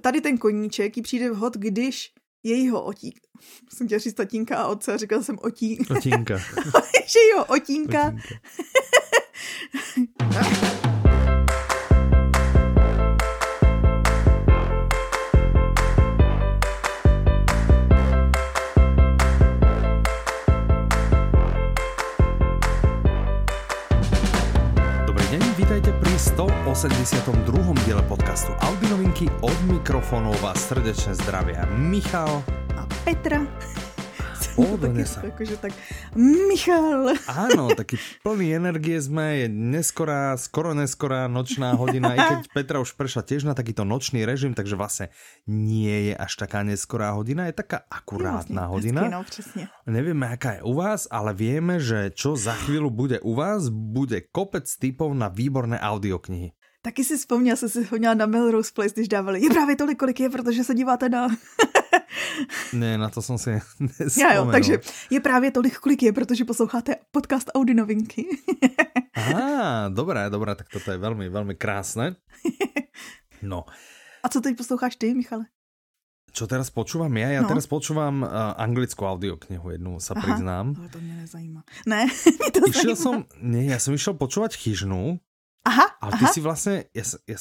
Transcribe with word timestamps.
tady 0.00 0.20
ten 0.20 0.38
koníček 0.38 0.96
jí 0.96 1.02
přijde 1.02 1.30
vhod, 1.30 1.56
když 1.56 2.12
jejího 2.42 2.82
otík. 2.82 3.20
Jsem 3.74 3.86
chtěla 3.86 3.98
říct 3.98 4.14
tatínka 4.14 4.56
a 4.56 4.66
otce 4.66 4.92
a 4.92 4.96
říkal 4.96 5.22
jsem 5.22 5.38
otí. 5.42 5.78
Otínka. 5.96 6.38
že 7.06 7.18
jeho 7.32 7.44
otínka. 7.44 8.14
otínka. 9.90 10.80
182. 26.84 27.72
diele 27.88 28.04
podcastu 28.04 28.52
Audinovinky. 28.60 29.24
Od 29.40 29.56
mikrofónov 29.72 30.36
vás 30.44 30.68
srdečne 30.68 31.16
zdravia 31.16 31.64
Michal 31.80 32.44
a 32.76 32.84
Petra. 33.08 33.40
Pohodlne 34.52 35.08
sa. 35.08 35.24
Akože 35.24 35.56
tak, 35.64 35.72
Michal. 36.12 37.16
Áno, 37.24 37.72
taký 37.80 37.96
plný 38.20 38.52
energie 38.52 39.00
sme, 39.00 39.24
je 39.40 39.46
neskorá, 39.48 40.36
skoro 40.36 40.76
neskorá 40.76 41.24
nočná 41.24 41.72
hodina, 41.72 42.12
i 42.12 42.20
keď 42.20 42.40
Petra 42.60 42.84
už 42.84 42.92
prešla 43.00 43.24
tiež 43.24 43.48
na 43.48 43.56
takýto 43.56 43.88
nočný 43.88 44.28
režim, 44.28 44.52
takže 44.52 44.76
vlastne 44.76 45.08
nie 45.48 46.12
je 46.12 46.14
až 46.20 46.36
taká 46.36 46.68
neskorá 46.68 47.16
hodina, 47.16 47.48
je 47.48 47.64
taká 47.64 47.88
akurátna 47.88 48.68
vlastne, 48.68 48.92
hodina. 48.92 49.00
no, 49.08 49.24
presne. 49.24 49.72
Nevieme, 49.88 50.28
aká 50.28 50.60
je 50.60 50.68
u 50.68 50.76
vás, 50.76 51.08
ale 51.08 51.32
vieme, 51.32 51.80
že 51.80 52.12
čo 52.12 52.36
za 52.36 52.52
chvíľu 52.52 52.92
bude 52.92 53.24
u 53.24 53.32
vás, 53.32 53.72
bude 53.72 54.20
kopec 54.20 54.68
typov 54.68 55.16
na 55.16 55.32
výborné 55.32 55.80
audioknihy. 55.80 56.52
Taky 56.84 57.04
si 57.04 57.16
vzpomněl, 57.16 57.56
jsem 57.56 57.68
si 57.68 57.84
vzpomněla 57.84 58.14
na 58.14 58.26
Melrose 58.26 58.72
Place, 58.74 58.94
když 58.94 59.08
dávali. 59.08 59.42
Je 59.42 59.50
právě 59.50 59.76
tolik, 59.76 59.98
kolik 59.98 60.20
je, 60.20 60.30
protože 60.30 60.64
se 60.64 60.74
díváte 60.74 61.08
na 61.08 61.28
ne, 62.72 62.98
na 62.98 63.08
to 63.08 63.22
jsem 63.22 63.38
si 63.38 63.50
Já 64.20 64.34
jo, 64.34 64.48
takže 64.52 64.78
je 65.10 65.20
právě 65.20 65.50
tolik, 65.50 65.78
kolik 65.78 66.02
je, 66.02 66.12
protože 66.12 66.44
posloucháte 66.44 66.96
podcast 67.10 67.50
Audi 67.54 67.74
novinky. 67.74 68.26
Aha, 69.14 69.88
dobré, 69.88 70.30
dobré, 70.30 70.54
tak 70.54 70.68
toto 70.68 70.90
je 70.90 70.98
velmi, 70.98 71.28
velmi 71.28 71.54
krásné. 71.54 72.16
No. 73.42 73.64
A 74.22 74.28
co 74.28 74.40
teď 74.40 74.56
posloucháš 74.56 74.96
ty, 74.96 75.14
Michale? 75.14 75.44
Čo 76.34 76.50
teraz 76.50 76.66
počúvam 76.66 77.14
ja? 77.14 77.30
Ja 77.30 77.46
no. 77.46 77.48
teraz 77.48 77.70
počúvam 77.70 78.26
uh, 78.26 78.58
anglickú 78.58 79.06
audioknihu 79.06 79.70
jednu, 79.70 80.02
sa 80.02 80.18
Aha, 80.18 80.26
priznám. 80.26 80.74
Ale 80.74 80.90
to 80.90 80.98
mě 80.98 81.14
nezajímá. 81.14 81.62
Ne, 81.86 82.10
mě 82.10 82.50
to 82.50 82.60
išiel 82.68 82.98
zajímá. 82.98 83.02
som, 83.02 83.14
nie, 83.38 83.70
ja 83.70 83.78
som 83.78 83.94
išiel 83.94 84.18
počúvať 84.18 84.58
chyžnu. 84.58 85.22
Aha, 85.64 85.96
Ale 86.00 86.12
aha. 86.12 86.20
ty 86.20 86.24
si 86.28 86.40
vlastne, 86.44 86.92
ja, 86.92 87.04
ja, 87.24 87.38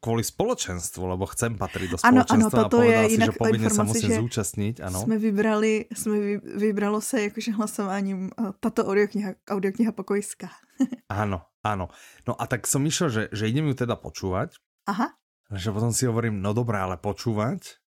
kvůli 0.00 0.24
společenstvu, 0.24 1.06
lebo 1.06 1.26
chcem 1.26 1.58
patřit 1.58 1.90
do 1.90 1.98
společenstva 1.98 2.34
ano, 2.34 2.46
ano, 2.52 2.66
a 2.66 2.68
povedal 2.68 3.04
je 3.04 3.10
si, 3.10 3.24
že 3.24 3.32
povinně 3.38 3.70
se 3.70 3.82
musím 3.82 4.10
že 4.10 4.16
zúčastnit. 4.16 4.80
Ano. 4.80 5.00
Jsme 5.00 5.18
vybrali, 5.18 5.86
jsme 5.94 6.20
vy, 6.20 6.40
vybralo 6.56 7.00
se 7.00 7.22
jakože 7.22 7.52
hlasováním 7.52 8.30
eh, 8.40 8.52
tato 8.60 8.84
audiokniha, 8.84 9.32
audiokniha 9.50 9.92
pokojská. 9.92 10.48
ano, 11.08 11.42
ano. 11.64 11.88
No 12.28 12.42
a 12.42 12.46
tak 12.46 12.66
som 12.66 12.82
myšel, 12.82 13.08
že, 13.08 13.22
že 13.32 13.48
idem 13.48 13.66
ju 13.66 13.74
teda 13.74 13.96
počúvať. 13.96 14.60
Aha. 14.86 15.16
Že 15.52 15.72
potom 15.72 15.92
si 15.92 16.06
hovorím, 16.06 16.40
no 16.42 16.52
dobré, 16.54 16.78
ale 16.80 16.96
počúvať? 16.96 17.82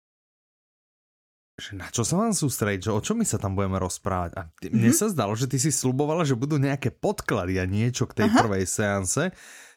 že 1.54 1.78
na 1.78 1.86
čo 1.94 2.02
sa 2.02 2.18
vám 2.18 2.34
sústrediť, 2.34 2.90
že 2.90 2.92
o 2.92 2.98
čo 2.98 3.14
my 3.14 3.22
sa 3.22 3.38
tam 3.38 3.54
budeme 3.54 3.78
rozprávať. 3.78 4.32
A 4.34 4.42
mne 4.74 4.74
mm 4.74 4.90
-hmm. 4.90 4.98
sa 4.98 5.06
zdalo, 5.14 5.38
že 5.38 5.46
ty 5.46 5.62
si 5.62 5.70
slubovala, 5.70 6.26
že 6.26 6.34
budú 6.34 6.58
nejaké 6.58 6.90
podklady 6.90 7.62
a 7.62 7.70
niečo 7.70 8.10
k 8.10 8.26
tej 8.26 8.28
Aha. 8.34 8.42
prvej 8.42 8.66
seanse 8.66 9.30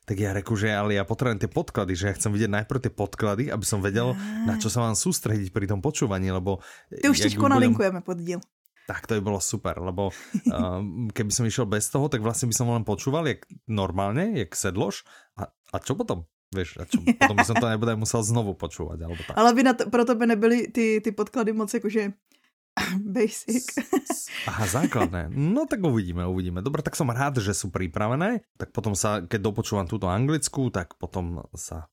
tak 0.06 0.22
ja 0.22 0.30
reku, 0.30 0.54
že 0.54 0.70
ale 0.70 0.94
ja 0.94 1.02
potrebujem 1.02 1.42
tie 1.42 1.50
podklady, 1.50 1.92
že 1.98 2.04
ja 2.06 2.14
chcem 2.14 2.30
vidieť 2.30 2.62
najprv 2.62 2.78
tie 2.78 2.92
podklady, 2.94 3.50
aby 3.50 3.66
som 3.66 3.82
vedel, 3.82 4.14
na 4.46 4.54
čo 4.54 4.70
sa 4.70 4.86
mám 4.86 4.94
sústrediť 4.94 5.50
pri 5.50 5.66
tom 5.66 5.82
počúvaní, 5.82 6.30
lebo... 6.30 6.62
Ty 6.94 7.10
už 7.10 7.26
teďko 7.26 7.50
budem... 7.50 7.54
nalinkujeme 7.58 8.00
pod 8.06 8.22
diel. 8.22 8.38
Tak 8.86 9.10
to 9.10 9.18
by 9.18 9.22
bolo 9.34 9.42
super, 9.42 9.74
lebo 9.82 10.14
uh, 10.14 10.78
keby 11.16 11.30
som 11.34 11.42
išiel 11.42 11.66
bez 11.66 11.90
toho, 11.90 12.06
tak 12.06 12.22
vlastne 12.22 12.46
by 12.46 12.54
som 12.54 12.70
len 12.70 12.86
počúval, 12.86 13.26
jak 13.26 13.42
normálne, 13.66 14.38
jak 14.38 14.54
sedloš. 14.54 15.02
A, 15.34 15.50
a 15.50 15.76
čo 15.82 15.98
potom? 15.98 16.30
Vieš, 16.54 16.78
a 16.78 16.86
čo, 16.86 17.02
potom 17.02 17.34
by 17.34 17.42
som 17.42 17.58
to 17.58 17.66
nebude 17.74 17.98
musel 17.98 18.22
znovu 18.22 18.54
počúvať, 18.54 19.02
alebo 19.02 19.18
tak. 19.26 19.34
Ale 19.34 19.50
by 19.58 19.62
na 19.66 19.72
to, 19.74 19.90
pro 19.90 20.06
tebe 20.06 20.22
nebyly 20.22 20.70
ty, 20.70 21.02
ty 21.02 21.10
podklady 21.10 21.50
moc 21.50 21.66
jakože 21.66 22.14
Basic. 23.16 23.64
Aha, 24.46 24.64
základné. 24.68 25.32
No 25.32 25.64
tak 25.64 25.80
uvidíme, 25.80 26.28
uvidíme. 26.28 26.60
Dobre, 26.60 26.84
tak 26.84 26.96
som 26.96 27.08
rád, 27.08 27.40
že 27.40 27.56
sú 27.56 27.72
pripravené. 27.72 28.44
Tak 28.60 28.76
potom 28.76 28.92
sa, 28.92 29.24
keď 29.24 29.40
dopočúvam 29.48 29.88
túto 29.88 30.06
anglickú, 30.12 30.68
tak 30.68 30.94
potom 31.00 31.44
sa... 31.56 31.88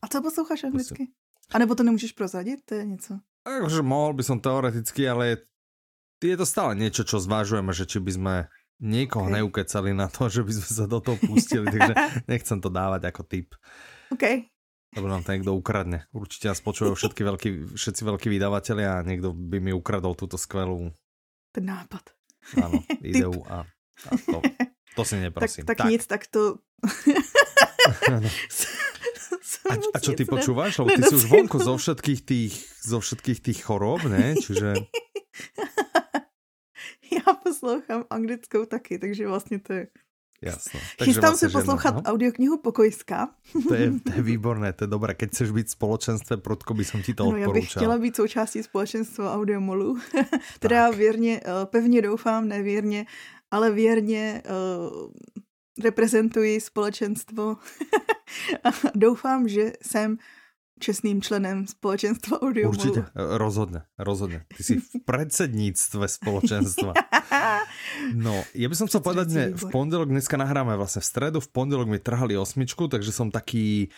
A 0.00 0.08
co 0.08 0.22
posloucháš 0.22 0.64
anglicky? 0.64 1.12
A 1.52 1.58
nebo 1.58 1.74
to 1.74 1.82
nemůžeš 1.82 2.12
prozradit? 2.12 2.60
To 2.64 2.74
je 2.74 2.84
něco? 2.84 3.20
Takže 3.44 3.84
mohol 3.84 4.16
by 4.16 4.24
som 4.24 4.40
teoreticky, 4.40 5.04
ale 5.04 5.44
je 6.24 6.36
to 6.40 6.48
stále 6.48 6.72
niečo, 6.72 7.04
čo 7.04 7.20
zvážujeme, 7.20 7.76
že 7.76 7.84
či 7.84 8.00
by 8.00 8.12
sme 8.16 8.34
niekoho 8.80 9.28
okay. 9.28 9.34
neukecali 9.36 9.92
na 9.92 10.08
to, 10.08 10.32
že 10.32 10.40
by 10.40 10.52
sme 10.56 10.70
sa 10.72 10.84
do 10.88 10.98
toho 11.04 11.20
pustili, 11.20 11.68
takže 11.68 11.92
nechcem 12.32 12.58
to 12.64 12.72
dávať 12.72 13.12
ako 13.12 13.22
tip. 13.28 13.52
OK. 14.08 14.48
Lebo 14.94 15.10
nám 15.10 15.26
to 15.26 15.34
niekto 15.34 15.50
ukradne. 15.50 16.06
Určite 16.14 16.54
nás 16.54 16.62
počujú 16.62 16.94
všetky 16.94 17.22
veľký, 17.26 17.50
všetci 17.74 18.02
veľkí 18.06 18.30
vydavatelia 18.30 19.02
a 19.02 19.06
niekto 19.06 19.34
by 19.34 19.58
mi 19.58 19.74
ukradol 19.74 20.14
túto 20.14 20.38
skvelú... 20.38 20.94
Ten 21.50 21.66
nápad. 21.66 22.14
Áno, 22.62 22.78
ideu 23.10 23.34
a, 23.50 23.66
a 24.06 24.10
to, 24.14 24.38
to 24.94 25.02
si 25.02 25.18
neprosím. 25.18 25.66
Tak, 25.66 25.74
tak, 25.74 25.78
tak. 25.82 25.90
nic, 25.90 26.02
tak 26.06 26.22
to... 26.30 26.62
a, 29.70 29.74
a 29.74 29.98
čo 29.98 30.14
ty 30.14 30.22
počúvaš? 30.22 30.78
Lebo 30.78 30.94
ty 30.94 31.02
si 31.02 31.14
už 31.18 31.26
vonku 31.26 31.58
zo 31.58 31.74
všetkých 31.74 32.20
tých, 32.22 32.54
zo 32.86 33.02
všetkých 33.02 33.38
tých 33.42 33.58
chorób, 33.66 34.06
ne? 34.06 34.38
Čiže... 34.38 34.78
Já 37.14 37.34
poslouchám 37.42 38.04
anglickou 38.10 38.64
taky, 38.66 38.98
takže 38.98 39.28
vlastně 39.28 39.58
to 39.58 39.72
je 39.72 39.86
Jasno. 40.44 40.80
Takže 40.98 41.12
Chystám 41.12 41.30
vlastně, 41.30 41.48
se 41.48 41.52
poslouchat 41.52 41.94
no? 41.94 42.02
audioknihu 42.02 42.56
Pokojská. 42.58 43.28
To 43.68 43.74
je, 43.74 43.92
to 44.04 44.12
je 44.14 44.22
výborné, 44.22 44.72
to 44.72 44.84
je 44.84 44.88
dobré. 44.88 45.14
Keď 45.14 45.30
chceš 45.30 45.50
být 45.50 45.70
společenstve, 45.70 46.36
prudko 46.36 46.74
by 46.74 46.84
som 46.84 47.02
ti 47.02 47.14
to 47.14 47.24
no, 47.24 47.36
já 47.36 47.48
bych 47.48 47.70
chtěla 47.70 47.98
být 47.98 48.16
součástí 48.16 48.62
společenstva 48.62 49.34
audiomolu. 49.34 49.98
teda 50.58 50.88
tak. 50.88 50.98
věrně, 50.98 51.40
eh, 51.44 51.66
pevně 51.66 52.02
doufám, 52.02 52.48
nevěrně, 52.48 53.06
ale 53.50 53.70
věrně 53.70 54.42
uh, 54.44 55.12
reprezentuji 55.82 56.60
společenstvo. 56.60 57.56
doufám, 58.94 59.48
že 59.48 59.72
jsem 59.82 60.18
čestným 60.80 61.22
členem 61.22 61.66
společenstva 61.66 62.42
Audio 62.42 62.68
Určitě, 62.68 63.04
rozhodně, 63.14 63.82
rozhodně. 63.98 64.44
Ty 64.56 64.62
jsi 64.62 64.80
v 64.80 64.90
predsedníctve 65.04 66.08
spoločenstva. 66.08 66.92
No, 68.14 68.44
ja 68.54 68.66
by 68.68 68.74
som 68.74 68.86
chcel 68.90 69.00
povedať, 69.00 69.26
že 69.30 69.42
v 69.54 69.64
pondelok, 69.70 70.10
dneska 70.10 70.34
nahráme 70.34 70.74
vlastne 70.74 71.00
v 71.00 71.08
stredu, 71.08 71.38
v 71.40 71.50
pondelok 71.52 71.86
mi 71.88 71.98
trhali 72.02 72.34
osmičku, 72.34 72.90
takže 72.90 73.14
som 73.14 73.30
taký 73.30 73.92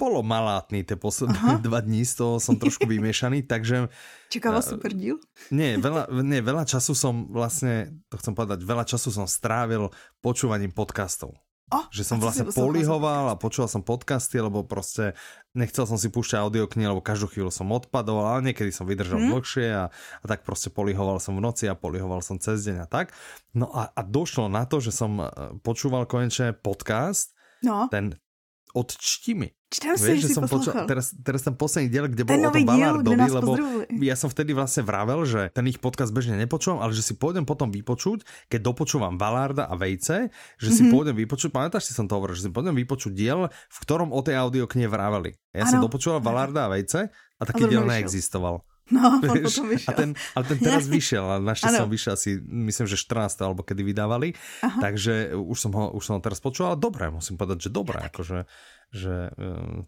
polomalátny 0.00 0.82
tie 0.82 0.98
posledné 0.98 1.38
Aha. 1.38 1.62
dva 1.62 1.78
dní, 1.78 2.02
z 2.02 2.22
toho 2.22 2.34
som 2.42 2.58
trošku 2.58 2.88
vymiešaný, 2.90 3.46
takže... 3.46 3.86
Čakáva 4.32 4.58
uh, 4.58 4.66
super 4.66 4.90
díl? 4.90 5.22
Nie, 5.54 5.78
veľa, 5.78 6.10
nie, 6.22 6.42
veľa 6.42 6.66
času 6.66 6.96
som 6.96 7.30
vlastne, 7.30 8.02
to 8.10 8.18
chcem 8.18 8.34
povedať, 8.34 8.66
veľa 8.66 8.82
času 8.82 9.14
som 9.14 9.30
strávil 9.30 9.92
počúvaním 10.18 10.74
podcastov. 10.74 11.38
Oh, 11.72 11.88
že 11.88 12.04
som 12.04 12.20
vlastne 12.20 12.52
polihoval 12.52 13.32
a 13.32 13.40
počúval 13.40 13.64
som 13.64 13.80
podcasty, 13.80 14.36
lebo 14.36 14.60
proste 14.60 15.16
nechcel 15.56 15.88
som 15.88 15.96
si 15.96 16.12
púšťať 16.12 16.44
audioknihy, 16.44 16.84
lebo 16.84 17.00
každú 17.00 17.32
chvíľu 17.32 17.48
som 17.48 17.72
odpadol, 17.72 18.20
ale 18.28 18.52
niekedy 18.52 18.68
som 18.68 18.84
vydržal 18.84 19.16
hmm. 19.16 19.30
dlhšie 19.32 19.66
a, 19.72 19.88
a 19.88 20.24
tak 20.28 20.44
proste 20.44 20.68
polihoval 20.68 21.16
som 21.16 21.32
v 21.32 21.40
noci 21.40 21.72
a 21.72 21.74
polihoval 21.74 22.20
som 22.20 22.36
cez 22.36 22.68
deň 22.68 22.84
a 22.84 22.86
tak. 22.86 23.16
No 23.56 23.72
a, 23.72 23.88
a 23.88 24.04
došlo 24.04 24.52
na 24.52 24.68
to, 24.68 24.84
že 24.84 24.92
som 24.92 25.16
e, 25.16 25.26
počúval 25.64 26.04
konečne 26.04 26.52
podcast, 26.52 27.32
no. 27.64 27.88
ten 27.88 28.20
od 28.72 28.88
Čtimi. 28.96 29.52
Čtem 29.72 29.96
si, 29.96 30.04
Vieš, 30.04 30.20
že 30.28 30.36
som 30.36 30.44
počul, 30.44 30.84
teraz, 30.84 31.16
teraz 31.16 31.40
ten 31.48 31.56
posledný 31.56 31.88
diel, 31.88 32.04
kde 32.04 32.28
bol 32.28 32.36
o 32.36 32.52
tom 32.52 32.68
Ballardovi, 32.68 33.28
lebo 33.32 33.52
ja 34.04 34.16
som 34.20 34.28
vtedy 34.28 34.52
vlastne 34.52 34.84
vravel, 34.84 35.24
že 35.24 35.48
ten 35.56 35.64
ich 35.64 35.80
podcast 35.80 36.12
bežne 36.12 36.36
nepočúvam, 36.36 36.84
ale 36.84 36.92
že 36.92 37.00
si 37.00 37.16
pôjdem 37.16 37.48
potom 37.48 37.72
vypočuť, 37.72 38.24
keď 38.52 38.60
dopočúvam 38.68 39.16
Ballarda 39.16 39.72
a 39.72 39.74
Vejce, 39.76 40.28
že 40.60 40.68
si 40.68 40.84
mm 40.84 40.88
-hmm. 40.88 40.92
pôjdem 40.92 41.16
vypočuť, 41.24 41.48
pamätáš 41.56 41.88
si 41.88 41.96
som 41.96 42.04
to 42.04 42.20
hovoril, 42.20 42.36
že 42.36 42.48
si 42.48 42.50
pôjdem 42.52 42.76
vypočuť 42.76 43.12
diel, 43.16 43.48
v 43.48 43.78
ktorom 43.80 44.12
o 44.12 44.20
tej 44.20 44.36
audioknihe 44.36 44.88
vraveli. 44.92 45.32
Ja 45.56 45.64
ano. 45.64 45.70
som 45.72 45.80
dopočúval 45.80 46.20
Ballarda 46.20 46.68
a 46.68 46.72
Vejce 46.76 47.08
a 47.40 47.42
taký 47.48 47.64
a 47.64 47.68
diel 47.72 47.84
neexistoval. 47.88 48.60
No, 48.90 49.22
Víš? 49.22 49.54
potom 49.54 49.70
vyšiel. 49.70 49.88
A 49.88 49.92
ten, 49.94 50.10
ale 50.34 50.44
ten 50.48 50.58
teraz 50.58 50.84
vyšiel, 50.98 51.24
ale 51.24 51.42
našťastie 51.46 51.80
som 51.86 51.92
vyšiel 51.92 52.12
asi, 52.18 52.30
myslím, 52.42 52.86
že 52.90 52.96
14. 52.98 53.38
alebo 53.46 53.62
kedy 53.62 53.82
vydávali, 53.86 54.34
Aha. 54.60 54.82
takže 54.82 55.38
už 55.38 55.58
som, 55.58 55.72
ho, 55.72 55.94
už 55.94 56.02
som 56.02 56.18
ho 56.18 56.22
teraz 56.22 56.42
počul, 56.42 56.74
ale 56.74 56.76
dobré, 56.76 57.06
musím 57.08 57.38
povedať, 57.38 57.68
že 57.68 57.70
dobré, 57.70 58.02
akože 58.10 58.44
že 58.92 59.32
uh, 59.32 59.86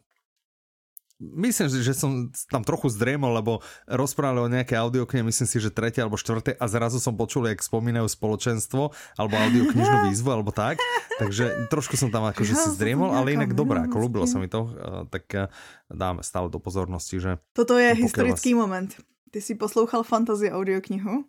myslím, 1.21 1.67
že 1.71 1.95
som 1.95 2.31
tam 2.51 2.67
trochu 2.67 2.91
zdriemol, 2.91 3.35
lebo 3.39 3.63
rozprávali 3.87 4.41
o 4.43 4.49
nejaké 4.51 4.75
audioknihe, 4.75 5.23
myslím 5.23 5.49
si, 5.49 5.59
že 5.63 5.71
tretie 5.71 6.03
alebo 6.03 6.19
štvrté 6.19 6.59
a 6.59 6.65
zrazu 6.67 6.99
som 6.99 7.15
počul, 7.15 7.47
jak 7.47 7.63
spomínajú 7.63 8.11
spoločenstvo 8.11 8.91
alebo 9.19 9.35
audioknižnú 9.39 9.99
výzvu 10.11 10.29
alebo 10.35 10.51
tak. 10.51 10.83
Takže 11.23 11.71
trošku 11.71 11.95
som 11.95 12.11
tam 12.11 12.27
akože 12.27 12.55
si 12.59 12.69
zdriemol, 12.75 13.15
ale 13.15 13.39
inak 13.39 13.55
dobré, 13.55 13.87
ako 13.87 13.97
ľúbilo 14.03 14.27
sa 14.27 14.43
mi 14.43 14.51
to, 14.51 14.75
tak 15.09 15.25
eh, 15.35 15.47
dáme 15.87 16.27
stále 16.27 16.51
do 16.51 16.59
pozornosti, 16.59 17.23
že... 17.23 17.39
Toto 17.55 17.79
je 17.79 17.95
historický 17.95 18.55
vás... 18.55 18.61
moment. 18.67 18.91
Ty 19.35 19.43
si 19.43 19.59
poslouchal 19.59 20.07
fantasy 20.07 20.47
audioknihu 20.47 21.27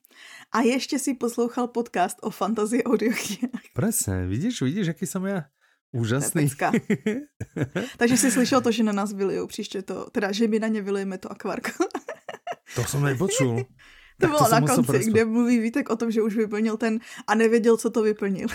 a 0.53 0.61
ještě 0.61 0.99
si 0.99 1.13
poslouchal 1.13 1.67
podcast 1.67 2.17
o 2.21 2.29
fantasy 2.29 2.83
audioknihách. 2.85 3.73
Presne, 3.73 4.29
vidíš, 4.29 4.61
vidíš, 4.61 4.93
jaký 4.93 5.09
som 5.09 5.25
ja? 5.25 5.49
Úžasný. 5.95 6.49
Takže 7.97 8.17
jsi 8.17 8.31
slyšel 8.31 8.61
to, 8.61 8.71
že 8.71 8.83
na 8.83 8.91
nás 8.91 9.13
vylijou 9.13 9.47
příště 9.47 9.81
to, 9.81 10.09
teda, 10.11 10.31
že 10.31 10.47
my 10.47 10.59
na 10.59 10.67
ně 10.67 10.81
vylijeme 10.81 11.17
to 11.17 11.31
akvarko. 11.31 11.85
to 12.75 12.83
jsem 12.83 13.03
nepočul. 13.03 13.65
To 14.19 14.27
bylo 14.27 14.49
na 14.51 14.61
konci, 14.61 14.99
kde 15.05 15.25
mluví 15.25 15.59
Vítek 15.59 15.89
o 15.89 15.95
tom, 15.95 16.11
že 16.11 16.21
už 16.21 16.35
vyplnil 16.35 16.77
ten 16.77 16.99
a 17.27 17.35
nevěděl, 17.35 17.77
co 17.77 17.89
to 17.89 18.01
vyplnil. 18.01 18.47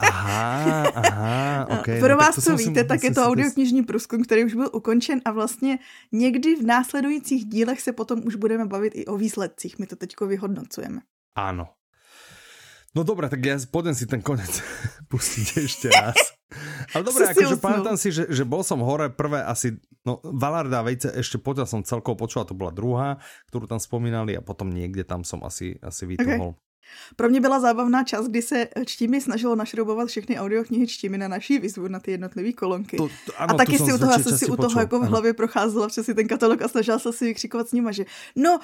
Aha, 0.00 0.88
aha, 0.88 1.66
okay. 1.80 2.00
Pro 2.00 2.08
no, 2.08 2.16
vás, 2.16 2.44
co 2.44 2.56
víte, 2.56 2.84
tak 2.84 3.04
je 3.04 3.14
to 3.14 3.22
audioknižní 3.22 3.82
průzkum, 3.82 4.22
který 4.22 4.44
už 4.44 4.54
byl 4.54 4.70
ukončen 4.72 5.20
a 5.24 5.32
vlastně 5.32 5.78
někdy 6.12 6.56
v 6.56 6.62
následujících 6.62 7.44
dílech 7.44 7.80
se 7.80 7.92
potom 7.92 8.20
už 8.24 8.34
budeme 8.34 8.66
bavit 8.66 8.92
i 8.96 9.06
o 9.06 9.16
výsledcích. 9.16 9.78
My 9.78 9.86
to 9.86 9.96
teďko 9.96 10.26
vyhodnocujeme. 10.26 11.00
Ano. 11.36 11.68
No 12.90 13.06
dobré, 13.06 13.30
tak 13.30 13.38
já 13.46 13.54
pôjdem 13.70 13.94
si 13.94 14.06
ten 14.10 14.18
konec 14.18 14.50
pustiť 15.12 15.46
ešte 15.62 15.88
raz. 15.94 16.18
Ale 16.94 17.06
dobré, 17.06 17.30
akože 17.30 17.62
pamätám 17.62 17.94
si, 17.94 18.10
že, 18.10 18.26
že 18.26 18.42
bol 18.42 18.66
som 18.66 18.82
hore 18.82 19.06
prvé 19.14 19.46
asi, 19.46 19.78
no 20.02 20.18
Valarda 20.26 20.82
vejce 20.82 21.14
ešte 21.14 21.38
poďal 21.38 21.70
som 21.70 21.86
celkovo 21.86 22.26
počula, 22.26 22.42
to 22.42 22.58
bola 22.58 22.74
druhá, 22.74 23.22
ktorú 23.46 23.70
tam 23.70 23.78
spomínali 23.78 24.34
a 24.34 24.42
potom 24.42 24.66
niekde 24.66 25.06
tam 25.06 25.22
som 25.22 25.46
asi, 25.46 25.78
asi 25.78 26.02
vytohol. 26.10 26.58
Okay. 26.58 26.69
Pro 27.16 27.28
mě 27.28 27.40
byla 27.40 27.60
zábavná 27.60 28.04
část, 28.04 28.28
kdy 28.28 28.42
se 28.42 28.68
Čtími 28.86 29.20
snažilo 29.20 29.56
našroubovat 29.56 30.08
všechny 30.08 30.38
audioknihy 30.38 30.86
Čtími 30.86 31.18
na 31.18 31.28
naší 31.28 31.58
výzvu 31.58 31.88
na 31.88 32.00
ty 32.00 32.10
jednotlivé 32.10 32.52
kolonky. 32.52 32.96
To, 32.96 33.08
to, 33.08 33.32
ano, 33.38 33.54
a 33.54 33.56
taky 33.56 33.78
si 33.78 33.92
u 33.92 33.98
toho, 33.98 34.18
si 34.18 34.46
u 34.46 34.56
toho 34.56 34.80
jako 34.80 35.00
v 35.00 35.02
hlavě 35.02 35.32
procházela 35.34 35.88
přesně 35.88 36.14
ten 36.14 36.28
katalog 36.28 36.62
a 36.62 36.68
snažila 36.68 36.98
se 36.98 37.12
si 37.12 37.24
vykřikovat 37.24 37.68
s 37.68 37.72
nima, 37.72 37.92
že 37.92 38.04
no, 38.36 38.58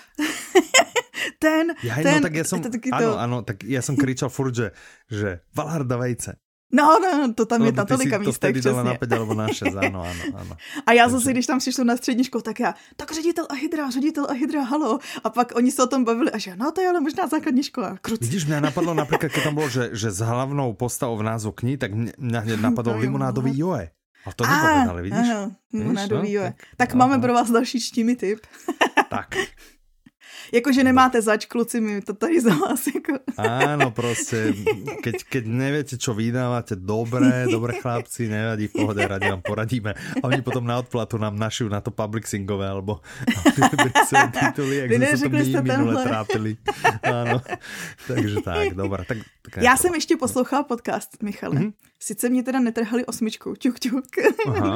ten, 1.38 1.74
ja, 1.82 1.94
ten, 1.96 2.14
no, 2.14 2.20
tak 2.20 2.34
ja 2.34 2.44
som, 2.44 2.58
to 2.62 2.70
áno, 2.70 3.00
to... 3.00 3.10
áno, 3.18 3.36
tak 3.42 3.64
ja 3.64 3.80
som 3.82 3.96
kričal 3.96 4.28
furt, 4.28 4.54
že, 4.54 4.72
že 5.10 5.42
Valharda 5.56 5.96
vejce, 5.96 6.38
No, 6.72 6.98
no, 6.98 7.34
to 7.34 7.46
tam 7.46 7.64
je 7.64 7.72
na 7.72 7.84
tolika 7.84 8.18
místech, 8.18 8.54
to 8.54 8.60
přesně. 8.60 8.84
na 8.84 8.94
5 8.94 9.12
alebo 9.12 9.34
na 9.34 9.48
6, 9.48 9.74
ano, 9.76 10.02
ano, 10.02 10.22
ano. 10.34 10.56
A 10.86 10.92
já 10.92 11.08
zase, 11.08 11.32
když 11.32 11.46
tam 11.46 11.58
přišlo 11.58 11.84
na 11.84 11.96
střední 11.96 12.24
školu, 12.24 12.42
tak 12.42 12.60
já, 12.60 12.74
tak 12.96 13.12
ředitel 13.12 13.46
a 13.50 13.54
hydra, 13.54 13.90
ředitel 13.90 14.26
a 14.30 14.32
hydra, 14.32 14.62
halo. 14.62 14.98
A 15.24 15.30
pak 15.30 15.52
oni 15.56 15.70
se 15.70 15.82
o 15.82 15.86
tom 15.86 16.04
bavili 16.04 16.30
a 16.30 16.38
že, 16.38 16.56
no 16.56 16.72
to 16.72 16.80
je 16.80 16.88
ale 16.88 17.00
možná 17.00 17.26
základní 17.26 17.62
škola. 17.62 17.98
Kruc. 18.00 18.20
Vidíš, 18.20 18.46
mě 18.46 18.60
napadlo 18.60 18.94
například, 18.94 19.32
když 19.32 19.44
tam 19.44 19.54
bylo, 19.54 19.68
že, 19.68 19.90
že 19.92 20.10
s 20.10 20.18
hlavnou 20.18 20.72
postavou 20.72 21.16
v 21.16 21.22
názvu 21.22 21.52
knih, 21.52 21.78
tak 21.78 21.94
mě, 21.94 22.12
mě 22.18 22.38
hned 22.38 22.60
napadlo 22.60 22.96
limonádový 22.96 23.58
joe. 23.58 23.90
A 24.26 24.32
to 24.32 24.46
nepovedali, 24.46 25.02
vidíš? 25.02 25.30
Ano, 25.30 25.52
limonádový 25.72 26.34
no? 26.34 26.40
joe. 26.40 26.46
Tak, 26.46 26.66
tak 26.76 26.94
máme 26.94 27.18
pro 27.18 27.34
vás 27.34 27.50
další 27.50 27.80
čtími 27.80 28.16
tip. 28.16 28.38
tak, 29.08 29.36
Jakože 30.52 30.84
nemáte 30.84 31.22
zač, 31.22 31.46
kluci, 31.46 31.80
mi 31.80 32.00
to 32.00 32.14
tady 32.14 32.40
za 32.40 32.54
vás. 32.54 32.86
Jako. 32.86 33.12
Áno, 33.36 33.90
proste, 33.90 34.52
keď, 35.02 35.16
keď 35.26 35.44
neviete, 35.46 35.94
čo 35.98 36.14
vydávate, 36.14 36.76
dobré, 36.78 37.46
dobré 37.50 37.78
chlapci, 37.82 38.28
nevadí, 38.30 38.70
v 38.70 38.74
pohode, 38.82 39.02
radi 39.02 39.28
vám 39.30 39.42
poradíme. 39.42 39.90
A 39.94 40.24
oni 40.24 40.42
potom 40.42 40.64
na 40.64 40.78
odplatu 40.78 41.18
nám 41.18 41.36
našiu 41.36 41.68
na 41.68 41.80
to 41.80 41.90
public 41.90 42.26
singové, 42.26 42.68
alebo 42.68 43.02
tituly, 44.32 44.74
jak 44.84 44.88
sme 44.92 45.06
sa 45.06 45.26
to 45.26 45.30
my 45.30 45.44
minule 45.62 45.94
trápili. 46.04 46.52
Áno, 47.02 47.42
takže 48.06 48.36
tak, 48.42 48.74
dobré. 48.74 49.04
Tak, 49.04 49.18
tak 49.42 49.62
Já 49.62 49.76
jsem 49.76 49.94
ještě 49.94 50.16
poslouchal 50.16 50.64
podcast, 50.64 51.22
Michale. 51.22 51.56
Mm-hmm. 51.56 51.72
Sice 52.00 52.28
mě 52.28 52.42
teda 52.42 52.60
netrhali 52.60 53.06
osmičkou, 53.06 53.54
ťuk, 53.54 53.78
ťuk. 53.78 54.04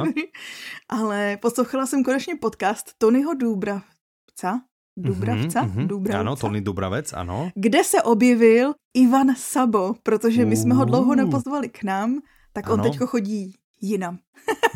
ale 0.89 1.37
poslouchala 1.37 1.85
jsem 1.85 2.03
konečně 2.03 2.35
podcast 2.35 2.93
Tonyho 2.97 3.33
Důbravca, 3.33 4.61
Dubravca? 4.97 5.63
Mm-hmm, 5.63 5.87
Dubravca? 5.87 6.19
Ano, 6.19 6.35
Tony 6.35 6.61
Dubravec, 6.61 7.13
ano. 7.13 7.49
Kde 7.55 7.83
se 7.83 8.01
objevil 8.01 8.73
Ivan 8.93 9.35
Sabo, 9.37 9.95
protože 10.03 10.45
my 10.45 10.55
jsme 10.55 10.73
ho 10.75 10.85
dlouho 10.85 11.15
nepozvali 11.15 11.69
k 11.69 11.83
nám, 11.83 12.19
tak 12.53 12.67
ano. 12.67 12.73
on 12.73 12.81
teďko 12.81 13.07
chodí 13.07 13.55
jinam. 13.81 14.19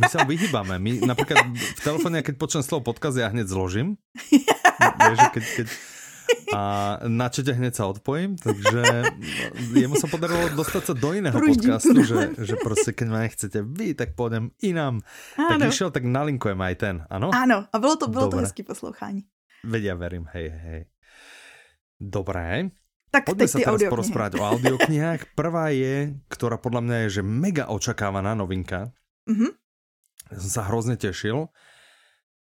My 0.02 0.06
sa 0.10 0.26
vyhýbame. 0.26 0.78
My 0.82 1.02
napríklad 1.06 1.46
v 1.54 1.82
telefóne, 1.82 2.22
keď 2.22 2.36
počujem 2.38 2.64
slovo 2.66 2.90
podcast, 2.90 3.18
ja 3.18 3.30
hneď 3.30 3.48
zložím. 3.50 3.98
Vieš, 4.82 5.20
keď, 5.34 5.44
keď, 5.58 5.68
a 6.54 6.62
na 7.06 7.28
čete 7.30 7.54
hneď 7.54 7.74
sa 7.78 7.86
odpojím, 7.90 8.38
takže 8.38 8.82
jemu 9.74 9.96
sa 9.98 10.10
podarilo 10.10 10.54
dostať 10.58 10.84
sa 10.90 10.94
do 10.98 11.10
iného 11.14 11.38
podcastu, 11.38 12.02
že, 12.02 12.34
že 12.38 12.56
proste 12.58 12.94
keď 12.94 13.08
ma 13.10 13.20
nechcete 13.26 13.60
vy, 13.62 13.94
tak 13.94 14.18
pôjdem 14.18 14.54
inám. 14.62 15.02
Ano. 15.38 15.50
Tak 15.54 15.70
išiel, 15.70 15.90
tak 15.94 16.06
nalinkujem 16.06 16.58
aj 16.62 16.76
ten, 16.78 16.96
ano? 17.10 17.30
Áno, 17.34 17.66
a 17.70 17.76
bylo 17.78 17.96
to, 17.96 18.08
bylo 18.08 18.28
to 18.30 18.38
hezký 18.38 18.64
poslouchání. 18.64 19.26
Vedia, 19.66 19.98
verím, 19.98 20.30
hej, 20.32 20.48
hej. 20.54 20.82
Dobré. 21.98 22.70
Tak 23.10 23.32
Poďme 23.32 23.48
sa 23.48 23.60
teraz 23.64 23.82
porozprávať 23.88 24.34
o 24.38 24.44
audioknihách. 24.44 25.32
Prvá 25.40 25.72
je, 25.72 26.14
ktorá 26.28 26.60
podľa 26.60 26.82
mňa 26.84 26.98
je, 27.08 27.10
že 27.20 27.24
mega 27.24 27.72
očakávaná 27.72 28.36
novinka. 28.36 28.92
Mm-hmm. 29.26 29.52
Ja 30.36 30.38
som 30.44 30.52
sa 30.52 30.62
hrozne 30.68 31.00
tešil 31.00 31.48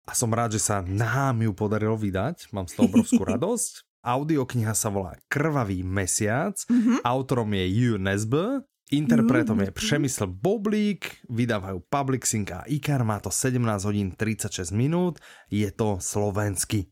a 0.06 0.12
som 0.12 0.34
rád, 0.34 0.58
že 0.58 0.60
sa 0.60 0.82
nám 0.82 1.38
ju 1.40 1.54
podarilo 1.54 1.94
vydať. 1.94 2.50
Mám 2.50 2.66
z 2.66 2.72
toho 2.76 2.90
obrovskú 2.90 3.22
radosť. 3.36 3.86
Audiokniha 4.06 4.74
sa 4.74 4.90
volá 4.90 5.18
Krvavý 5.30 5.86
mesiac. 5.86 6.58
Mm-hmm. 6.66 7.06
Autorom 7.06 7.50
je 7.54 7.64
Ju 7.70 7.94
Nesb. 8.02 8.34
Interpretom 8.86 9.58
je 9.66 9.74
Přemysl 9.74 10.30
Boblík, 10.30 11.26
vydávajú 11.26 11.90
Publixing 11.90 12.46
a 12.54 12.62
Ikar, 12.70 13.02
má 13.02 13.18
to 13.18 13.34
17 13.34 13.58
hodín 13.82 14.14
36 14.14 14.70
minút, 14.70 15.18
je 15.50 15.66
to 15.74 15.98
slovenský. 15.98 16.86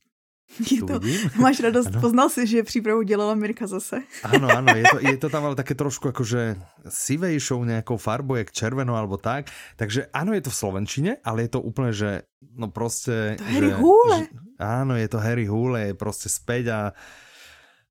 Je 0.71 0.83
to, 0.83 1.01
máš 1.43 1.61
radost, 1.61 1.91
ano. 1.91 2.01
poznal 2.01 2.29
si, 2.31 2.47
že 2.47 2.63
přípravu 2.63 3.03
dělala 3.03 3.35
Mirka 3.35 3.67
zase. 3.67 4.03
Ano, 4.23 4.49
ano, 4.49 4.75
je 4.77 4.85
to, 4.87 4.99
je 5.11 5.17
to 5.17 5.29
tam 5.29 5.45
ale 5.45 5.55
také 5.59 5.75
trošku 5.75 6.09
akože 6.15 6.57
sivejšou 6.89 7.65
nejakou 7.65 7.97
farbou, 7.97 8.39
jak 8.39 8.53
červenou 8.55 8.95
alebo 8.95 9.17
tak. 9.17 9.51
Takže 9.77 10.07
ano, 10.15 10.33
je 10.33 10.43
to 10.47 10.51
v 10.51 10.61
Slovenčine, 10.61 11.13
ale 11.25 11.47
je 11.47 11.51
to 11.59 11.61
úplne, 11.61 11.91
že 11.91 12.23
no 12.55 12.71
proste... 12.71 13.35
To 13.39 13.45
Harry 13.45 13.71
že, 13.71 13.77
Hule. 13.77 14.19
Že, 14.19 14.27
áno, 14.63 14.95
je 14.95 15.09
to 15.11 15.19
Harry 15.19 15.47
Hule, 15.47 15.81
je 15.91 15.95
proste 15.95 16.29
späť 16.31 16.65
a 16.71 16.81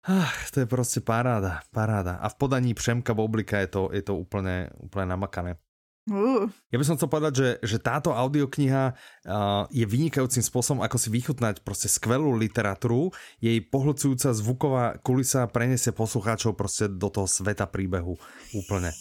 Ach, 0.04 0.52
to 0.52 0.60
je 0.60 0.68
proste 0.68 1.00
paráda, 1.00 1.64
paráda. 1.72 2.20
A 2.20 2.28
v 2.28 2.36
podaní 2.36 2.76
Přemka 2.76 3.16
Boblika 3.16 3.64
je 3.64 3.72
to, 3.72 3.82
je 3.88 4.04
to 4.04 4.20
úplne, 4.20 4.68
úplne 4.84 5.08
namakané. 5.08 5.56
Uh. 6.04 6.52
Ja 6.68 6.76
by 6.76 6.84
som 6.84 6.96
chcel 7.00 7.08
povedať, 7.08 7.34
že, 7.40 7.50
že 7.64 7.78
táto 7.80 8.12
audiokniha 8.12 8.92
uh, 8.92 9.64
je 9.72 9.88
vynikajúcim 9.88 10.44
spôsobom, 10.44 10.84
ako 10.84 11.00
si 11.00 11.08
vychutnať 11.08 11.64
proste 11.64 11.88
skvelú 11.88 12.36
literatúru. 12.36 13.16
Jej 13.40 13.64
pohlcujúca 13.72 14.36
zvuková 14.36 15.00
kulisa 15.00 15.48
preniesie 15.48 15.96
poslucháčov 15.96 16.60
proste 16.60 16.92
do 16.92 17.08
toho 17.08 17.24
sveta 17.24 17.72
príbehu 17.72 18.20
úplne. 18.52 18.92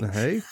Hej? 0.18 0.42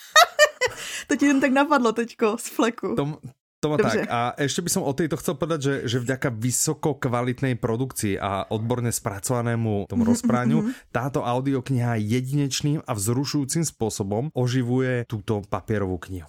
To 1.10 1.12
ti 1.18 1.26
jen 1.28 1.42
tak 1.42 1.52
napadlo 1.52 1.92
teďko 1.92 2.38
z 2.40 2.46
fleku. 2.48 2.88
To, 2.96 3.18
to 3.64 3.72
má 3.72 3.80
tak. 3.80 4.04
A 4.12 4.36
ešte 4.36 4.60
by 4.60 4.68
som 4.68 4.84
o 4.84 4.92
tejto 4.92 5.16
chcel 5.16 5.40
povedať, 5.40 5.60
že, 5.64 5.74
že 5.88 5.98
vďaka 6.04 6.28
vysoko 6.36 7.00
kvalitnej 7.00 7.56
produkcii 7.56 8.20
a 8.20 8.44
odborne 8.52 8.92
spracovanému 8.92 9.88
tomu 9.88 10.04
mhm, 10.04 10.10
rozpráňu, 10.12 10.58
mhm. 10.60 10.70
táto 10.92 11.24
audiokniha 11.24 11.96
jedinečným 11.96 12.84
a 12.84 12.92
vzrušujúcim 12.92 13.64
spôsobom 13.64 14.28
oživuje 14.36 15.08
túto 15.08 15.40
papierovú 15.48 15.96
knihu. 16.12 16.28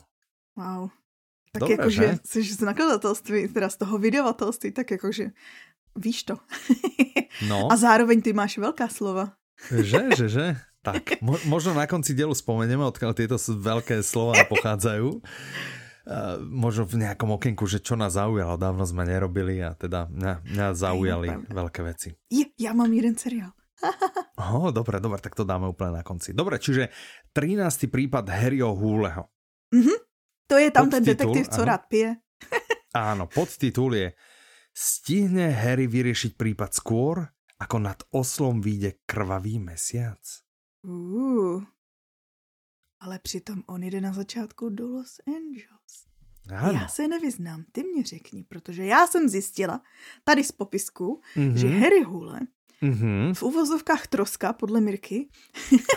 Wow. 0.55 0.95
Tak 1.51 1.67
Dobre, 1.67 1.75
jakože 1.75 2.05
jsi 2.23 2.39
z 2.43 2.63
nakladatelství, 2.67 3.39
teda 3.51 3.67
z 3.71 3.77
toho 3.79 3.95
vydavatelství, 3.95 4.75
tak 4.75 4.91
jakože 4.91 5.31
víš 5.95 6.27
to. 6.27 6.35
no. 7.51 7.71
A 7.71 7.75
zároveň 7.79 8.19
ty 8.19 8.35
máš 8.35 8.59
velká 8.59 8.91
slova. 8.91 9.39
Že, 9.71 10.19
že, 10.19 10.27
že? 10.27 10.45
Tak, 10.83 11.23
mo 11.23 11.39
možno 11.49 11.73
na 11.73 11.87
konci 11.87 12.13
dielu 12.13 12.35
spomenieme, 12.35 12.83
odkiaľ 12.83 13.15
tieto 13.15 13.39
veľké 13.39 14.03
slova 14.03 14.43
pochádzajú. 14.51 15.07
Uh, 16.05 16.37
možno 16.37 16.85
v 16.85 17.01
nejakom 17.01 17.33
okienku, 17.33 17.65
že 17.65 17.81
čo 17.81 17.97
nás 17.97 18.13
zaujalo, 18.13 18.61
dávno 18.61 18.85
sme 18.85 19.09
nerobili 19.09 19.57
a 19.65 19.73
teda 19.73 20.05
mňa, 20.05 20.33
mňa 20.45 20.67
zaujali 20.77 21.29
Aj, 21.33 21.41
veľké 21.49 21.81
veci. 21.81 22.13
Je, 22.29 22.45
ja 22.61 22.77
mám 22.77 22.93
jeden 22.93 23.17
seriál. 23.17 23.49
oh, 24.53 24.69
dobre, 24.69 25.01
dobre, 25.01 25.17
tak 25.17 25.33
to 25.33 25.41
dáme 25.41 25.65
úplne 25.65 25.97
na 25.97 26.03
konci. 26.05 26.37
Dobre, 26.37 26.61
čiže 26.61 26.93
13. 27.33 27.89
prípad 27.89 28.21
Harryho 28.29 28.77
Húleho. 28.77 29.33
Mm-hmm. 29.73 29.99
To 30.53 30.55
je 30.61 30.69
tam 30.69 30.93
podtitul, 30.93 30.93
ten 30.93 31.03
detektív, 31.09 31.45
co 31.49 31.61
rád 31.65 31.83
pije. 31.89 32.09
áno, 32.93 33.25
podtitul 33.25 33.97
je 33.97 34.07
Stihne 34.75 35.57
Harry 35.57 35.89
vyriešiť 35.89 36.37
prípad 36.37 36.69
skôr, 36.69 37.25
ako 37.57 37.81
nad 37.81 37.97
oslom 38.13 38.61
vyjde 38.61 39.01
krvavý 39.09 39.57
mesiac? 39.57 40.21
Uh 40.85 41.65
ale 43.05 43.19
přitom 43.19 43.63
on 43.67 43.83
jde 43.83 44.01
na 44.01 44.13
začátku 44.13 44.69
do 44.69 44.87
Los 44.87 45.19
Angeles. 45.27 45.93
Ano. 46.57 46.79
Já 46.81 46.87
se 46.87 47.07
nevyznám, 47.07 47.63
ty 47.71 47.83
mě 47.83 48.03
řekni, 48.03 48.43
protože 48.43 48.85
já 48.85 49.07
jsem 49.07 49.29
zjistila 49.29 49.81
tady 50.23 50.43
z 50.43 50.51
popisku, 50.51 51.21
Mhm. 51.35 51.57
že 51.57 51.67
Harry 51.67 52.03
Hule 52.03 52.39
Mhm, 52.81 53.33
v 53.33 53.43
uvozovkách 53.43 54.07
troska, 54.07 54.53
podle 54.53 54.81
Mirky, 54.81 55.29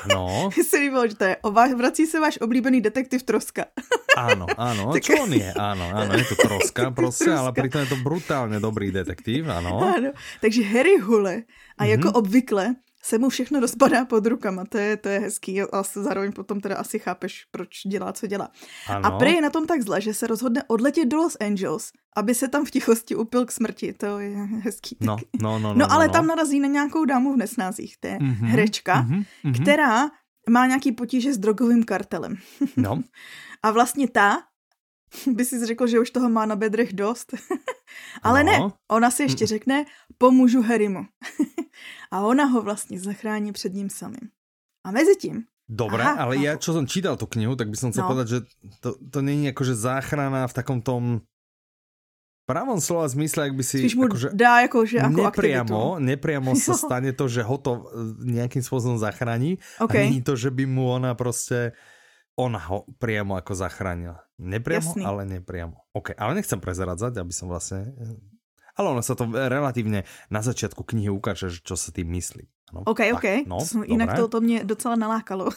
ano, 0.05 0.51
se 0.69 0.77
líbilo, 0.77 1.09
že 1.09 1.15
to 1.17 1.25
je, 1.25 1.37
ova- 1.43 1.75
vrací 1.77 2.07
se 2.07 2.21
váš 2.21 2.39
oblíbený 2.41 2.81
detektiv 2.81 3.23
troska. 3.23 3.65
áno, 4.17 4.47
áno, 4.57 4.83
Tak- 4.95 5.03
čo 5.03 5.13
on 5.23 5.33
je? 5.35 5.53
Áno, 5.59 5.85
áno, 5.91 6.15
je 6.15 6.25
to 6.25 6.37
troska 6.49 6.91
proste, 6.95 7.29
ale 7.35 7.51
pritom 7.53 7.83
je 7.83 7.91
to 7.93 7.99
brutálne 8.01 8.57
dobrý 8.63 8.95
detektív, 8.95 9.51
áno. 9.51 9.79
Ano. 9.83 10.11
Takže 10.41 10.63
Harry 10.65 10.97
Hule 11.03 11.43
a 11.79 11.83
Mhm. 11.85 11.91
jako 11.91 12.09
obvykle 12.13 12.65
se 13.03 13.19
mu 13.19 13.29
všechno 13.29 13.61
rozpadá 13.61 14.05
pod 14.05 14.27
rukama, 14.27 14.65
to 14.65 14.79
je, 14.79 14.97
to 14.97 15.09
je 15.09 15.19
hezký 15.21 15.63
a 15.63 15.83
zároveň 15.83 16.33
potom 16.33 16.61
teda 16.61 16.77
asi 16.77 16.99
chápeš, 16.99 17.45
proč 17.51 17.69
dělá, 17.87 18.13
co 18.13 18.27
dělá. 18.27 18.49
Áno. 18.89 19.07
A 19.07 19.11
prej 19.19 19.35
je 19.35 19.41
na 19.43 19.51
tom 19.51 19.67
tak 19.67 19.83
zle, 19.83 20.01
že 20.01 20.15
se 20.15 20.27
rozhodne 20.27 20.63
odletět 20.67 21.09
do 21.09 21.17
Los 21.17 21.37
Angeles, 21.41 21.91
aby 22.17 22.35
se 22.35 22.49
tam 22.49 22.65
v 22.65 22.71
tichosti 22.71 23.15
upil 23.17 23.47
k 23.47 23.53
smrti, 23.53 23.93
to 23.93 24.19
je 24.19 24.37
hezký. 24.37 24.97
No, 25.01 25.17
taky. 25.17 25.27
no, 25.43 25.59
no, 25.59 25.75
no, 25.75 25.75
No, 25.75 25.93
ale 25.93 26.07
no. 26.07 26.13
tam 26.13 26.27
narazí 26.27 26.61
na 26.61 26.69
nějakou 26.69 27.05
dámu 27.05 27.35
v 27.35 27.37
nesnázích, 27.37 27.97
to 28.01 28.07
je 28.07 28.19
Mhm, 28.21 28.47
herečka, 28.47 29.03
mhm, 29.03 29.23
mhm. 29.45 29.55
která 29.55 30.11
má 30.51 30.67
nějaký 30.67 30.93
potíže 30.93 31.33
s 31.35 31.39
drogovým 31.39 31.85
kartelem. 31.85 32.37
No, 32.77 33.03
A 33.63 33.71
vlastně 33.71 34.09
ta 34.09 34.39
by 35.37 35.45
si 35.45 35.67
řekl, 35.67 35.87
že 35.87 36.01
už 36.01 36.11
toho 36.11 36.29
má 36.29 36.47
na 36.47 36.57
bedrech 36.57 36.93
dost. 36.93 37.35
Ale 38.23 38.45
No. 38.45 38.53
ne, 38.53 38.59
ona 38.91 39.11
si 39.11 39.23
ještě 39.23 39.47
řekne, 39.47 39.85
pomůžu 40.19 40.63
Harrymu. 40.63 41.05
a 42.13 42.21
ona 42.21 42.45
ho 42.45 42.63
vlastně 42.63 43.01
zachrání 43.01 43.53
před 43.53 43.75
ním 43.75 43.91
samým. 43.91 44.29
A 44.87 44.91
mezi 44.91 45.17
tím, 45.17 45.45
Dobre, 45.69 46.01
Aha, 46.01 46.25
ale 46.25 46.41
ja, 46.41 46.57
chápu. 46.57 46.65
čo 46.65 46.73
som 46.73 46.89
čítal 46.89 47.21
tú 47.21 47.29
knihu, 47.29 47.53
tak 47.53 47.69
by 47.69 47.77
som 47.77 47.93
chcel 47.93 48.09
No. 48.09 48.09
povedať, 48.09 48.27
že 48.33 48.39
to, 48.81 48.97
to 49.13 49.21
je 49.21 49.53
akože 49.53 49.75
záchrana 49.77 50.49
v 50.49 50.57
takom 50.57 50.81
tom 50.81 51.21
pravom 52.49 52.81
slova 52.81 53.05
zmysle, 53.05 53.53
ak 53.53 53.53
by 53.53 53.61
si 53.61 53.85
spíš 53.85 54.01
mu 54.01 54.09
akože 54.09 54.33
dá 54.33 54.65
jako, 54.65 54.89
že 54.89 54.97
jako 54.97 55.21
nepriamo, 55.29 55.81
aktivitu. 56.01 56.05
nepriamo 56.09 56.51
sa 56.57 56.73
Jo. 56.73 56.81
stane 56.81 57.13
to, 57.13 57.29
že 57.29 57.45
ho 57.45 57.57
to 57.61 57.73
e, 57.77 57.81
nejakým 58.33 58.65
spôsobom 58.65 58.97
zachrání 58.97 59.61
OK, 59.85 59.93
a 59.93 60.09
není 60.09 60.25
to, 60.25 60.33
že 60.41 60.49
by 60.49 60.65
mu 60.65 60.89
ona 60.89 61.13
proste 61.13 61.77
ona 62.39 62.63
ho 62.71 62.87
priamo 63.03 63.35
ako 63.35 63.53
zachránila. 63.59 64.23
Nepriamo, 64.39 64.95
Jasný. 64.95 65.03
ale 65.03 65.27
nepriamo. 65.27 65.91
OK, 65.91 66.15
ale 66.15 66.39
nechcem 66.39 66.63
prezradzať, 66.63 67.19
aby 67.19 67.35
som 67.35 67.51
vlastne... 67.51 67.91
Ale 68.79 68.95
ono 68.95 69.03
sa 69.03 69.19
to 69.19 69.27
relatívne 69.27 70.07
na 70.31 70.39
začiatku 70.39 70.87
knihy 70.87 71.11
ukáže, 71.11 71.51
že 71.51 71.59
čo 71.67 71.75
sa 71.75 71.91
tým 71.91 72.15
myslí. 72.15 72.47
Ano, 72.71 72.87
OK, 72.87 73.01
OK. 73.19 73.27
no, 73.51 73.59
to 73.59 73.83
dobré. 73.83 74.17
to, 74.17 74.29
to 74.29 74.41
mě 74.41 74.65
docela 74.65 74.97
nalákalo. 74.97 75.51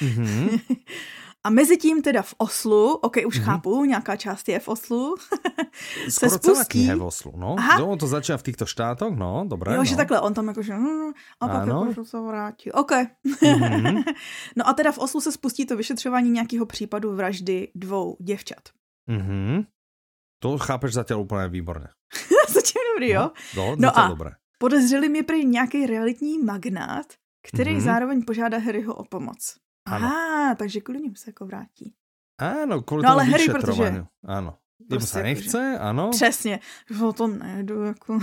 Mhm. 0.00 0.48
A 1.44 1.50
mezi 1.50 1.76
tím 1.76 2.02
teda 2.02 2.22
v 2.22 2.34
Oslu, 2.38 2.94
OK, 3.02 3.16
už 3.26 3.38
Mhm. 3.38 3.46
chápu, 3.46 3.84
nějaká 3.84 4.16
část 4.16 4.48
je 4.48 4.58
v 4.58 4.68
Oslu. 4.68 5.14
Skoro 6.08 6.38
celá 6.38 6.54
spustí- 6.62 6.70
kniha 6.86 6.92
je 6.92 6.96
v 6.98 7.02
Oslu, 7.02 7.32
no. 7.36 7.54
Aha. 7.58 7.78
No, 7.78 7.96
to 7.96 8.06
začíná 8.06 8.38
v 8.38 8.42
týchto 8.42 8.66
štátoch, 8.66 9.10
no, 9.16 9.44
dobré. 9.48 9.74
jo, 9.74 9.78
no. 9.78 9.84
že 9.84 9.96
takhle, 9.96 10.20
on 10.20 10.34
tam 10.34 10.48
jakože, 10.48 10.74
hm, 10.74 11.10
a 11.40 11.48
pak 11.48 11.62
Ano. 11.62 11.86
jakože 11.88 12.04
se 12.10 12.20
vrátí. 12.20 12.72
OK. 12.72 12.92
Mhm. 13.42 14.02
no 14.56 14.68
a 14.68 14.72
teda 14.72 14.92
v 14.92 14.98
Oslu 14.98 15.20
se 15.20 15.32
spustí 15.32 15.66
to 15.66 15.76
vyšetřování 15.76 16.30
nějakého 16.30 16.66
případu 16.66 17.14
vraždy 17.16 17.68
dvou 17.74 18.16
děvčat. 18.20 18.68
Mhm. 19.10 19.66
To 20.42 20.58
chápeš 20.58 20.94
zatiaľ 20.98 21.22
úplne 21.22 21.46
výborne. 21.50 21.94
Zatím 22.50 22.82
dobrý, 22.94 23.08
jo? 23.14 23.30
No, 23.56 23.76
No 23.78 23.88
zatiaľ 23.90 24.06
a- 24.06 24.08
dobré. 24.14 24.30
Podezřeli 24.58 25.08
mě 25.08 25.22
prý 25.22 25.44
nějaký 25.46 25.86
realitní 25.86 26.38
magnát, 26.38 27.06
který 27.46 27.72
Mhm. 27.72 27.80
zároveň 27.80 28.18
požádá 28.26 28.58
Harryho 28.58 28.94
o 28.94 29.04
pomoc. 29.04 29.54
Ano. 29.86 30.06
Aha, 30.06 30.54
takže 30.54 30.80
kvůli 30.80 31.00
ním 31.00 31.16
se 31.16 31.30
jako 31.30 31.46
vrátí. 31.46 31.94
Áno, 32.42 32.82
kvôli 32.82 33.02
No 33.02 33.08
tomu 33.08 33.12
ale 33.12 33.24
Harry, 33.24 33.46
vyšetrovaniu. 33.46 34.04
Áno. 34.26 34.58
Jemu 34.82 34.98
Prostě 34.98 35.18
akože- 35.18 35.22
nechce, 35.34 35.78
áno. 35.78 36.10
Přesně. 36.10 36.60
O 37.02 37.12
tom 37.12 37.38
nejdu, 37.38 37.82
jako... 37.82 38.18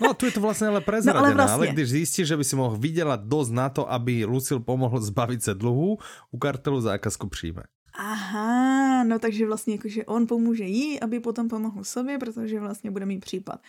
No 0.00 0.14
tu 0.14 0.26
je 0.26 0.32
to 0.32 0.40
vlastne 0.40 0.68
ale 0.72 0.80
prezradené, 0.84 1.20
No, 1.20 1.24
ale 1.24 1.34
vlastne. 1.34 1.54
ale 1.56 1.66
když 1.72 1.88
zistíš, 1.90 2.28
že 2.28 2.36
by 2.36 2.44
si 2.44 2.56
mohl 2.56 2.76
vydelať 2.76 3.20
dosť 3.24 3.50
na 3.52 3.68
to, 3.72 3.88
aby 3.88 4.24
Lucil 4.28 4.60
pomohl 4.60 5.00
zbaviť 5.00 5.40
sa 5.40 5.52
dluhu, 5.56 5.96
u 6.32 6.36
kartelu 6.38 6.80
zákazku 6.80 7.28
přijme. 7.32 7.64
Aha, 7.96 9.04
no 9.04 9.18
takže 9.18 9.46
vlastně 9.46 9.74
jakože 9.74 10.04
on 10.04 10.26
pomůže 10.26 10.64
jí, 10.64 11.00
aby 11.00 11.20
potom 11.20 11.48
pomohl 11.48 11.84
sobě, 11.84 12.18
protože 12.18 12.60
vlastně 12.60 12.90
bude 12.90 13.06
mít 13.06 13.20
případ. 13.20 13.60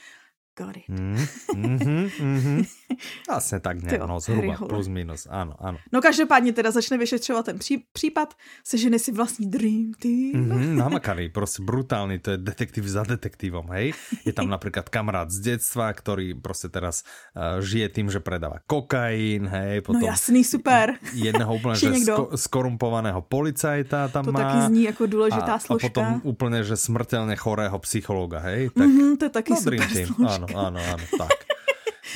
Got 0.54 0.78
it. 0.78 0.86
Mm, 0.86 1.18
mhm, 1.58 2.10
mhm. 2.22 2.58
Vlastne 3.30 3.58
tak 3.58 3.82
Ty 3.82 3.90
nejak, 3.90 4.00
jo, 4.00 4.06
no 4.06 4.22
zhruba, 4.22 4.54
plus 4.70 4.86
minus, 4.86 5.26
áno, 5.26 5.58
áno. 5.58 5.82
No 5.90 5.98
každopádně 5.98 6.54
teda 6.54 6.70
začne 6.72 6.98
vyšetřovat 6.98 7.46
ten 7.46 7.58
pří, 7.58 7.82
případ, 7.94 8.38
sežene 8.62 9.00
si 9.02 9.10
vlastní 9.12 9.50
dream 9.50 9.98
team. 9.98 10.46
Mhm, 10.46 10.78
namakaný, 10.78 11.34
proste 11.34 11.66
brutálny, 11.66 12.20
to 12.22 12.32
je 12.32 12.38
detektív 12.38 12.86
za 12.86 13.02
detektívom, 13.02 13.66
hej. 13.74 13.98
Je 14.26 14.34
tam 14.34 14.46
napríklad 14.46 14.94
kamarát 14.94 15.34
z 15.34 15.58
detstva, 15.58 15.90
ktorý 15.90 16.38
proste 16.38 16.70
teraz 16.70 17.02
uh, 17.34 17.58
žije 17.58 17.90
tým, 17.90 18.14
že 18.14 18.22
predáva 18.22 18.62
kokain, 18.70 19.50
hej, 19.50 19.82
No 19.82 19.86
potom 19.90 20.06
jasný, 20.06 20.46
super. 20.46 21.02
jedného 21.18 21.50
Ešte 21.74 21.90
že 21.98 22.14
sko- 22.14 22.30
skorumpovaného 22.38 23.26
policajta 23.26 24.06
tam 24.14 24.30
To 24.30 24.32
má. 24.32 24.40
taky 24.46 24.58
zní 24.70 24.84
jako 24.84 25.06
důležitá 25.10 25.54
a, 25.54 25.58
a 25.58 25.60
složka. 25.60 25.90
potom 25.90 26.06
úplne, 26.22 26.62
že 26.62 26.78
smrteľne 26.78 27.34
chorého 27.42 27.74
psychologa, 27.82 28.38
hej. 28.54 28.70
Tak, 28.70 28.86
Mhm, 28.86 29.18
to 29.18 29.26
je 29.26 29.32
taky 29.34 29.52
no, 29.54 29.58
super 29.58 29.72
Dream 29.74 29.90
Team. 29.90 30.10
Áno, 30.50 30.74
áno, 30.74 30.80
áno, 30.80 31.06
tak. 31.16 31.38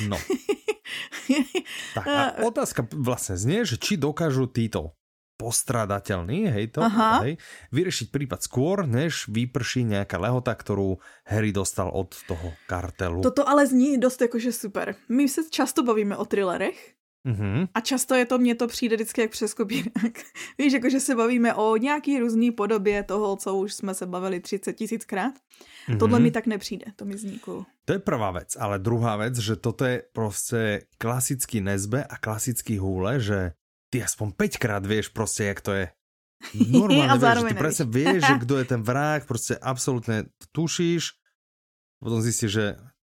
No, 0.06 0.16
tak 1.96 2.06
a 2.06 2.44
otázka 2.46 2.86
vlastne 2.94 3.34
znie, 3.34 3.66
že 3.66 3.80
či 3.80 3.98
dokážu 3.98 4.46
títo 4.46 4.94
postradateľní, 5.38 6.50
hej, 6.50 6.74
to, 6.74 6.82
Aha. 6.82 7.22
hej, 7.22 7.38
vyriešiť 7.70 8.10
prípad 8.10 8.42
skôr, 8.42 8.82
než 8.90 9.30
vyprší 9.30 9.86
nejaká 9.86 10.18
lehota, 10.18 10.50
ktorú 10.50 10.98
Harry 11.30 11.54
dostal 11.54 11.94
od 11.94 12.10
toho 12.26 12.58
kartelu. 12.66 13.22
Toto 13.22 13.46
ale 13.46 13.62
zní 13.62 14.02
dost 14.02 14.18
jakože 14.18 14.50
super. 14.50 14.98
My 15.06 15.30
se 15.30 15.46
často 15.46 15.86
bavíme 15.86 16.18
o 16.18 16.26
thrillerech 16.26 16.97
Mhm, 17.24 17.66
a 17.74 17.80
často 17.80 18.14
je 18.14 18.26
to, 18.26 18.38
mně 18.38 18.54
to 18.54 18.66
přijde 18.66 18.96
vždycky 18.96 19.20
jak 19.20 19.30
přes 19.30 19.54
kopírák. 19.54 20.18
Víš, 20.58 20.72
jakože 20.72 21.00
se 21.00 21.14
bavíme 21.14 21.54
o 21.54 21.76
nějaký 21.76 22.18
různý 22.18 22.50
podobě 22.50 23.02
toho, 23.02 23.36
co 23.36 23.54
už 23.54 23.74
jsme 23.74 23.94
se 23.94 24.06
bavili 24.06 24.40
30 24.40 24.72
tisíckrát. 24.72 25.34
mhm. 25.88 25.98
Tohle 25.98 26.20
mi 26.20 26.30
tak 26.30 26.46
nepřijde, 26.46 26.86
to 26.96 27.04
mi 27.04 27.18
zní 27.18 27.38
cool. 27.38 27.66
To 27.84 27.92
je 27.92 27.98
prvá 27.98 28.30
vec, 28.30 28.56
ale 28.60 28.78
druhá 28.78 29.16
vec, 29.16 29.38
že 29.38 29.56
toto 29.56 29.84
je 29.84 30.02
proste 30.12 30.80
klasický 30.98 31.60
nezbe 31.60 32.04
a 32.04 32.16
klasický 32.16 32.78
húle, 32.78 33.20
že 33.20 33.52
ty 33.90 34.02
aspoň 34.02 34.32
5 34.32 34.56
krát 34.56 34.86
vieš 34.86 35.08
proste, 35.08 35.44
jak 35.44 35.60
to 35.60 35.72
je. 35.72 35.88
Normálne 36.70 37.08
A 37.08 37.16
vieš, 37.16 37.20
že 37.20 37.24
zároveň 37.24 37.52
ty 37.52 37.58
presne 37.58 37.86
vieš, 37.88 38.20
že 38.28 38.34
kto 38.44 38.54
je 38.60 38.66
ten 38.68 38.82
vrah, 38.84 39.24
proste 39.24 39.56
absolútne 39.56 40.28
tušíš, 40.52 41.16
potom 41.98 42.22
zistíš, 42.22 42.52
že 42.52 42.66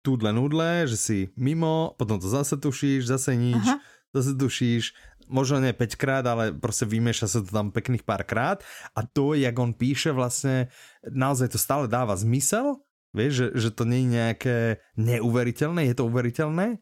túdle 0.09 0.33
nudle, 0.33 0.89
že 0.89 0.97
si 0.97 1.19
mimo, 1.37 1.93
potom 2.01 2.17
to 2.17 2.25
zase 2.33 2.57
tušíš, 2.57 3.05
zase 3.05 3.37
nič, 3.37 3.61
Aha. 3.61 3.77
zase 4.17 4.33
tušíš, 4.33 4.97
možno 5.29 5.61
nie 5.61 5.77
5 5.77 6.01
krát, 6.01 6.25
ale 6.25 6.57
proste 6.57 6.89
vymieša 6.89 7.29
sa 7.29 7.39
to 7.45 7.53
tam 7.53 7.69
pekných 7.69 8.09
pár 8.09 8.25
krát 8.25 8.65
a 8.97 9.05
to, 9.05 9.37
jak 9.37 9.53
on 9.61 9.77
píše 9.77 10.17
vlastne, 10.17 10.73
naozaj 11.05 11.53
to 11.53 11.61
stále 11.61 11.85
dáva 11.85 12.17
zmysel, 12.17 12.81
vieš, 13.13 13.53
že, 13.53 13.69
že 13.69 13.71
to 13.77 13.85
nie 13.85 14.09
je 14.09 14.13
nejaké 14.17 14.59
neuveriteľné, 14.97 15.93
je 15.93 15.95
to 16.01 16.09
uveriteľné, 16.09 16.81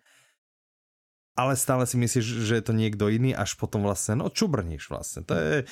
ale 1.36 1.52
stále 1.52 1.84
si 1.84 2.00
myslíš, 2.00 2.24
že 2.48 2.54
je 2.56 2.64
to 2.64 2.72
niekto 2.72 3.12
iný, 3.12 3.36
až 3.36 3.60
potom 3.60 3.84
vlastne, 3.84 4.16
no 4.16 4.32
čubrníš 4.32 4.88
vlastne. 4.88 5.20
To 5.28 5.36
je, 5.36 5.68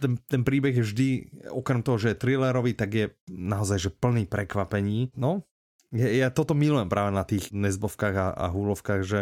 ten, 0.00 0.16
ten 0.24 0.40
príbeh 0.40 0.72
je 0.72 0.84
vždy, 0.88 1.08
okrem 1.52 1.84
toho, 1.84 2.00
že 2.00 2.16
je 2.16 2.20
thrillerový, 2.24 2.72
tak 2.72 2.90
je 2.96 3.06
naozaj, 3.28 3.76
že 3.76 3.90
plný 3.92 4.24
prekvapení. 4.24 5.12
No, 5.12 5.44
ja, 5.92 6.08
ja 6.08 6.28
toto 6.34 6.54
milujem 6.54 6.88
práve 6.88 7.10
na 7.14 7.22
tých 7.22 7.54
nezbovkách 7.54 8.14
a, 8.16 8.28
a 8.34 8.46
húlovkách, 8.50 9.02
že 9.06 9.20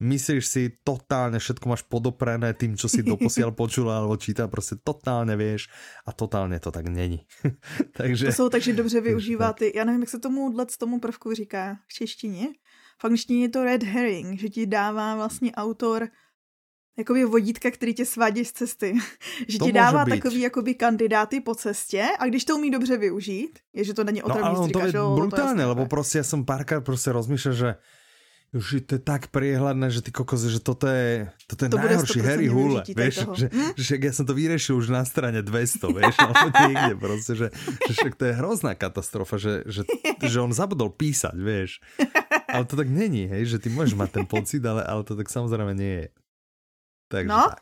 myslíš 0.00 0.44
si 0.44 0.62
totálne, 0.84 1.40
všetko 1.40 1.64
máš 1.72 1.82
podoprené 1.88 2.52
tým, 2.52 2.76
čo 2.76 2.88
si 2.88 3.00
doposiaľ 3.00 3.52
počula 3.60 3.98
alebo 3.98 4.16
číta, 4.16 4.48
prostě 4.48 4.76
totálne 4.84 5.36
vieš 5.36 5.68
a 6.06 6.12
totálne 6.12 6.60
to 6.60 6.70
tak 6.70 6.88
není. 6.88 7.26
Takže... 7.96 8.26
To 8.26 8.32
jsou 8.32 8.48
takže 8.48 8.72
dobře 8.72 9.00
využívá 9.10 9.52
ty, 9.52 9.72
já 9.74 9.84
nevím, 9.84 10.00
jak 10.00 10.10
se 10.10 10.18
tomu 10.18 10.54
z 10.68 10.78
tomu 10.78 11.00
prvku 11.00 11.34
říká 11.34 11.78
v 11.86 11.92
češtině. 11.92 12.48
V 12.98 13.04
angličtině 13.04 13.42
je 13.42 13.48
to 13.48 13.64
red 13.64 13.82
herring, 13.82 14.40
že 14.40 14.48
ti 14.48 14.66
dává 14.66 15.14
vlastně 15.14 15.52
autor 15.52 16.08
jakoby 16.96 17.24
vodítka, 17.24 17.70
který 17.70 17.94
tě 17.94 18.04
svádí 18.06 18.44
z 18.44 18.52
cesty. 18.52 18.94
že 19.48 19.58
To 19.58 19.64
ti 19.64 19.72
dává 19.72 20.04
být. 20.04 20.10
takový 20.20 20.40
jakoby 20.40 20.74
kandidáty 20.74 21.40
po 21.40 21.54
cestě 21.54 22.06
a 22.18 22.26
když 22.26 22.44
to 22.44 22.56
umí 22.56 22.70
dobře 22.70 22.96
využít, 22.96 23.58
je, 23.72 23.84
že 23.84 23.94
to 23.94 24.04
není 24.04 24.20
No 24.20 24.24
otravný 24.32 24.48
ale 24.48 24.58
on 24.58 24.70
to 24.70 24.80
je 24.80 24.92
brutálne, 24.92 25.64
lebo 25.64 25.82
tak. 25.84 25.90
proste 25.92 26.18
ja 26.18 26.24
som 26.24 26.42
párkrát 26.48 26.80
proste 26.80 27.12
rozmýšľal, 27.12 27.54
že 27.54 27.70
už 28.54 28.88
to 28.88 28.96
je 28.96 29.02
tak 29.02 29.28
priehľadné, 29.34 29.90
že 29.92 30.00
ty 30.00 30.14
kokos, 30.14 30.40
že 30.48 30.62
toto 30.62 30.88
je, 30.88 31.28
toto 31.44 31.66
je 31.66 31.70
To 31.70 31.76
najhorší 31.76 32.20
100% 32.22 32.30
Harry 32.30 32.48
Hule, 32.48 32.80
vieš, 32.88 33.14
toho. 33.26 33.34
že, 33.36 33.46
Hm? 33.52 33.70
že 33.76 33.82
však 33.84 34.00
ja 34.00 34.12
som 34.16 34.24
to 34.24 34.32
vyriešil 34.32 34.74
už 34.80 34.88
na 34.88 35.02
strane 35.04 35.42
200, 35.44 35.92
vieš, 35.92 36.14
alebo 36.16 36.48
niekde 36.64 36.94
proste, 36.96 37.32
že, 37.36 37.46
že 37.84 37.92
však 37.92 38.12
to 38.16 38.24
je 38.24 38.32
hrozná 38.32 38.72
katastrofa, 38.72 39.36
že, 39.36 39.66
že, 39.68 39.82
že 40.24 40.38
on 40.40 40.54
zabudol 40.54 40.88
písať, 40.88 41.36
vieš. 41.36 41.82
Ale 42.48 42.64
to 42.64 42.78
tak 42.78 42.88
není, 42.88 43.28
hej, 43.28 43.44
že 43.44 43.60
ty 43.60 43.68
môžeš 43.68 43.98
mať 43.98 44.10
ten 44.14 44.24
pocit, 44.24 44.62
ale, 44.64 44.80
ale 44.80 45.02
to 45.04 45.12
tak 45.12 45.28
samozrejme 45.28 45.74
nie 45.76 45.94
je. 46.00 46.08
Takže 47.08 47.28
No. 47.28 47.42
tak. 47.48 47.60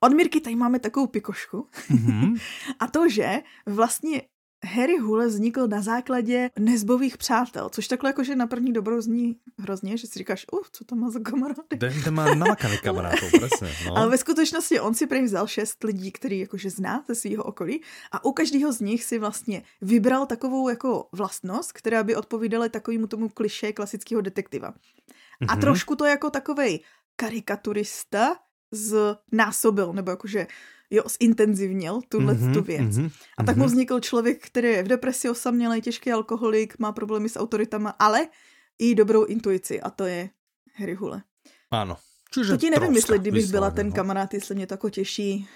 Od 0.00 0.12
Mirky 0.14 0.40
tady 0.40 0.56
máme 0.56 0.78
takovou 0.78 1.06
pikošku 1.06 1.68
Mhm. 1.90 2.34
a 2.78 2.86
to, 2.86 3.08
že 3.08 3.42
vlastně 3.66 4.22
Harry 4.64 4.98
Hule 4.98 5.26
vznikl 5.26 5.68
na 5.68 5.82
základě 5.82 6.50
nezbových 6.58 7.18
přátel, 7.18 7.68
což 7.68 7.88
takhle 7.88 8.10
jakože 8.10 8.36
na 8.36 8.46
první 8.46 8.72
dobrou 8.72 9.00
zní 9.00 9.36
hrozně, 9.58 9.96
že 9.96 10.06
si 10.06 10.18
říkáš, 10.18 10.46
uh, 10.52 10.60
co 10.72 10.84
to 10.84 10.96
má 10.96 11.10
za 11.10 11.20
kamarády. 11.20 11.76
Ten, 11.80 12.02
ten 12.04 12.14
má 12.14 12.34
namakaný 12.34 12.78
kamarádů, 12.78 13.26
přesně. 13.46 13.68
No. 13.86 13.96
Ale 13.96 14.10
ve 14.10 14.18
skutečnosti 14.18 14.80
on 14.80 14.94
si 14.94 15.06
prý 15.06 15.22
vzal 15.22 15.46
šest 15.46 15.84
lidí, 15.84 16.12
který 16.12 16.38
jakože 16.38 16.70
zná 16.70 17.04
ze 17.08 17.14
svého 17.14 17.44
okolí 17.44 17.82
a 18.12 18.24
u 18.24 18.32
každého 18.32 18.72
z 18.72 18.80
nich 18.80 19.04
si 19.04 19.18
vlastně 19.18 19.62
vybral 19.80 20.26
takovou 20.26 20.68
jako 20.68 21.08
vlastnost, 21.12 21.72
která 21.72 22.02
by 22.04 22.16
odpovídala 22.16 22.68
takovému 22.68 23.06
tomu 23.06 23.28
kliše 23.28 23.72
klasického 23.72 24.20
detektiva. 24.20 24.68
A 24.68 25.44
mm-hmm. 25.44 25.60
trošku 25.60 25.96
to 25.96 26.04
jako 26.04 26.30
takovej 26.30 26.80
karikaturista 27.16 28.36
z 28.72 29.16
násobil, 29.32 29.92
nebo 29.92 30.10
jakože 30.10 30.46
jo, 30.90 31.02
zintenzivnil 31.20 32.00
tuhle 32.08 32.34
mm-hmm, 32.34 32.54
tu 32.54 32.62
věc. 32.62 32.96
Mm-hmm, 32.96 33.10
a 33.38 33.42
tak 33.44 33.56
mu 33.56 33.64
mhm. 33.64 33.72
vznikl 33.72 34.00
člověk, 34.00 34.46
který 34.46 34.68
je 34.68 34.82
v 34.82 34.88
depresi 34.88 35.30
osamělý, 35.30 35.80
těžký 35.80 36.12
alkoholik, 36.12 36.78
má 36.78 36.92
problémy 36.92 37.28
s 37.28 37.38
autoritama, 37.38 37.90
ale 37.90 38.28
i 38.78 38.94
dobrou 38.94 39.24
intuici 39.24 39.80
a 39.80 39.90
to 39.90 40.04
je 40.04 40.30
Harry 40.74 40.94
Hule. 40.94 41.22
Ano. 41.70 41.96
Čiže 42.34 42.52
to 42.52 42.56
ti 42.56 42.70
nevím, 42.70 42.94
jestli 42.96 43.18
kdybych 43.18 43.46
byla 43.46 43.70
ten 43.70 43.92
kamarád, 43.92 44.34
jestli 44.34 44.54
mě 44.54 44.66
to 44.66 44.74
jako 44.74 44.90
těší. 44.90 45.48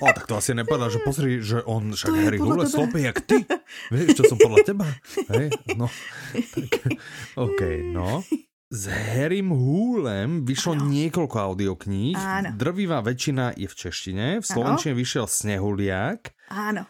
O, 0.00 0.06
tak 0.14 0.26
to 0.26 0.36
asi 0.36 0.54
nepadá, 0.54 0.88
že 0.88 0.98
pozri, 1.04 1.42
že 1.42 1.62
on 1.62 1.92
však 1.92 2.14
Harry 2.14 2.38
Hule 2.38 2.66
slopí 2.66 3.02
jak 3.02 3.20
ty. 3.20 3.44
Víš, 3.90 4.14
čo 4.14 4.30
som 4.30 4.38
podľa 4.38 4.62
teba. 4.62 4.86
Hej, 5.34 5.50
no. 5.74 5.90
Tak, 6.54 6.94
OK, 7.34 7.60
no. 7.92 8.22
S 8.68 8.84
Harrym 8.84 9.48
Húlem 9.48 10.44
vyšlo 10.44 10.76
ano. 10.76 10.92
niekoľko 10.92 11.36
audiokníh. 11.40 12.12
Áno. 12.20 12.52
Drvivá 12.52 13.00
väčšina 13.00 13.56
je 13.56 13.64
v 13.64 13.74
češtine. 13.74 14.26
V 14.40 14.44
slovenčine 14.44 14.92
vyšiel 14.92 15.24
Snehuliak. 15.24 16.36
Áno. 16.52 16.84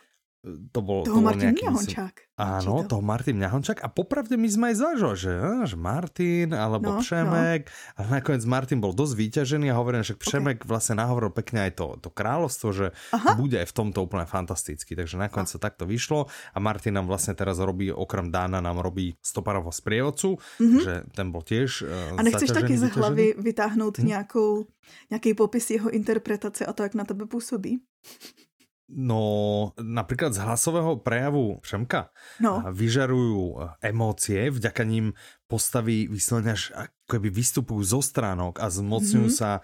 To 0.73 0.81
bol, 0.81 1.05
toho 1.05 1.19
to 1.19 1.21
bol 1.21 1.29
Martin 1.29 1.53
nejaký, 1.53 1.65
Mňahončák. 1.69 2.15
Áno, 2.39 2.87
to? 2.87 2.97
toho 2.97 3.03
Martin 3.03 3.37
Mňahončák. 3.37 3.79
A 3.83 3.89
popravde 3.91 4.39
my 4.39 4.49
sme 4.49 4.65
aj 4.71 4.77
zažili, 4.79 5.17
že, 5.19 5.35
že 5.67 5.77
Martin 5.77 6.55
alebo 6.55 6.95
no, 6.95 7.01
Přemek. 7.03 7.67
No. 7.67 7.73
Ale 7.99 8.07
nakoniec 8.23 8.45
Martin 8.47 8.79
bol 8.79 8.95
dosť 8.95 9.15
vyťažený 9.19 9.67
a 9.71 9.79
hovorím, 9.79 10.07
že 10.07 10.15
Přemek 10.15 10.63
okay. 10.63 10.69
vlastne 10.71 10.95
nahovoril 11.03 11.35
pekne 11.35 11.67
aj 11.67 11.73
to, 11.77 11.87
to 11.99 12.09
kráľovstvo, 12.15 12.69
že 12.71 12.87
Aha. 13.11 13.35
bude 13.35 13.59
aj 13.59 13.67
v 13.69 13.75
tomto 13.75 13.99
úplne 14.07 14.25
fantastický. 14.25 14.95
Takže 14.95 15.19
nakoniec 15.19 15.51
sa 15.51 15.59
takto 15.59 15.85
vyšlo 15.85 16.31
a 16.31 16.59
Martin 16.63 16.95
nám 16.95 17.11
vlastne 17.11 17.35
teraz 17.35 17.59
robí, 17.59 17.91
okrem 17.91 18.31
Dána 18.31 18.63
nám 18.63 18.79
robí 18.81 19.19
stoparovo 19.19 19.75
sprievodcu, 19.75 20.39
mm-hmm. 20.39 20.81
že 20.83 20.95
ten 21.13 21.35
bol 21.35 21.43
tiež 21.43 21.83
uh, 21.85 22.19
A 22.19 22.23
nechceš 22.23 22.55
taky 22.55 22.79
z 22.79 22.89
hlavy 22.95 23.35
vytáhnout 23.39 23.99
hm? 23.99 24.07
nějakou, 24.07 24.67
nějaký 25.11 25.35
popis 25.35 25.71
jeho 25.71 25.91
interpretace 25.91 26.67
a 26.67 26.73
to, 26.73 26.83
jak 26.83 26.95
na 26.95 27.05
tebe 27.05 27.27
působí? 27.27 27.81
No, 28.89 29.77
napríklad 29.77 30.33
z 30.33 30.41
hlasového 30.41 31.05
prejavu 31.05 31.61
Šemka 31.61 32.09
no. 32.41 32.65
vyžarujú 32.73 33.61
emócie, 33.85 34.49
vďaka 34.49 34.81
ním 34.89 35.13
postavy 35.45 36.09
vyslovene 36.09 36.57
až 36.57 36.73
akoby 36.73 37.29
vystupujú 37.29 37.85
zo 37.85 38.01
stránok 38.01 38.57
a 38.65 38.73
zmocňujú 38.73 39.29
mm-hmm. 39.29 39.45
sa 39.45 39.61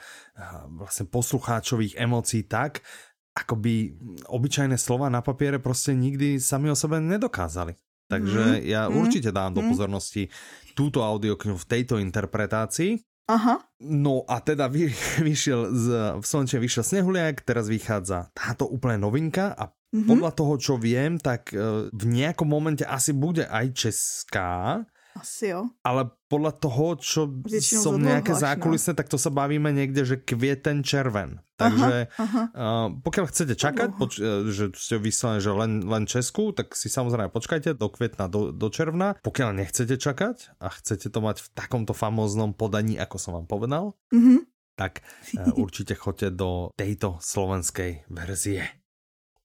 vlastne 0.68 1.08
poslucháčových 1.08 1.96
emócií 1.96 2.44
tak, 2.44 2.84
ako 3.32 3.56
by 3.56 3.96
obyčajné 4.28 4.76
slova 4.76 5.08
na 5.08 5.24
papiere 5.24 5.58
prostě 5.58 5.96
nikdy 5.96 6.40
sami 6.40 6.70
o 6.70 6.76
sebe 6.76 7.00
nedokázali. 7.00 7.74
Takže 8.08 8.44
mm-hmm. 8.44 8.64
ja 8.68 8.88
mhm. 8.88 8.98
určite 9.00 9.32
dám 9.32 9.54
do 9.54 9.64
mhm. 9.64 9.70
pozornosti 9.72 10.28
túto 10.76 11.00
audioknihu 11.00 11.56
v 11.56 11.64
tejto 11.64 11.96
interpretácii. 11.96 13.00
Aha. 13.24 13.56
No 13.80 14.24
a 14.28 14.40
teda 14.44 14.68
vy, 14.68 14.92
vyšiel 15.28 15.72
z, 15.72 15.84
v 16.20 16.24
Slnče 16.24 16.60
vyšiel 16.60 16.84
Snehuliak, 16.84 17.44
teraz 17.44 17.72
vychádza 17.72 18.28
táto 18.36 18.68
úplne 18.68 19.00
novinka 19.00 19.56
a 19.56 19.72
mm-hmm. 19.72 20.04
podľa 20.04 20.30
toho, 20.36 20.54
čo 20.60 20.74
viem, 20.76 21.16
tak 21.16 21.56
e, 21.56 21.88
v 21.88 22.04
nejakom 22.04 22.48
momente 22.48 22.84
asi 22.84 23.16
bude 23.16 23.48
aj 23.48 23.66
česká. 23.72 24.84
Asi 25.14 25.54
jo. 25.54 25.70
Ale 25.86 26.10
podľa 26.26 26.52
toho, 26.58 26.98
čo 26.98 27.30
Většinou 27.30 27.82
som 27.86 27.94
nejaké 28.02 28.34
zákulisné, 28.34 28.98
tak 28.98 29.06
to 29.06 29.14
sa 29.14 29.30
bavíme 29.30 29.70
niekde, 29.70 30.02
že 30.02 30.16
kvieten 30.18 30.82
červen. 30.82 31.38
Takže 31.54 32.10
aha, 32.10 32.18
aha. 32.18 32.42
Uh, 32.50 32.86
pokiaľ 32.98 33.30
chcete 33.30 33.54
čakať, 33.54 33.94
poč- 33.94 34.18
e, 34.18 34.50
že 34.50 34.74
ste 34.74 34.98
vyslali, 34.98 35.38
že 35.38 35.54
len, 35.54 35.86
len 35.86 36.02
Česku, 36.10 36.50
tak 36.50 36.74
si 36.74 36.90
samozrejme 36.90 37.30
počkajte 37.30 37.78
do 37.78 37.86
května, 37.86 38.26
do, 38.26 38.50
do 38.50 38.66
června. 38.74 39.14
Pokiaľ 39.22 39.62
nechcete 39.62 39.94
čakať 39.94 40.58
a 40.58 40.66
chcete 40.74 41.06
to 41.14 41.18
mať 41.22 41.46
v 41.46 41.48
takomto 41.54 41.94
famóznom 41.94 42.50
podaní, 42.58 42.98
ako 42.98 43.16
som 43.22 43.38
vám 43.38 43.46
povedal, 43.46 43.94
mm-hmm. 44.10 44.50
tak 44.74 45.06
uh, 45.38 45.54
určite 45.62 45.94
choďte 45.94 46.34
do 46.34 46.74
tejto 46.74 47.22
slovenskej 47.22 48.10
verzie. 48.10 48.66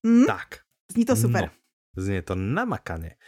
Mm. 0.01 0.25
Tak. 0.25 0.65
Zní 0.89 1.05
to 1.05 1.13
super. 1.13 1.53
No, 1.53 2.01
znie 2.01 2.25
to 2.25 2.33
namakane. 2.33 3.21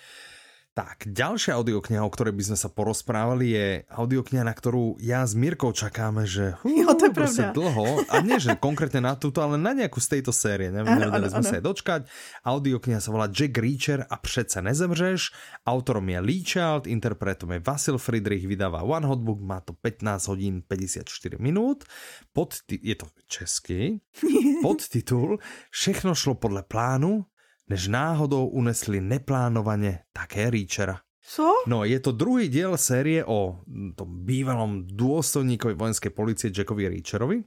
Tak, 0.71 1.03
ďalšia 1.03 1.59
audiokniha, 1.59 1.99
o 1.99 2.07
ktorej 2.07 2.31
by 2.31 2.43
sme 2.47 2.55
sa 2.55 2.71
porozprávali, 2.71 3.51
je 3.51 3.67
audiokniha, 3.91 4.47
na 4.47 4.55
ktorú 4.55 4.95
ja 5.03 5.19
s 5.27 5.35
Mírkou 5.35 5.75
čakáme, 5.75 6.23
že 6.23 6.55
uh, 6.63 6.63
jo, 6.63 6.95
to 6.95 7.07
je 7.07 7.11
pravda. 7.11 7.51
dlho. 7.51 8.07
A 8.07 8.23
nie, 8.23 8.39
že 8.39 8.55
konkrétne 8.55 9.03
na 9.03 9.19
túto, 9.19 9.43
ale 9.43 9.59
na 9.59 9.75
nejakú 9.75 9.99
z 9.99 10.15
tejto 10.15 10.31
série. 10.31 10.71
Neviem, 10.71 10.95
ano, 10.95 11.11
ano, 11.11 11.27
sme 11.27 11.43
ano. 11.43 11.51
sa 11.51 11.55
aj 11.59 11.65
dočkať. 11.67 12.01
Audiokniha 12.47 13.03
sa 13.03 13.11
volá 13.11 13.27
Jack 13.27 13.59
Reacher 13.59 14.07
a 14.07 14.15
Přece 14.15 14.63
nezemřeš. 14.63 15.35
Autorom 15.67 16.07
je 16.07 16.19
Lee 16.23 16.47
Child, 16.47 16.87
interpretom 16.87 17.51
je 17.51 17.59
Vasil 17.59 17.99
Friedrich, 17.99 18.47
vydáva 18.47 18.87
One 18.87 19.03
Hot 19.03 19.19
Book, 19.19 19.43
má 19.43 19.59
to 19.59 19.75
15 19.75 20.23
hodín 20.31 20.63
54 20.63 21.35
minút. 21.35 21.83
Pod, 22.31 22.55
je 22.71 22.95
to 22.95 23.11
český. 23.27 23.99
Podtitul 24.63 25.35
Všechno 25.67 26.15
šlo 26.15 26.39
podle 26.39 26.63
plánu, 26.63 27.27
než 27.71 27.87
náhodou 27.87 28.51
unesli 28.51 28.99
neplánovaně 29.01 30.03
také 30.11 30.51
Reachera. 30.51 30.99
Co? 31.23 31.63
No, 31.67 31.87
je 31.87 31.99
to 31.99 32.11
druhý 32.11 32.49
diel 32.49 32.75
série 32.75 33.23
o 33.23 33.63
tom 33.95 34.09
bývalom 34.25 34.83
dôstojníkovi 34.83 35.77
vojenskej 35.77 36.11
policie 36.11 36.51
Jackovi 36.51 36.91
Reacherovi. 36.91 37.39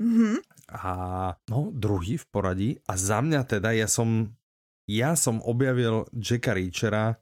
Mm-hmm. 0.00 0.36
A 0.74 0.90
no, 1.46 1.70
druhý 1.70 2.18
v 2.18 2.26
poradí. 2.26 2.70
A 2.88 2.98
za 2.98 3.22
mňa 3.22 3.44
teda, 3.46 3.70
ja 3.76 3.86
som, 3.86 4.34
ja 4.90 5.14
som 5.14 5.38
objavil 5.44 6.08
Jacka 6.16 6.56
Reachera 6.56 7.20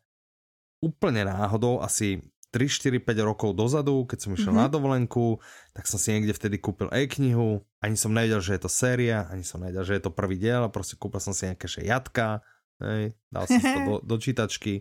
úplne 0.81 1.27
náhodou, 1.27 1.83
asi 1.83 2.23
3, 2.57 2.65
4, 2.65 3.05
5 3.05 3.29
rokov 3.29 3.53
dozadu, 3.53 4.09
keď 4.09 4.19
som 4.25 4.33
išiel 4.33 4.57
mm-hmm. 4.57 4.65
na 4.65 4.73
dovolenku, 4.73 5.45
tak 5.77 5.85
som 5.85 6.01
si 6.01 6.17
niekde 6.17 6.33
vtedy 6.33 6.57
kúpil 6.57 6.89
e-knihu, 6.89 7.61
ani 7.85 8.01
som 8.01 8.17
nevedel, 8.17 8.41
že 8.41 8.57
je 8.57 8.65
to 8.65 8.73
séria, 8.73 9.29
ani 9.29 9.45
som 9.45 9.61
nevedel, 9.61 9.85
že 9.85 10.01
je 10.01 10.03
to 10.09 10.17
prvý 10.17 10.41
diel, 10.41 10.65
a 10.65 10.73
proste 10.73 10.97
kúpil 10.97 11.21
som 11.21 11.37
si 11.37 11.45
nejaké 11.45 11.69
že 11.69 11.85
jatka, 11.85 12.41
hej, 12.81 13.13
dal 13.29 13.45
som 13.45 13.61
si 13.61 13.69
to 13.69 13.81
do, 13.85 13.95
do 14.11 14.17
čítačky, 14.17 14.81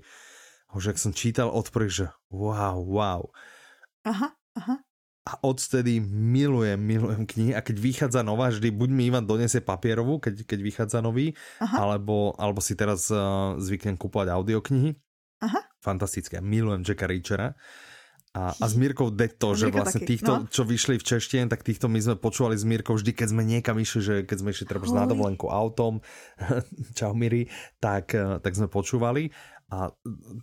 a 0.72 0.80
už 0.80 0.96
ak 0.96 0.98
som 1.04 1.12
čítal 1.12 1.52
od 1.52 1.68
prvých, 1.68 1.94
že 1.94 2.06
wow, 2.32 2.80
wow. 2.80 3.28
Aha, 4.08 4.32
aha. 4.56 4.76
A 5.26 5.42
odtedy 5.42 6.00
milujem, 6.06 6.78
milujem 6.78 7.26
knihy 7.28 7.52
a 7.58 7.66
keď 7.66 7.76
vychádza 7.82 8.22
nová, 8.22 8.54
vždy 8.54 8.72
buď 8.72 8.90
mi 8.94 9.10
Ivan 9.10 9.26
donesie 9.26 9.60
papierovú, 9.60 10.22
keď, 10.22 10.48
keď 10.48 10.60
vychádza 10.62 11.00
nový, 11.02 11.34
alebo, 11.60 12.38
alebo 12.38 12.62
si 12.62 12.78
teraz 12.78 13.10
uh, 13.10 13.58
zvyknem 13.58 13.98
kúpovať 13.98 14.32
audioknihy. 14.32 14.94
Aha. 15.46 15.62
Fantastické. 15.80 16.42
Milujem 16.42 16.82
Jacka 16.82 17.06
Reachera. 17.06 17.54
A, 18.36 18.52
a 18.52 18.66
s 18.72 18.76
Mírkou 18.76 19.14
Detto, 19.14 19.56
že 19.56 19.72
vlastne 19.72 20.04
taky, 20.04 20.10
týchto, 20.18 20.32
no? 20.44 20.48
čo 20.52 20.68
vyšli 20.68 21.00
v 21.00 21.08
češtine, 21.08 21.46
tak 21.48 21.64
týchto 21.64 21.88
my 21.88 22.00
sme 22.04 22.16
počúvali 22.20 22.60
s 22.60 22.68
Mírkou 22.68 23.00
vždy, 23.00 23.16
keď 23.16 23.28
sme 23.32 23.44
niekam 23.48 23.80
išli, 23.80 24.02
že 24.04 24.16
keď 24.28 24.38
sme 24.44 24.50
išli 24.52 24.66
treba 24.68 24.86
na 24.92 25.08
dovolenku 25.08 25.48
autom, 25.48 26.04
čau 26.98 27.16
Miri, 27.16 27.48
tak, 27.80 28.12
eh, 28.12 28.42
tak 28.44 28.52
sme 28.58 28.68
počúvali 28.68 29.32
a 29.72 29.90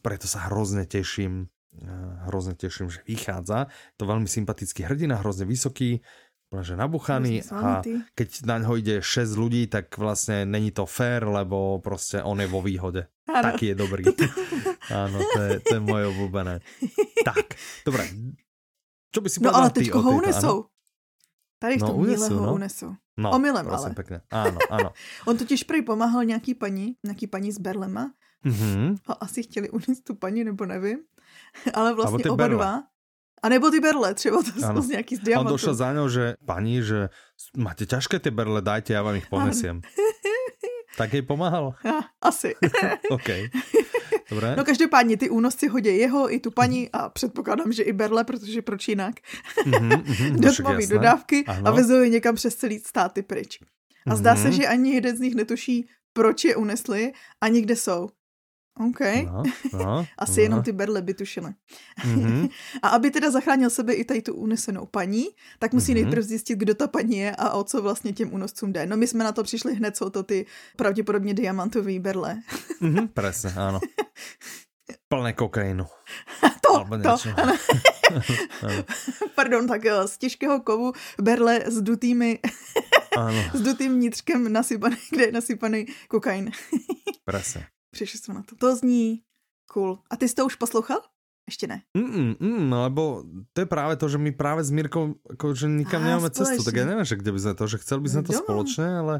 preto 0.00 0.24
sa 0.24 0.48
hrozne 0.48 0.88
teším, 0.88 1.52
eh, 1.76 2.30
hrozne 2.32 2.56
teším, 2.56 2.88
že 2.88 3.04
vychádza. 3.04 3.68
To 4.00 4.08
veľmi 4.08 4.26
sympatický 4.30 4.88
hrdina, 4.88 5.20
hrozne 5.20 5.44
vysoký, 5.44 6.00
že 6.60 6.76
nabuchaný 6.76 7.40
a 7.48 7.80
keď 8.12 8.28
na 8.44 8.60
ňo 8.60 8.76
ide 8.76 9.00
6 9.00 9.40
ľudí, 9.40 9.72
tak 9.72 9.88
vlastne 9.96 10.44
není 10.44 10.68
to 10.68 10.84
fér, 10.84 11.24
lebo 11.24 11.80
prostě 11.80 12.20
on 12.22 12.40
je 12.40 12.46
vo 12.46 12.60
výhode. 12.60 13.08
Ano. 13.24 13.42
Taký 13.42 13.66
je 13.72 13.74
dobrý. 13.74 14.04
Áno, 14.92 15.18
to 15.24 15.40
je, 15.40 15.52
to 15.64 15.74
je 15.74 15.80
moje 15.80 16.04
obľúbené. 16.12 16.60
Tak, 17.24 17.56
dobré. 17.86 18.04
Čo 19.14 19.20
by 19.24 19.28
si 19.30 19.38
No 19.40 19.54
ale 19.56 19.70
teďko 19.72 20.04
ho 20.04 20.10
unesou. 20.20 20.56
Tady 21.62 21.78
v 21.78 21.80
no, 21.80 21.86
tom 21.86 21.96
no, 21.96 22.02
unesou, 22.02 22.36
ho 22.36 22.46
no. 22.46 22.54
unesou. 22.54 22.90
No, 23.16 23.30
Omylem 23.30 23.68
ale. 23.70 23.94
Pekne. 23.94 24.18
Áno, 24.34 24.58
áno. 24.66 24.90
On 25.30 25.38
totiž 25.38 25.62
prý 25.62 25.86
pomáhal 25.86 26.24
nějaký 26.24 26.54
paní, 26.54 26.98
nějaký 27.04 27.26
paní 27.26 27.52
z 27.52 27.58
Berlema. 27.58 28.12
Mm-hmm. 28.44 28.98
A 29.06 29.12
asi 29.12 29.42
chtěli 29.42 29.70
unést 29.70 30.02
tu 30.04 30.14
paní, 30.14 30.44
nebo 30.44 30.66
nevím. 30.66 30.98
Ale 31.74 31.94
vlastně 31.94 32.24
oba 32.24 32.36
berle. 32.36 32.56
dva. 32.56 32.82
A 33.42 33.48
nebo 33.48 33.70
ty 33.70 33.80
berle, 33.80 34.14
třeba 34.14 34.42
to 34.42 34.60
jsou 34.60 34.82
z 34.82 34.88
nějaký 34.88 35.16
z 35.16 35.20
diamantu. 35.20 35.48
On 35.48 35.54
došel 35.54 35.74
za 35.74 35.92
ňou, 35.92 36.08
že 36.08 36.34
paní, 36.46 36.82
že 36.82 37.08
máte 37.56 37.86
ťažké 37.86 38.18
ty 38.18 38.30
berle, 38.30 38.62
dajte, 38.62 38.92
já 38.92 39.02
vám 39.02 39.14
ich 39.14 39.26
ponesiem. 39.26 39.80
Tak 40.96 41.12
jej 41.12 41.22
pomáhal? 41.22 41.72
Ja, 41.84 42.00
asi. 42.20 42.54
OK. 43.10 43.28
Dobré. 44.30 44.56
No 44.56 44.64
každopádně 44.64 45.16
ty 45.16 45.30
únosci 45.30 45.68
hodí 45.68 45.96
jeho 45.96 46.34
i 46.34 46.40
tu 46.40 46.50
paní 46.50 46.90
a 46.92 47.08
předpokládám, 47.08 47.72
že 47.72 47.82
i 47.82 47.92
Berle, 47.92 48.24
protože 48.24 48.62
proč 48.62 48.88
jinak. 48.88 49.14
Mm-hmm, 49.66 50.02
mm-hmm, 50.02 50.40
Dotmaví 50.40 50.86
dodávky 50.86 51.44
ano. 51.46 51.68
a 51.68 51.70
vezou 51.70 52.00
je 52.00 52.08
někam 52.08 52.34
přes 52.34 52.54
celý 52.56 52.78
státy 52.78 53.22
pryč. 53.22 53.58
A 54.06 54.16
zdá 54.16 54.34
mm-hmm. 54.34 54.42
se, 54.42 54.52
že 54.52 54.66
ani 54.66 54.94
jeden 54.94 55.16
z 55.16 55.20
nich 55.20 55.34
netuší, 55.34 55.88
proč 56.12 56.44
je 56.44 56.56
unesli 56.56 57.12
a 57.40 57.48
někde 57.48 57.76
jsou. 57.76 58.08
OK. 58.80 59.00
No, 59.32 59.42
no, 59.72 60.06
Asi 60.18 60.40
no. 60.40 60.42
jenom 60.42 60.62
ty 60.62 60.72
berle 60.72 61.02
by 61.02 61.14
tušily. 61.14 61.52
Mm-hmm. 62.04 62.48
a 62.82 62.88
aby 62.88 63.10
teda 63.10 63.30
zachránil 63.30 63.70
sebe 63.70 63.92
i 63.92 64.04
tady 64.04 64.22
tu 64.22 64.34
unesenou 64.34 64.86
paní, 64.86 65.24
tak 65.58 65.72
musí 65.72 65.92
mm-hmm. 65.92 65.94
nejprve 65.94 66.22
zjistit, 66.22 66.58
kdo 66.58 66.74
ta 66.74 66.88
paní 66.88 67.18
je 67.18 67.36
a 67.36 67.50
o 67.50 67.64
co 67.64 67.82
vlastně 67.82 68.12
těm 68.12 68.34
únoscům 68.34 68.72
jde. 68.72 68.86
No 68.86 68.96
my 68.96 69.06
jsme 69.06 69.24
na 69.24 69.32
to 69.32 69.42
přišli 69.42 69.74
hned, 69.74 69.96
jsou 69.96 70.10
to 70.10 70.22
ty 70.22 70.46
pravděpodobně 70.76 71.34
diamantové 71.34 72.00
berle. 72.00 72.40
mm-hmm, 72.80 73.08
presne, 73.14 73.52
áno. 73.56 73.80
Plné 75.08 75.32
kokainu. 75.32 75.84
to, 76.60 76.84
to, 77.02 77.16
ano. 77.36 77.54
Pardon, 79.34 79.68
tak 79.68 79.84
jo, 79.84 80.08
z 80.08 80.18
těžkého 80.18 80.60
kovu 80.60 80.92
berle 81.20 81.60
s 81.66 81.82
dutými 81.82 82.38
ano. 83.16 83.42
s 83.54 83.60
dutým 83.60 83.94
vnitřkem 83.94 84.52
nasypaný, 84.52 84.96
kde 85.10 85.24
je 85.24 85.32
nasypaný 85.32 85.86
kokain. 86.08 86.50
Presne. 87.24 87.66
Přišli 87.92 88.18
jsme 88.18 88.34
na 88.34 88.42
to. 88.42 88.56
To 88.56 88.76
zní 88.76 89.22
cool. 89.72 89.98
A 90.10 90.16
ty 90.16 90.28
jsi 90.28 90.34
to 90.34 90.46
už 90.46 90.56
poslouchal? 90.56 91.00
Ještě 91.46 91.66
ne. 91.66 91.82
Mm, 91.96 92.34
mm, 92.40 92.70
no, 92.70 92.82
lebo 92.82 93.24
to 93.52 93.60
je 93.60 93.66
práve 93.66 93.96
to, 93.96 94.08
že 94.08 94.18
my 94.18 94.30
práve 94.30 94.62
s 94.62 94.70
Mírkou 94.70 95.18
že 95.52 95.66
nikam 95.66 96.04
nemáme 96.04 96.30
cestu, 96.30 96.62
tak 96.62 96.78
ja 96.78 96.86
neviem, 96.86 97.02
že 97.02 97.18
kde 97.18 97.34
by 97.34 97.40
sme 97.42 97.54
to, 97.58 97.64
že 97.66 97.82
chceli 97.82 98.00
by 98.06 98.08
sme 98.14 98.22
to 98.22 98.30
doma. 98.30 98.42
spoločne, 98.46 98.88
ale 99.02 99.14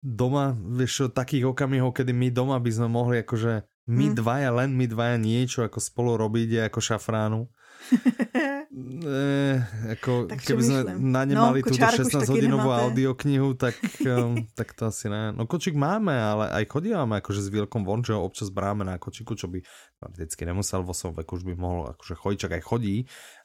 doma, 0.00 0.56
vieš, 0.56 1.12
takých 1.12 1.52
okamihov, 1.52 1.92
kedy 1.92 2.16
my 2.16 2.32
doma 2.32 2.56
by 2.56 2.70
sme 2.72 2.88
mohli 2.88 3.20
akože 3.20 3.60
my 3.92 4.06
hmm. 4.08 4.16
dvaja, 4.16 4.50
len 4.56 4.72
my 4.72 4.88
dvaja 4.88 5.20
niečo 5.20 5.68
ako 5.68 5.76
spolu 5.84 6.16
robiť 6.16 6.48
je 6.48 6.60
ako 6.64 6.80
šafránu. 6.80 7.40
e, 9.04 9.58
ako, 9.98 10.30
tak 10.30 10.40
keby 10.42 10.62
sme 10.62 10.80
na 10.98 11.22
ne 11.26 11.34
no, 11.34 11.50
mali 11.50 11.60
túto 11.60 11.78
16-hodinovú 11.78 12.70
audioknihu, 12.70 13.58
tak, 13.58 13.74
um, 14.06 14.38
tak 14.58 14.72
to 14.78 14.88
asi 14.88 15.10
ne. 15.10 15.34
No 15.34 15.44
kočík 15.44 15.74
máme, 15.74 16.14
ale 16.14 16.50
aj 16.52 16.64
chodívame 16.70 17.18
akože 17.18 17.44
s 17.44 17.52
Vilkom 17.52 17.82
von, 17.82 18.00
že 18.06 18.14
ho 18.14 18.22
občas 18.22 18.48
bráme 18.48 18.86
na 18.86 18.96
kočiku, 18.96 19.34
čo 19.34 19.50
by 19.50 19.60
no, 20.02 20.06
vždycky 20.14 20.42
nemusel 20.46 20.86
vo 20.86 20.94
svojom 20.94 21.18
veku, 21.18 21.38
už 21.38 21.44
by 21.48 21.54
mohol 21.58 21.90
akože 21.92 22.14
chodiť, 22.14 22.38
čak 22.38 22.52
aj 22.58 22.62
chodí, 22.62 22.96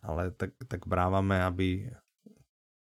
ale 0.05 0.31
tak, 0.37 0.53
tak 0.69 0.85
brávame, 0.85 1.41
aby 1.41 1.89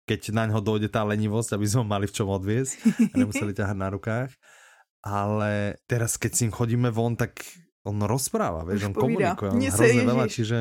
keď 0.07 0.35
na 0.35 0.45
ňo 0.51 0.61
dojde 0.61 0.91
tá 0.91 1.07
lenivosť, 1.07 1.55
aby 1.55 1.67
sme 1.67 1.87
ho 1.87 1.87
mali 1.87 2.07
v 2.11 2.17
čom 2.17 2.29
odviesť 2.29 2.73
a 3.12 3.15
nemuseli 3.23 3.55
ťahať 3.55 3.77
na 3.79 3.88
rukách. 3.95 4.31
Ale 5.03 5.83
teraz, 5.91 6.15
keď 6.15 6.31
s 6.31 6.41
ním 6.47 6.53
chodíme 6.55 6.88
von, 6.95 7.19
tak 7.19 7.43
on 7.83 7.99
rozpráva, 8.03 8.62
vieš, 8.62 8.90
on 8.90 8.95
komunikuje, 8.95 9.51
on 9.51 9.59
hrozně 9.59 10.03
veľa, 10.07 10.27
čiže, 10.29 10.59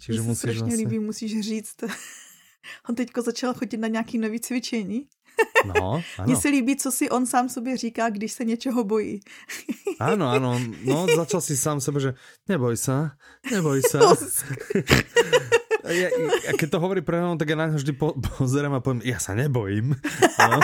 čiže 0.00 0.20
Mně 0.20 0.28
musíš 0.28 0.38
strašně 0.38 0.60
vlastně... 0.62 0.76
líbí, 0.76 0.98
musíš 0.98 1.40
říct. 1.40 1.76
on 2.88 2.94
teďko 2.94 3.22
začal 3.22 3.54
chodit 3.54 3.76
na 3.76 3.88
nějaký 3.88 4.18
nový 4.18 4.40
cvičení. 4.40 5.06
No, 5.66 5.74
ano. 6.18 6.26
Mně 6.26 6.36
se 6.36 6.48
líbí, 6.48 6.76
co 6.76 6.92
si 6.92 7.10
on 7.10 7.26
sám 7.26 7.48
sobě 7.48 7.76
říká, 7.76 8.10
když 8.10 8.32
se 8.32 8.44
něčeho 8.44 8.84
bojí. 8.84 9.20
Áno, 10.00 10.28
áno, 10.28 10.60
no 10.84 11.08
začal 11.08 11.40
si 11.40 11.56
sám 11.56 11.80
sebe, 11.80 11.96
že 12.04 12.12
neboj 12.52 12.76
sa, 12.76 13.16
neboj. 13.48 13.80
A, 15.80 15.88
ja, 15.88 16.12
a 16.12 16.52
keď 16.52 16.68
to 16.76 16.78
hovorí 16.84 17.00
pre 17.00 17.16
mňa, 17.16 17.40
tak 17.40 17.48
ja 17.48 17.56
na 17.56 17.72
ňo 17.72 17.80
vždy 17.80 17.92
po, 17.96 18.12
pozerám 18.12 18.76
a 18.76 18.84
poviem, 18.84 19.00
ja 19.08 19.16
sa 19.16 19.32
nebojím. 19.32 19.96
No. 20.36 20.58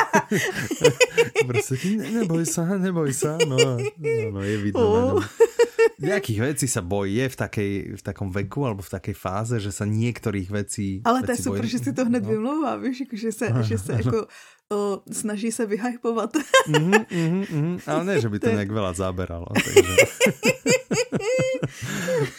Proste, 1.49 1.81
ne, 1.97 2.07
neboj 2.21 2.45
sa, 2.45 2.69
neboj 2.77 3.09
sa. 3.17 3.41
No, 3.41 3.57
no, 3.57 4.29
no 4.37 4.41
je 4.45 4.57
vidno 4.61 5.17
oh. 5.17 5.25
Nejakých 6.03 6.39
vecí 6.43 6.67
sa 6.67 6.83
bojí, 6.83 7.23
je 7.23 7.27
v, 7.31 7.37
takej, 7.37 7.73
v 7.99 8.03
takom 8.03 8.29
veku 8.35 8.67
alebo 8.67 8.83
v 8.83 8.91
takej 8.91 9.15
fáze, 9.15 9.57
že 9.63 9.71
sa 9.71 9.87
niektorých 9.87 10.49
vecí 10.51 10.99
Ale 11.07 11.23
to 11.23 11.33
je 11.33 11.39
super, 11.39 11.63
bojí. 11.63 11.71
že 11.71 11.79
si 11.79 11.91
to 11.95 12.03
hned 12.05 12.27
no. 12.27 12.31
vymlouvá, 12.31 12.77
víš, 12.77 13.07
že 13.13 13.33
se, 13.33 13.47
že 13.63 13.79
se 13.79 13.93
jako 13.93 14.27
o, 14.73 15.01
snaží 15.13 15.53
se 15.53 15.67
vyhypovat. 15.67 16.31
Mm-hmm, 16.69 17.07
mm-hmm. 17.07 17.81
Ale 17.87 18.05
ne, 18.05 18.21
že 18.21 18.29
by 18.29 18.39
to 18.39 18.51
nějak 18.51 18.71
veľa 18.71 18.93
zaberalo. 18.93 19.47
Takže... 19.55 19.95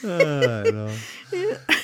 Aj, 0.04 0.72
no. 0.72 0.88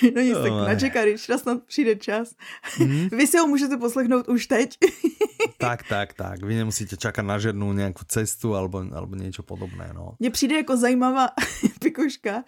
no 0.16 0.22
nic, 0.22 0.38
tak 0.38 0.52
na 0.52 0.72
Jacka 0.72 1.06
Richera 1.06 1.38
snad 1.38 1.64
přijde 1.64 1.96
čas. 1.96 2.36
Mm-hmm. 2.78 3.18
Vy 3.18 3.28
si 3.28 3.38
ho 3.38 3.48
můžete 3.48 3.78
poslechnout 3.78 4.28
už 4.28 4.48
teď. 4.48 4.78
tak, 5.58 5.84
tak, 5.84 6.14
tak. 6.14 6.44
Vy 6.44 6.56
nemusíte 6.56 6.98
čakat 6.98 7.22
na 7.22 7.40
žádnou 7.40 7.74
nějakou 7.74 8.04
cestu 8.08 8.56
alebo, 8.56 8.84
alebo 8.94 9.16
něco 9.16 9.44
podobné. 9.44 9.92
No. 9.94 10.16
Mně 10.20 10.32
přijde 10.32 10.56
jako 10.56 10.78
zajímavá 10.78 11.28
pikoška, 11.80 12.44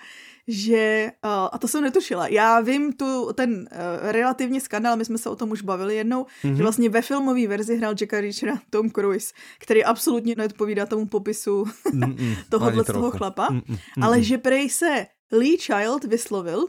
že, 0.47 1.11
a 1.51 1.57
to 1.57 1.67
jsem 1.67 1.83
netušila, 1.83 2.27
já 2.27 2.59
vím 2.59 2.93
tu, 2.93 3.33
ten 3.33 3.51
uh, 3.51 4.11
relativně 4.11 4.61
skandál, 4.61 4.97
my 4.97 5.05
jsme 5.05 5.17
se 5.17 5.29
o 5.29 5.35
tom 5.35 5.51
už 5.51 5.61
bavili 5.61 5.95
jednou, 5.95 6.23
mm-hmm. 6.23 6.55
že 6.55 6.63
vlastně 6.63 6.89
ve 6.89 7.01
filmové 7.01 7.47
verzi 7.47 7.77
hrál 7.77 7.93
Jacka 8.01 8.21
Richera 8.21 8.59
Tom 8.69 8.91
Cruise, 8.91 9.33
který 9.59 9.83
absolutně 9.83 10.35
neodpovídá 10.37 10.85
tomu 10.85 11.05
popisu 11.05 11.65
tohohle 12.49 12.83
toho 12.83 13.11
chlapa, 13.11 13.49
Mm-mm. 13.49 13.77
ale 14.01 14.23
že 14.23 14.37
prej 14.37 14.69
se 14.69 15.07
Lee 15.31 15.57
Child 15.57 16.03
vyslovil, 16.03 16.67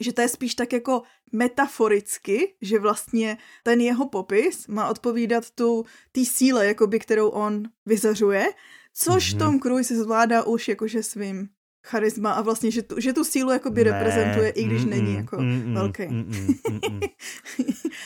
že 0.00 0.12
to 0.12 0.20
je 0.20 0.28
spíš 0.28 0.54
tak 0.54 0.72
jako 0.72 1.02
metaforicky, 1.32 2.54
že 2.62 2.78
vlastně 2.78 3.38
ten 3.62 3.80
jeho 3.80 4.08
popis 4.08 4.66
má 4.66 4.88
odpovídat 4.88 5.50
tu 5.50 5.84
té 6.12 6.24
síle, 6.24 6.66
jakoby, 6.66 6.98
kterou 6.98 7.28
on 7.28 7.62
vyzařuje, 7.86 8.46
což 8.94 9.34
mm-hmm. 9.34 9.38
Tom 9.38 9.60
Cruise 9.60 9.96
zvládá 9.96 10.42
už 10.42 10.68
jakože 10.68 11.02
svým 11.02 11.48
charisma 11.88 12.32
a 12.32 12.42
vlastně, 12.42 12.70
že 12.70 12.82
tu, 12.82 13.00
že 13.00 13.12
tu 13.12 13.24
sílu 13.24 13.50
jakoby 13.50 13.84
ne, 13.84 13.90
reprezentuje, 13.90 14.50
i 14.50 14.64
když 14.64 14.84
mm, 14.84 14.90
není 14.90 15.14
jako 15.14 15.36
mm, 15.40 15.74
velký. 15.74 16.06
Mm, 16.08 16.16
mm, 16.16 16.80
mm, 16.90 17.00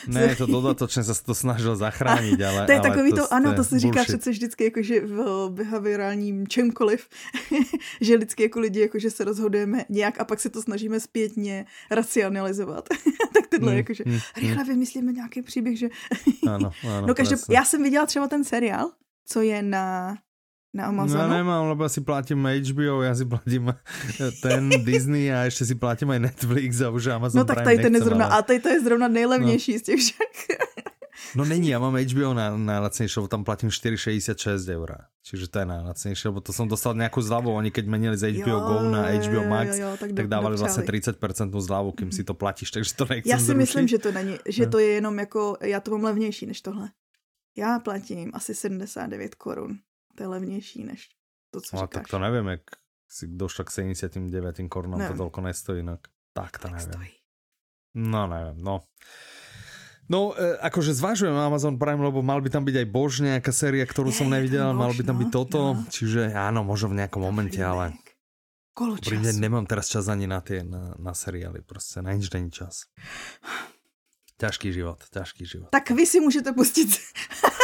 ne, 0.15 0.37
to 0.37 0.47
dodatočně 0.47 1.03
se 1.03 1.25
to 1.25 1.35
snažil 1.35 1.77
zachránit, 1.77 2.43
ale... 2.43 2.67
To 2.67 2.73
je 2.73 2.79
ale 2.79 2.91
takový 2.91 3.11
to, 3.11 3.17
to 3.17 3.35
ano, 3.35 3.55
to 3.55 3.65
se 3.65 3.79
říká 3.79 4.05
přece 4.05 4.31
vždycky, 4.31 4.65
jako, 4.65 4.83
že 4.83 5.01
v 5.01 5.49
behaviorálním 5.51 6.47
čemkoliv, 6.49 7.09
že 8.01 8.17
vždycky 8.17 8.43
jako 8.43 8.61
lidi, 8.61 8.81
jako, 8.81 8.99
že 8.99 9.11
se 9.11 9.25
rozhodujeme 9.25 9.85
nějak 9.89 10.21
a 10.21 10.25
pak 10.25 10.41
se 10.41 10.51
to 10.51 10.63
snažíme 10.63 11.01
zpětně 11.01 11.67
racionalizovat. 11.91 12.89
tak 13.35 13.47
tyhle, 13.47 13.73
mm, 13.73 13.77
jakože 13.77 14.05
mm, 14.07 14.19
rychle 14.37 14.65
vymyslíme 14.65 15.13
nějaký 15.13 15.43
příběh, 15.43 15.79
že... 15.79 15.89
ano, 16.47 16.71
ano, 16.85 17.07
no 17.07 17.15
každý, 17.15 17.35
já 17.51 17.65
jsem 17.65 17.83
viděla 17.83 18.07
třeba 18.07 18.29
ten 18.29 18.45
seriál, 18.45 18.91
co 19.27 19.43
je 19.43 19.63
na 19.63 20.17
na 20.75 20.89
Amazonu? 20.89 21.23
No 21.23 21.29
nemám, 21.29 21.69
lebo 21.69 21.89
si 21.89 22.01
platím 22.01 22.49
HBO, 22.49 23.05
ja 23.05 23.13
si 23.15 23.29
platím 23.29 23.77
ten 24.45 24.73
Disney 24.85 25.29
a 25.29 25.45
ešte 25.45 25.69
si 25.69 25.75
platím 25.77 26.17
aj 26.17 26.21
Netflix 26.33 26.81
a 26.81 26.89
už 26.89 27.07
Amazon 27.13 27.39
No 27.39 27.45
tak 27.45 27.65
tady 27.65 27.79
ten 27.79 27.95
je 27.95 28.01
zrovna, 28.01 28.27
ale... 28.27 28.39
a 28.39 28.43
tady 28.43 28.59
to 28.61 28.69
je 28.69 28.81
zrovna 28.81 29.09
nejlevnější 29.09 29.73
no. 29.73 29.79
z 29.79 29.83
těch 29.83 29.99
však. 30.01 30.33
No 31.37 31.45
není, 31.45 31.73
ja 31.73 31.81
mám 31.81 31.97
HBO 31.97 32.37
na, 32.37 32.53
najlacnejšie, 32.57 33.17
lebo 33.21 33.29
tam 33.29 33.45
platím 33.45 33.73
4,66 33.73 34.69
eur. 34.69 35.09
Čiže 35.23 35.49
to 35.49 35.57
je 35.65 35.67
najlacnejšie, 35.67 36.25
lebo 36.29 36.41
to 36.45 36.53
som 36.53 36.69
dostal 36.69 36.93
nejakú 36.93 37.25
zľavu. 37.25 37.53
Oni 37.53 37.73
keď 37.73 37.85
menili 37.89 38.17
z 38.21 38.37
HBO 38.37 38.59
jo, 38.59 38.61
Go 38.61 38.77
na 38.91 39.09
HBO 39.17 39.43
Max, 39.49 39.79
jo, 39.79 39.89
jo, 39.89 39.91
tak, 39.97 40.13
tak 40.13 40.27
dávali 40.29 40.57
vlastně 40.57 40.83
30% 40.83 41.61
zľavu, 41.61 41.93
kým 41.93 42.13
si 42.13 42.25
to 42.25 42.35
platíš, 42.35 42.71
takže 42.71 42.95
to 42.95 43.05
nechcem 43.05 43.31
Já 43.31 43.39
si 43.39 43.45
zrušit. 43.45 43.59
myslím, 43.59 43.89
že 43.89 43.99
to 43.99 44.13
není, 44.13 44.37
že 44.49 44.67
to 44.67 44.79
je 44.79 44.87
jenom 44.87 45.19
jako, 45.19 45.57
já 45.61 45.81
to 45.81 45.91
mám 45.91 46.05
levnější 46.05 46.47
než 46.47 46.61
tohle. 46.61 46.89
Já 47.57 47.79
platím 47.79 48.31
asi 48.35 48.55
79 48.55 49.35
korun. 49.35 49.79
To 50.15 50.23
je 50.23 50.29
levnější 50.29 50.85
než 50.85 51.09
to, 51.51 51.61
co 51.61 51.77
no, 51.77 51.83
říkáš. 51.83 51.95
tak 51.95 52.09
to 52.09 52.19
nevím, 52.19 52.47
jak 52.47 52.61
si 53.09 53.29
došlo 53.29 53.65
k 53.65 53.71
79 53.71 54.57
korunám, 54.69 55.05
to 55.09 55.15
toľko 55.15 55.41
nestojí 55.41 55.85
inak. 55.85 56.01
Tak 56.33 56.59
to 56.59 56.69
tak 56.69 56.73
nevím. 56.73 56.93
Stojí. 56.93 57.13
No 57.95 58.27
nevím, 58.27 58.65
no. 58.65 58.81
No, 60.09 60.33
e, 60.35 60.59
akože 60.59 60.97
zvažujem 60.97 61.37
Amazon 61.37 61.79
Prime, 61.79 62.03
lebo 62.05 62.25
mal 62.25 62.41
by 62.41 62.51
tam 62.51 62.65
byť 62.65 62.77
aj 62.85 62.87
Bož 62.89 63.21
nejaká 63.21 63.53
séria, 63.53 63.85
ktorú 63.85 64.11
je, 64.11 64.19
som 64.19 64.29
nevidel, 64.29 64.73
mal 64.73 64.93
by 64.93 65.05
tam 65.05 65.17
byť 65.21 65.29
toto, 65.31 65.61
no. 65.77 65.85
čiže 65.89 66.33
áno, 66.33 66.65
možno 66.65 66.93
v 66.93 67.05
nejakom 67.05 67.23
momente, 67.23 67.61
ale 67.63 67.97
Kolo 68.73 68.97
nemám 69.37 69.69
teraz 69.69 69.93
čas 69.93 70.09
ani 70.09 70.25
na 70.25 70.41
tie, 70.41 70.65
na, 70.65 70.97
na 70.97 71.15
seriály, 71.15 71.61
prostě 71.61 72.03
na 72.03 72.13
nič 72.13 72.31
není 72.33 72.51
čas. 72.51 72.89
Ťažký 74.41 74.73
život, 74.73 75.05
ťažký 75.13 75.47
život. 75.47 75.69
Tak 75.71 75.91
vy 75.91 76.07
si 76.07 76.21
můžete 76.21 76.53
pustit. 76.53 76.89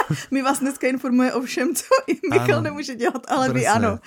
My 0.31 0.43
vás 0.43 0.61
dneska 0.61 0.89
informuje 0.89 1.33
o 1.33 1.41
všem, 1.41 1.75
co 1.75 1.85
i 2.07 2.19
Michal 2.31 2.55
ano, 2.55 2.61
nemůže 2.61 2.95
dělat, 2.95 3.23
ale 3.29 3.51
presne. 3.51 3.61
vy 3.61 3.67
ano. 3.67 3.99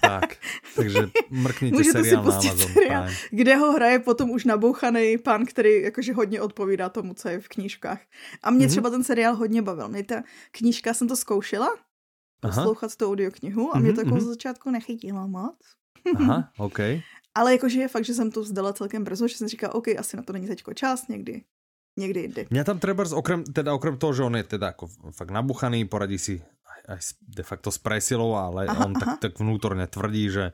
tak, 0.00 0.36
takže 0.76 1.08
mrkněte 1.30 1.76
Můžete 1.76 2.04
seriál 2.04 2.24
si 2.24 2.30
pustit 2.30 2.46
na 2.46 2.52
Amazon 2.52 2.72
seriál, 2.72 3.02
Prime. 3.02 3.18
kde 3.30 3.56
ho 3.56 3.72
hraje 3.72 3.98
potom 3.98 4.30
už 4.30 4.44
nabouchaný 4.44 5.18
pán, 5.18 5.46
který 5.46 5.82
jakože 5.82 6.12
hodně 6.12 6.40
odpovídá 6.40 6.88
tomu, 6.88 7.14
co 7.14 7.28
je 7.28 7.40
v 7.40 7.48
knížkách. 7.48 8.00
A 8.42 8.50
mě 8.50 8.66
mm-hmm. 8.66 8.70
třeba 8.70 8.90
ten 8.90 9.04
seriál 9.04 9.36
hodně 9.36 9.62
bavil. 9.62 9.88
Mě 9.88 10.04
ta 10.04 10.22
knížka, 10.50 10.94
jsem 10.94 11.08
to 11.08 11.16
zkoušela, 11.16 11.68
poslouchat 12.40 12.96
tu 12.96 13.06
audioknihu 13.06 13.76
a 13.76 13.78
mě 13.78 13.92
to 13.92 14.00
jako 14.00 14.14
mm-hmm. 14.14 14.28
začátku 14.28 14.70
nechytilo 14.70 15.28
moc. 15.28 15.56
Aha, 16.16 16.50
OK. 16.58 16.78
Ale 17.34 17.52
jakože 17.52 17.80
je 17.80 17.88
fakt, 17.88 18.04
že 18.04 18.14
jsem 18.14 18.30
to 18.30 18.40
vzdala 18.40 18.72
celkem 18.72 19.04
brzo, 19.04 19.28
že 19.28 19.36
jsem 19.36 19.48
říkala, 19.48 19.74
OK, 19.74 19.88
asi 19.88 20.16
na 20.16 20.22
to 20.22 20.32
není 20.32 20.46
teďko 20.46 20.74
čas, 20.74 21.08
někdy 21.08 21.42
někdy 21.96 22.20
jindy. 22.20 22.42
Mňa 22.50 22.64
tam 22.64 22.78
treba 22.78 23.04
okrem, 23.08 23.44
teda 23.44 23.74
okrem 23.74 23.96
toho, 23.96 24.12
že 24.12 24.22
on 24.22 24.36
je 24.36 24.44
teda 24.44 24.76
ako 24.76 24.88
fakt 25.16 25.32
nabuchaný, 25.32 25.88
poradí 25.88 26.20
si 26.20 26.38
aj, 26.64 26.80
aj 26.92 27.00
de 27.24 27.44
facto 27.44 27.72
s 27.72 27.78
presilou, 27.80 28.36
ale 28.36 28.68
aha, 28.68 28.84
on 28.86 28.92
aha. 28.96 29.00
tak, 29.00 29.08
tak 29.20 29.32
vnútorne 29.40 29.88
tvrdí, 29.88 30.28
že 30.28 30.44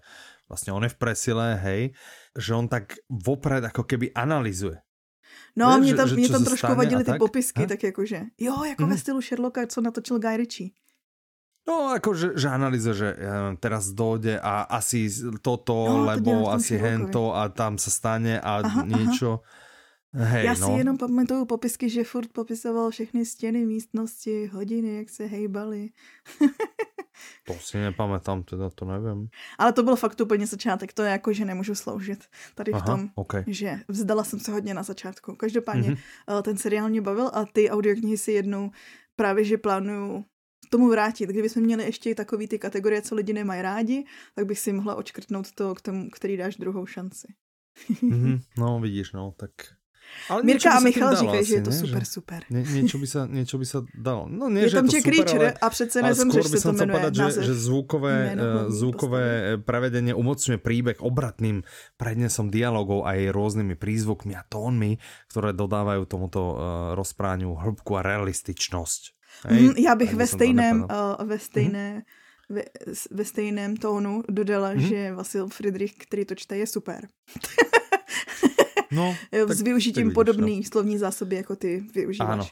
vlastne 0.46 0.72
on 0.72 0.86
je 0.86 0.94
v 0.94 0.98
presile, 0.98 1.58
hej, 1.58 1.82
že 2.38 2.50
on 2.54 2.70
tak 2.70 2.98
vopred 3.10 3.64
ako 3.66 3.82
keby 3.84 4.14
analyzuje. 4.14 4.78
No 5.56 5.68
a 5.68 5.76
mě 5.76 5.94
tam, 5.94 6.08
že, 6.08 6.14
mě 6.14 6.28
tam 6.28 6.44
trošku 6.44 6.74
vadily 6.74 7.04
ty 7.04 7.10
tak? 7.10 7.18
popisky, 7.18 7.60
ha? 7.60 7.66
tak 7.68 7.82
jakože, 7.82 8.20
jo, 8.40 8.64
jako 8.64 8.82
mm. 8.82 8.90
ve 8.90 8.98
stylu 8.98 9.20
Sherlocka, 9.20 9.66
co 9.66 9.80
natočil 9.80 10.18
Guy 10.18 10.36
Ritchie. 10.36 10.68
No, 11.62 11.94
ako, 11.94 12.10
že, 12.18 12.28
že 12.34 12.50
analýza, 12.50 12.90
že 12.90 13.14
ja 13.14 13.38
neviem, 13.38 13.54
teraz 13.54 13.94
dojde 13.94 14.34
a 14.34 14.66
asi 14.66 15.06
toto, 15.46 15.86
No, 15.86 16.02
to 16.02 16.10
lebo 16.10 16.50
tom 16.50 16.58
asi 16.58 16.74
Sherlockovi. 16.74 16.90
hento 16.90 17.24
a 17.38 17.42
tam 17.54 17.78
sa 17.78 17.90
stane 17.94 18.34
a 18.42 18.66
Aha, 18.66 18.82
niečo. 18.82 19.46
Hej, 20.14 20.44
Já 20.46 20.54
no. 20.54 20.66
si 20.66 20.72
jenom 20.72 20.98
pamatuju 20.98 21.44
popisky, 21.44 21.90
že 21.90 22.04
furt 22.04 22.32
popisoval 22.32 22.90
všechny 22.90 23.26
stěny 23.26 23.66
místnosti, 23.66 24.46
hodiny, 24.46 24.96
jak 24.96 25.10
se 25.10 25.24
hejbaly. 25.26 25.90
To 27.46 27.54
si 27.54 27.78
nepamätám, 27.78 28.42
teda 28.42 28.70
to 28.70 28.84
neviem. 28.84 29.28
Ale 29.58 29.72
to 29.72 29.82
byl 29.82 29.96
fakt 29.96 30.20
úplně 30.20 30.46
začátek, 30.46 30.92
to 30.92 31.02
je 31.02 31.10
jako, 31.10 31.32
že 31.32 31.44
nemůžu 31.44 31.74
sloužit 31.74 32.24
tady 32.54 32.72
v 32.72 32.74
Aha, 32.74 32.86
tom. 32.86 33.08
OK. 33.14 33.32
že 33.46 33.80
vzdala 33.88 34.24
jsem 34.24 34.40
se 34.40 34.52
hodně 34.52 34.74
na 34.74 34.82
začátku. 34.82 35.36
Každopádně 35.36 35.88
Mhm. 35.90 35.98
mm-hmm. 36.28 36.42
ten 36.42 36.56
seriál 36.56 36.88
mě 36.88 37.00
bavil 37.00 37.30
a 37.34 37.44
ty 37.52 37.70
audioknihy 37.70 38.18
si 38.18 38.32
jednou 38.32 38.70
právě, 39.16 39.44
že 39.44 39.58
plánuju 39.58 40.24
tomu 40.70 40.88
vrátit. 40.88 41.30
Kdybychom 41.30 41.62
měli 41.62 41.84
ještě 41.84 42.10
i 42.10 42.14
takový 42.14 42.48
ty 42.48 42.58
kategorie, 42.58 43.02
co 43.02 43.14
lidi 43.14 43.32
nemají 43.32 43.62
rádi, 43.62 44.04
tak 44.34 44.46
bych 44.46 44.58
si 44.58 44.72
mohla 44.72 44.94
očkrtnout 44.94 45.52
to, 45.52 45.74
k 45.74 45.80
tomu, 45.80 46.10
který 46.10 46.36
dáš 46.36 46.56
druhou 46.56 46.86
šanci. 46.86 47.26
Mhm, 48.02 48.40
no, 48.58 48.80
vidíš, 48.80 49.12
no, 49.12 49.34
tak... 49.36 49.50
Ale 50.28 50.42
Mirka 50.42 50.70
a 50.72 50.80
Michal 50.80 51.16
říkají, 51.16 51.44
že 51.44 51.54
je 51.54 51.62
to 51.62 51.70
ne? 51.70 51.76
super, 51.76 52.04
super. 52.04 52.40
Nie, 52.50 52.62
niečo, 52.62 52.98
by 52.98 53.06
sa, 53.10 53.26
niečo 53.26 53.58
by 53.58 53.66
sa 53.66 53.82
dalo. 53.90 54.30
No 54.30 54.46
nie, 54.46 54.62
Je 54.62 54.70
že 54.70 54.76
tam 54.78 54.86
je 54.86 55.02
to 55.02 55.10
super, 55.10 55.36
ale, 55.36 55.52
a 55.60 55.66
přece 55.70 56.02
nezemřeš 56.02 56.44
skôr 56.46 56.48
se 56.48 56.56
by 56.56 56.62
to 56.62 56.72
jmenuje 56.72 56.94
povedať, 56.94 57.14
že, 57.14 57.22
název. 57.22 57.42
že 57.44 57.54
zvukové, 57.54 58.14
jméno 58.24 58.42
eh, 58.42 58.70
zvukové 58.70 59.24
prevedenie 59.66 60.14
umocňuje 60.14 60.58
príbeh 60.62 60.98
obratným 61.02 61.62
prednesom 61.98 62.50
dialogov 62.54 63.02
aj 63.02 63.18
rôznymi 63.34 63.74
prízvukmi 63.74 64.38
a 64.38 64.42
tónmi, 64.46 64.98
ktoré 65.34 65.52
dodávajú 65.52 66.06
tomuto 66.06 66.40
uh, 66.54 66.56
rozprávaniu 66.94 67.54
hĺbku 67.58 67.90
a 67.98 68.02
realističnosť. 68.06 69.02
Mm, 69.50 69.74
já 69.76 69.94
bych 69.94 70.14
ve 70.14 70.26
stejném, 70.26 70.86
uh, 70.86 71.26
ve 71.26 71.38
stejné 71.38 72.02
ve, 72.48 72.62
ve 73.10 73.24
stejném 73.24 73.76
tónu 73.76 74.22
dodala, 74.28 74.72
Mhm. 74.72 74.80
že 74.80 75.12
Vasil 75.12 75.48
Friedrich, 75.48 75.92
který 75.98 76.24
to 76.24 76.34
čte, 76.34 76.56
je 76.56 76.66
super. 76.66 77.08
No, 78.92 79.16
tak- 79.30 79.56
S 79.56 79.62
využitím 79.62 79.94
tak 79.94 80.08
vidíš, 80.08 80.14
podobný 80.14 80.64
slovní 80.64 80.98
zásoby, 80.98 81.36
jako 81.36 81.56
ty 81.56 81.80
využíváš. 81.94 82.28
Áno. 82.28 82.44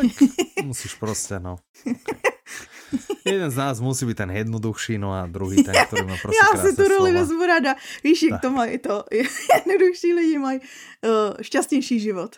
musíš 0.70 0.94
proste, 0.94 1.40
no. 1.40 1.58
Jeden 3.24 3.50
z 3.50 3.56
nás 3.56 3.80
musí 3.80 4.04
byť 4.04 4.16
ten 4.16 4.30
jednoduchší, 4.30 5.00
no 5.00 5.16
a 5.16 5.24
druhý 5.24 5.64
ten, 5.64 5.72
ktorý 5.72 6.04
má 6.04 6.16
proste 6.20 6.36
Já 6.36 6.50
si 6.60 6.76
tu 6.76 6.84
roli 6.84 7.12
vezmu 7.12 7.40
rada. 7.46 7.74
Víš, 8.04 8.22
jak 8.22 8.32
Tak. 8.32 8.40
to 8.42 8.48
mají 8.50 8.78
to. 8.78 9.04
Jednodušší 9.56 10.10
lidi 10.14 10.38
mají 10.38 10.58
uh, 10.60 11.40
šťastnější 11.40 12.00
život. 12.00 12.36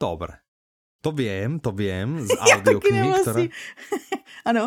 Dobre. 0.00 0.40
To 1.04 1.12
viem, 1.12 1.60
to 1.60 1.70
viem 1.70 2.26
z 2.26 2.30
Já 2.34 2.58
taky 2.58 2.74
audiokníh, 2.82 3.14
ktorá, 3.22 3.40
ano, 4.44 4.64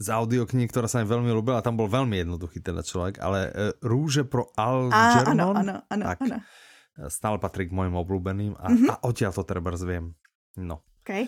z 0.00 0.08
audiokníh, 0.08 0.68
ktorá 0.72 0.88
sa 0.88 1.04
mi 1.04 1.06
veľmi 1.10 1.28
ľúbila, 1.36 1.60
a 1.60 1.66
tam 1.66 1.76
bol 1.76 1.84
veľmi 1.84 2.16
jednoduchý 2.24 2.64
teda 2.64 2.80
človek, 2.80 3.20
ale 3.20 3.52
uh, 3.52 3.76
Rúže 3.84 4.24
pro 4.24 4.48
a, 4.56 4.72
Algernon 4.72 5.28
ano, 5.36 5.46
ano, 5.52 5.74
ano, 5.92 6.04
Tak. 6.08 6.18
ano. 6.24 6.36
Stále 7.08 7.38
patrí 7.38 7.66
k 7.66 7.72
mojim 7.72 7.94
obľúbeným 7.94 8.52
a, 8.54 8.66
Mhm. 8.68 8.86
a 8.88 8.94
odtiaľ 9.02 9.32
to 9.32 9.42
treba 9.42 9.72
viem. 9.78 10.12
No. 10.54 10.84
Okay. 11.02 11.26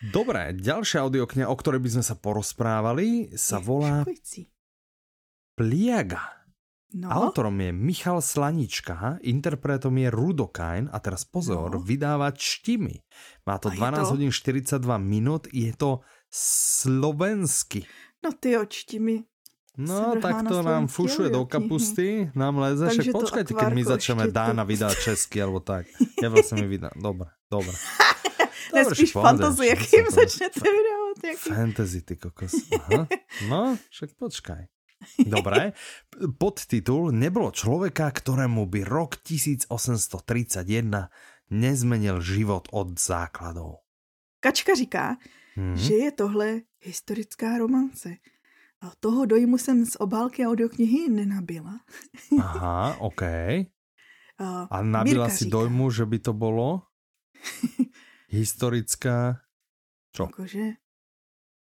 Dobre, 0.00 0.54
ďalšia 0.54 1.02
audiokniha, 1.02 1.46
o 1.46 1.54
ktorej 1.54 1.78
by 1.78 1.90
sme 1.98 2.04
sa 2.06 2.14
porozprávali, 2.14 3.34
sa 3.34 3.58
volá. 3.58 4.06
Pliaga. 5.54 6.38
No, 6.88 7.12
Autorom 7.12 7.52
je 7.60 7.68
Michal 7.68 8.24
Slanička, 8.24 9.20
interpretom 9.20 9.92
je 9.92 10.08
Rudokajn 10.08 10.88
a 10.88 10.96
teraz 11.04 11.28
pozor, 11.28 11.76
No. 11.76 11.84
vydávač 11.84 12.40
Štimi. 12.40 13.04
Má 13.44 13.60
to 13.60 13.68
A 13.68 13.76
je 13.76 13.76
12 13.76 14.08
to? 14.08 14.12
hodín 14.16 14.32
42 14.32 14.96
minút, 14.96 15.52
je 15.52 15.68
to 15.76 16.00
slovensky. 16.32 17.84
no 18.18 18.32
ty 18.32 18.56
očti 18.56 18.96
mi. 18.96 19.20
No, 19.78 20.18
tak 20.18 20.42
to 20.42 20.58
nám 20.58 20.90
fušuje 20.90 21.30
do 21.30 21.46
kapusty, 21.46 22.34
nám 22.34 22.58
leze, 22.58 22.90
však 22.90 23.04
to 23.06 23.14
počkajte, 23.14 23.52
keď 23.54 23.70
my 23.70 23.82
začneme 23.86 24.24
Dána 24.26 24.66
vydať 24.66 24.94
česky, 25.00 25.38
alebo 25.38 25.62
tak. 25.62 25.86
Ja 26.18 26.28
vlastne 26.28 26.58
mi 26.58 26.68
vydám, 26.68 26.98
dobre, 26.98 27.30
dobre. 27.46 27.70
Ne, 28.68 28.84
Dobre, 28.84 29.00
spíš 29.00 29.08
však 29.08 29.16
pohode, 29.16 29.28
fantazie, 29.40 29.72
to- 29.72 30.12
začnete 30.12 30.60
vydávat. 30.60 31.16
Jaký... 31.24 31.48
Fantasy, 31.48 31.98
ty 32.02 32.14
kokos. 32.16 32.52
Aha. 32.68 33.00
No, 33.48 33.60
však 33.88 34.10
počkaj. 34.12 34.62
Dobre, 35.24 35.72
podtitul 36.36 37.08
Nebolo 37.08 37.48
človeka, 37.48 38.12
ktorému 38.12 38.68
by 38.68 38.84
rok 38.84 39.16
1831 39.24 41.08
nezmenil 41.48 42.20
život 42.20 42.68
od 42.76 42.92
základov. 43.00 43.80
Kačka 44.40 44.74
říká, 44.74 45.16
Hm? 45.56 45.76
že 45.76 45.94
je 45.94 46.10
tohle 46.12 46.48
historická 46.78 47.58
romance. 47.58 48.20
A 48.82 48.92
toho 49.00 49.26
dojmu 49.26 49.58
jsem 49.58 49.86
z 49.86 49.96
obálky 49.98 50.46
audioknihy 50.46 51.08
nenabila. 51.10 51.80
Aha, 52.38 52.96
OK. 53.00 53.22
A 54.70 54.82
nabila 54.82 55.26
Mirka 55.26 55.36
si 55.36 55.44
říká, 55.44 55.56
dojmu, 55.58 55.90
že 55.90 56.06
by 56.06 56.18
to 56.18 56.32
bolo 56.32 56.82
historická 58.30 59.42
čo? 60.14 60.24
Jakože 60.30 60.78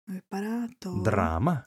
vypadá 0.09 0.69
to... 0.79 1.01
dráma? 1.05 1.65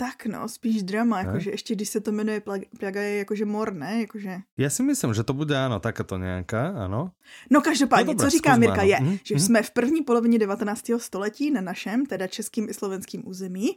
Tak 0.00 0.26
no, 0.26 0.48
spíš 0.48 0.82
drama, 0.82 1.16
Ne? 1.22 1.28
jakože 1.28 1.50
ještě 1.50 1.74
když 1.74 1.88
se 1.88 2.00
to 2.00 2.12
jmenuje 2.12 2.40
plag- 2.40 2.64
Plaga 2.78 3.00
je 3.02 3.18
jakože 3.18 3.44
mor, 3.44 3.74
ne? 3.74 4.00
Jakože... 4.00 4.40
Ja 4.56 4.70
si 4.72 4.80
myslím, 4.82 5.12
že 5.12 5.20
to 5.28 5.36
bude 5.36 5.52
áno, 5.52 5.76
takáto 5.76 6.16
nejaká, 6.16 6.72
áno. 6.72 7.12
No 7.52 7.60
každopádně, 7.60 8.06
No 8.06 8.12
dobré, 8.16 8.24
co 8.24 8.30
říká 8.30 8.50
zkusme, 8.56 8.60
Mirka 8.66 8.80
ano. 8.80 8.90
je, 8.90 8.98
Mhm, 9.00 9.16
že 9.24 9.34
mhm. 9.34 9.42
jsme 9.44 9.58
v 9.62 9.70
první 9.70 10.00
polovině 10.02 10.38
19. 10.38 10.82
století 10.98 11.50
na 11.50 11.60
našem, 11.60 12.06
teda 12.06 12.26
českým 12.26 12.68
i 12.68 12.74
slovenským 12.74 13.28
území, 13.28 13.76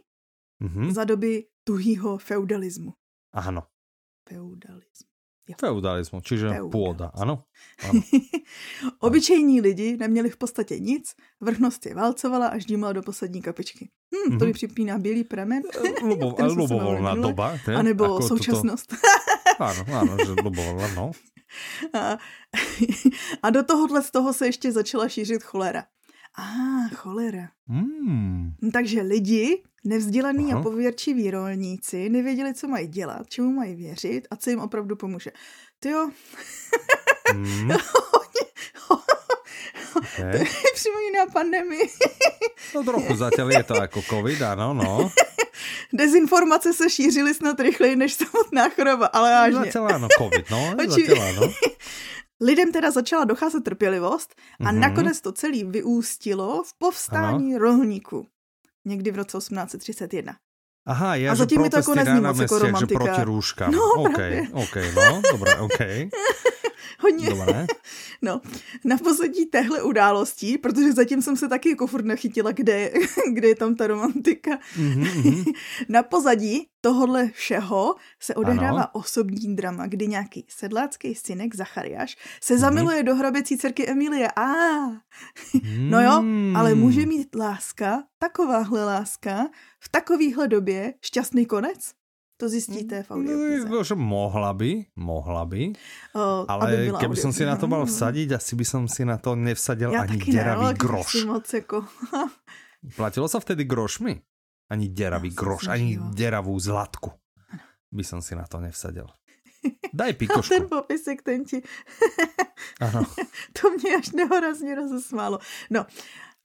Mhm. 0.64 0.92
za 0.96 1.04
doby 1.04 1.44
tuhýho 1.64 2.18
feudalismu. 2.18 2.92
Áno, 3.36 3.62
Feudalismu. 4.28 5.06
feudalismu, 5.60 6.18
čiže 6.24 6.48
Feudalismus. 6.48 6.72
pôda, 6.72 7.06
áno. 7.12 7.44
áno. 7.84 8.00
Obyčejní 9.04 9.60
lidi 9.60 9.96
neměli 9.96 10.30
v 10.30 10.36
podstatě 10.36 10.78
nic, 10.80 11.12
vrchnost 11.40 11.86
je 11.86 11.94
válcovala 11.94 12.46
až 12.48 12.64
dímala 12.64 12.92
do 12.92 13.02
poslední 13.02 13.42
kapičky. 13.42 13.90
Hm, 14.14 14.38
to 14.38 14.44
mi 14.44 14.50
Mhm. 14.50 14.52
připomíná 14.52 14.98
bílý 14.98 15.24
premen, 15.24 15.62
Lubo, 16.02 16.32
kterém 16.34 16.50
jsem 16.50 16.56
se 16.68 16.74
ľubovoľná 16.74 17.02
bavila 17.02 17.14
minule. 17.14 17.28
doba. 17.32 17.46
Ne? 17.68 17.74
anebo 17.76 18.04
Ako 18.04 18.18
toto- 18.18 18.28
současnost. 18.28 18.88
Áno, 19.60 19.82
áno, 19.86 20.12
že 20.18 20.32
ľubovoľná, 20.34 20.88
no. 20.98 21.12
A, 21.94 22.18
a 23.42 23.46
do 23.50 23.62
tohohle 23.62 24.02
z 24.02 24.10
toho 24.10 24.32
se 24.34 24.46
ještě 24.46 24.72
začala 24.72 25.08
šířit 25.08 25.42
cholera. 25.42 25.84
A 26.34 26.42
ah, 26.42 26.88
cholera. 26.94 27.48
Mm. 27.68 28.52
No, 28.62 28.70
Takže 28.70 29.02
lidi, 29.02 29.62
nevzdělaní 29.84 30.52
Aha. 30.52 30.60
a 30.60 30.62
pověrčiví 30.62 31.30
rolníci, 31.30 32.08
nevěděli, 32.08 32.54
co 32.54 32.68
mají 32.68 32.88
dělat, 32.88 33.28
čemu 33.28 33.52
mají 33.52 33.74
věřit 33.74 34.26
a 34.30 34.36
co 34.36 34.50
jim 34.50 34.60
opravdu 34.60 34.96
pomůže. 34.96 35.30
Ty 35.80 35.88
jo, 35.90 36.10
Mm. 37.34 37.68
to 38.88 39.00
Okay. 39.94 40.38
mi 40.38 40.70
připomíná 40.74 41.26
pandemii. 41.32 41.90
No 42.74 42.82
trochu 42.82 43.14
zatiaľ 43.14 43.48
je 43.54 43.62
to 43.62 43.74
ako 43.78 44.02
COVID, 44.02 44.42
áno, 44.42 44.74
no. 44.74 45.10
Dezinformace 45.94 46.72
se 46.72 46.90
šířily 46.90 47.34
snad 47.34 47.60
rychleji 47.60 47.96
než 47.96 48.12
samotná 48.14 48.68
choroba, 48.68 49.06
ale 49.06 49.30
vážně. 49.30 49.70
Zatiaľ 49.70 49.86
áno, 49.94 50.08
COVID, 50.18 50.46
no. 50.50 50.60
Zatiaľ 50.74 51.18
áno. 51.30 51.44
Lidem 52.44 52.72
teda 52.72 52.90
začala 52.90 53.24
docházet 53.24 53.64
trpělivost 53.64 54.34
a 54.66 54.72
Mhm. 54.72 54.80
nakonec 54.80 55.20
to 55.20 55.32
celé 55.32 55.64
vyústilo 55.64 56.62
v 56.64 56.72
povstání 56.78 57.58
rolníků. 57.58 58.26
Někdy 58.84 59.10
v 59.10 59.16
roce 59.16 59.38
1831. 59.38 60.34
Aha, 60.86 61.14
ja, 61.16 61.32
A 61.32 61.34
zatím 61.34 61.62
mi 61.62 61.70
to 61.70 61.76
jako 61.76 61.94
nezní 61.94 62.14
moc 62.14 62.24
jako 62.24 62.34
námestiach, 62.36 62.60
že 62.60 62.66
romantika. 62.66 63.04
proti 63.04 63.22
rúškam. 63.22 63.72
No, 63.72 63.82
OK, 63.96 64.14
právě. 64.14 64.42
OK, 64.52 64.76
no, 64.94 65.22
dobre, 65.32 65.56
OK. 65.56 65.78
Hodně. 67.00 67.30
Dobre. 67.30 67.66
No, 68.22 68.40
na 68.84 68.96
pozadí 68.96 69.46
téhle 69.46 69.82
událostí, 69.82 70.58
protože 70.58 70.92
zatím 70.92 71.22
jsem 71.22 71.36
se 71.36 71.48
taky 71.48 71.68
jako 71.68 71.86
furt 71.86 72.04
nechytila, 72.04 72.52
kde, 72.52 72.92
kde 73.32 73.48
je 73.48 73.54
tam 73.54 73.74
ta 73.74 73.86
romantika. 73.86 74.58
Mhm, 74.78 75.00
mhm. 75.24 75.44
Na 75.88 76.02
pozadí 76.02 76.66
tohohle 76.80 77.28
všeho 77.28 77.94
se 78.20 78.34
odehrává 78.34 78.78
Ano. 78.82 78.88
osobní 78.92 79.56
drama, 79.56 79.86
kdy 79.86 80.06
nějaký 80.06 80.46
sedlácký 80.48 81.14
synek 81.14 81.54
Zachariáš 81.54 82.16
se 82.42 82.54
Mhm. 82.54 82.60
zamiluje 82.60 83.02
do 83.02 83.14
hraběcí 83.14 83.58
dcerky 83.58 83.86
Emilie. 83.88 84.28
A, 84.36 84.44
no 85.78 86.00
jo, 86.02 86.24
ale 86.56 86.74
Mm. 86.74 86.80
může 86.80 87.06
mít 87.06 87.34
láska, 87.34 88.02
takováhle 88.18 88.84
láska, 88.84 89.48
v 89.80 89.88
takovýhle 89.88 90.48
době 90.48 90.94
šťastný 91.00 91.46
konec? 91.46 91.90
To 92.44 92.48
zjistíte 92.52 93.02
v 93.02 93.10
audioknize. 93.10 93.64
No, 93.72 93.80
že 93.80 93.96
mohla 93.96 94.52
by, 94.52 94.92
mohla 95.00 95.48
by, 95.48 95.72
aby 96.12 96.44
ale 96.44 96.92
keby 97.00 97.16
som 97.16 97.32
si 97.32 97.40
na 97.40 97.56
to 97.56 97.64
mal 97.64 97.88
vsadiť, 97.88 98.36
asi 98.36 98.52
by 98.52 98.64
som 98.68 98.84
si 98.84 99.00
na 99.08 99.16
to 99.16 99.32
nevsadil 99.32 99.88
Já 99.96 100.04
ani 100.04 100.20
ne, 100.20 100.28
deravý 100.28 100.64
ale 100.68 100.74
groš. 100.76 101.24
moc 101.24 101.46
jako... 101.52 101.76
Platilo 103.00 103.24
sa 103.32 103.40
vtedy 103.40 103.64
grošmi? 103.64 104.20
Ani 104.68 104.92
deravý 104.92 105.32
Ja, 105.32 105.40
groš, 105.40 105.72
ani 105.72 105.96
deravú 106.12 106.52
zlatku. 106.60 107.16
By 107.88 108.04
som 108.04 108.20
si 108.20 108.36
na 108.36 108.44
to 108.44 108.60
nevsadil. 108.60 109.08
Daj 109.96 110.10
A 110.10 110.12
ten 110.12 110.20
pikošku. 110.20 110.68
popisek, 110.68 111.24
ten 111.24 111.48
ti... 111.48 111.64
Ano. 112.84 113.06
to 113.60 113.70
mě 113.70 113.96
až 113.96 114.10
nehorazně 114.12 114.74
rozesmálo. 114.74 115.38
No, 115.70 115.86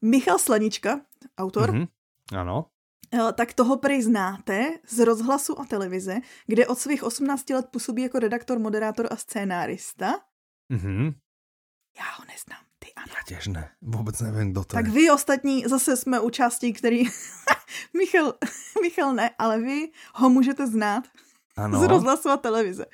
Michal 0.01 0.39
Slanička, 0.39 1.01
autor, 1.38 1.71
Mhm. 1.75 1.88
Ano. 2.39 2.65
Eh, 3.13 3.33
tak 3.33 3.53
toho 3.53 3.77
prej 3.77 4.01
znáte 4.05 4.77
z 4.87 4.99
rozhlasu 5.05 5.59
a 5.59 5.65
televize, 5.65 6.21
kde 6.47 6.67
od 6.67 6.79
svých 6.79 7.03
18 7.03 7.49
let 7.53 7.65
působí 7.71 8.01
jako 8.01 8.19
redaktor, 8.19 8.59
moderátor 8.59 9.07
a 9.11 9.15
scénárista. 9.15 10.19
Mhm. 10.69 11.13
Já 11.99 12.05
ho 12.17 12.23
neznám, 12.29 12.63
ty 12.79 12.87
ano. 12.95 13.13
Ja 13.17 13.21
tiež 13.25 13.49
ne. 13.51 13.69
Vôbec 13.81 14.13
neviem, 14.21 14.53
kto 14.53 14.61
to 14.63 14.73
Tak 14.77 14.85
je. 14.87 14.91
vy 14.93 15.03
ostatní, 15.11 15.63
zase 15.67 15.97
jsme 15.97 16.19
u 16.19 16.29
části, 16.29 16.73
který... 16.73 17.03
Michal, 17.97 18.33
Michal 18.81 19.13
ne, 19.13 19.29
ale 19.37 19.59
vy 19.59 19.91
ho 20.15 20.29
můžete 20.29 20.67
znát 20.67 21.03
Áno, 21.57 21.79
z 21.79 21.83
rozhlasu 21.89 22.29
a 22.29 22.37
televize. 22.37 22.85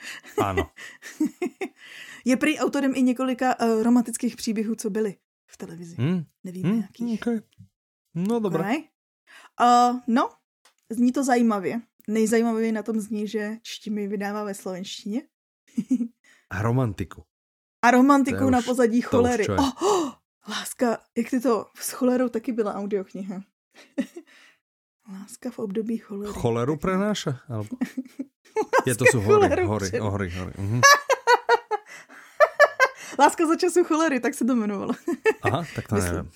áno. 0.41 0.71
Je 2.25 2.37
prý 2.37 2.59
autorem 2.59 2.91
i 2.95 3.01
několika 3.03 3.59
uh, 3.59 3.83
romantických 3.83 4.35
příběhů, 4.35 4.75
co 4.75 4.89
byly 4.89 5.15
v 5.51 5.57
televizi. 5.57 5.95
Hm? 5.99 6.23
Nevíme 6.43 6.69
Hm? 6.69 6.81
jakých. 6.81 7.21
Okay. 7.21 7.39
No 8.15 8.39
dobré. 8.39 8.59
Okay. 8.63 8.83
Uh, 9.61 9.99
no, 10.07 10.29
zní 10.89 11.11
to 11.11 11.23
zajímavě. 11.23 11.81
Nejzajímavěji 12.07 12.71
na 12.71 12.83
tom 12.83 12.99
zní, 12.99 13.27
že 13.27 13.57
čtimi 13.61 14.07
vydává 14.07 14.43
ve 14.43 14.53
slovenštině. 14.53 15.21
A 16.49 16.61
romantiku. 16.61 17.23
A 17.81 17.91
romantiku 17.91 18.49
na 18.49 18.59
už- 18.59 18.65
pozadí 18.65 19.01
cholery. 19.01 19.47
Oh, 19.47 19.83
oh, 19.83 20.11
láska, 20.49 20.97
jak 21.17 21.29
ty 21.29 21.39
to, 21.39 21.65
s 21.75 21.91
cholerou 21.91 22.29
taky 22.29 22.51
byla 22.51 22.73
audiokniha. 22.75 23.41
Láska 25.13 25.51
v 25.51 25.59
období 25.59 25.97
cholery. 25.97 26.33
Choleru 26.33 26.77
prenáša? 26.77 27.37
Alebo... 27.49 27.77
Je 28.89 28.95
to 28.95 29.05
sú 29.11 29.19
hory, 29.21 29.65
hory, 29.65 29.89
přenáša. 29.89 30.09
hory, 30.09 30.29
hory. 30.29 30.53
Mhm. 30.57 30.81
Láska 33.19 33.47
za 33.47 33.55
času 33.55 33.83
cholery, 33.83 34.19
tak 34.19 34.33
se 34.33 34.45
to 34.45 34.53
jmenovalo. 34.53 34.93
Aha, 35.41 35.65
tak 35.75 35.87
to 35.87 35.95
Myslím. 35.95 36.13
neviem. 36.13 36.29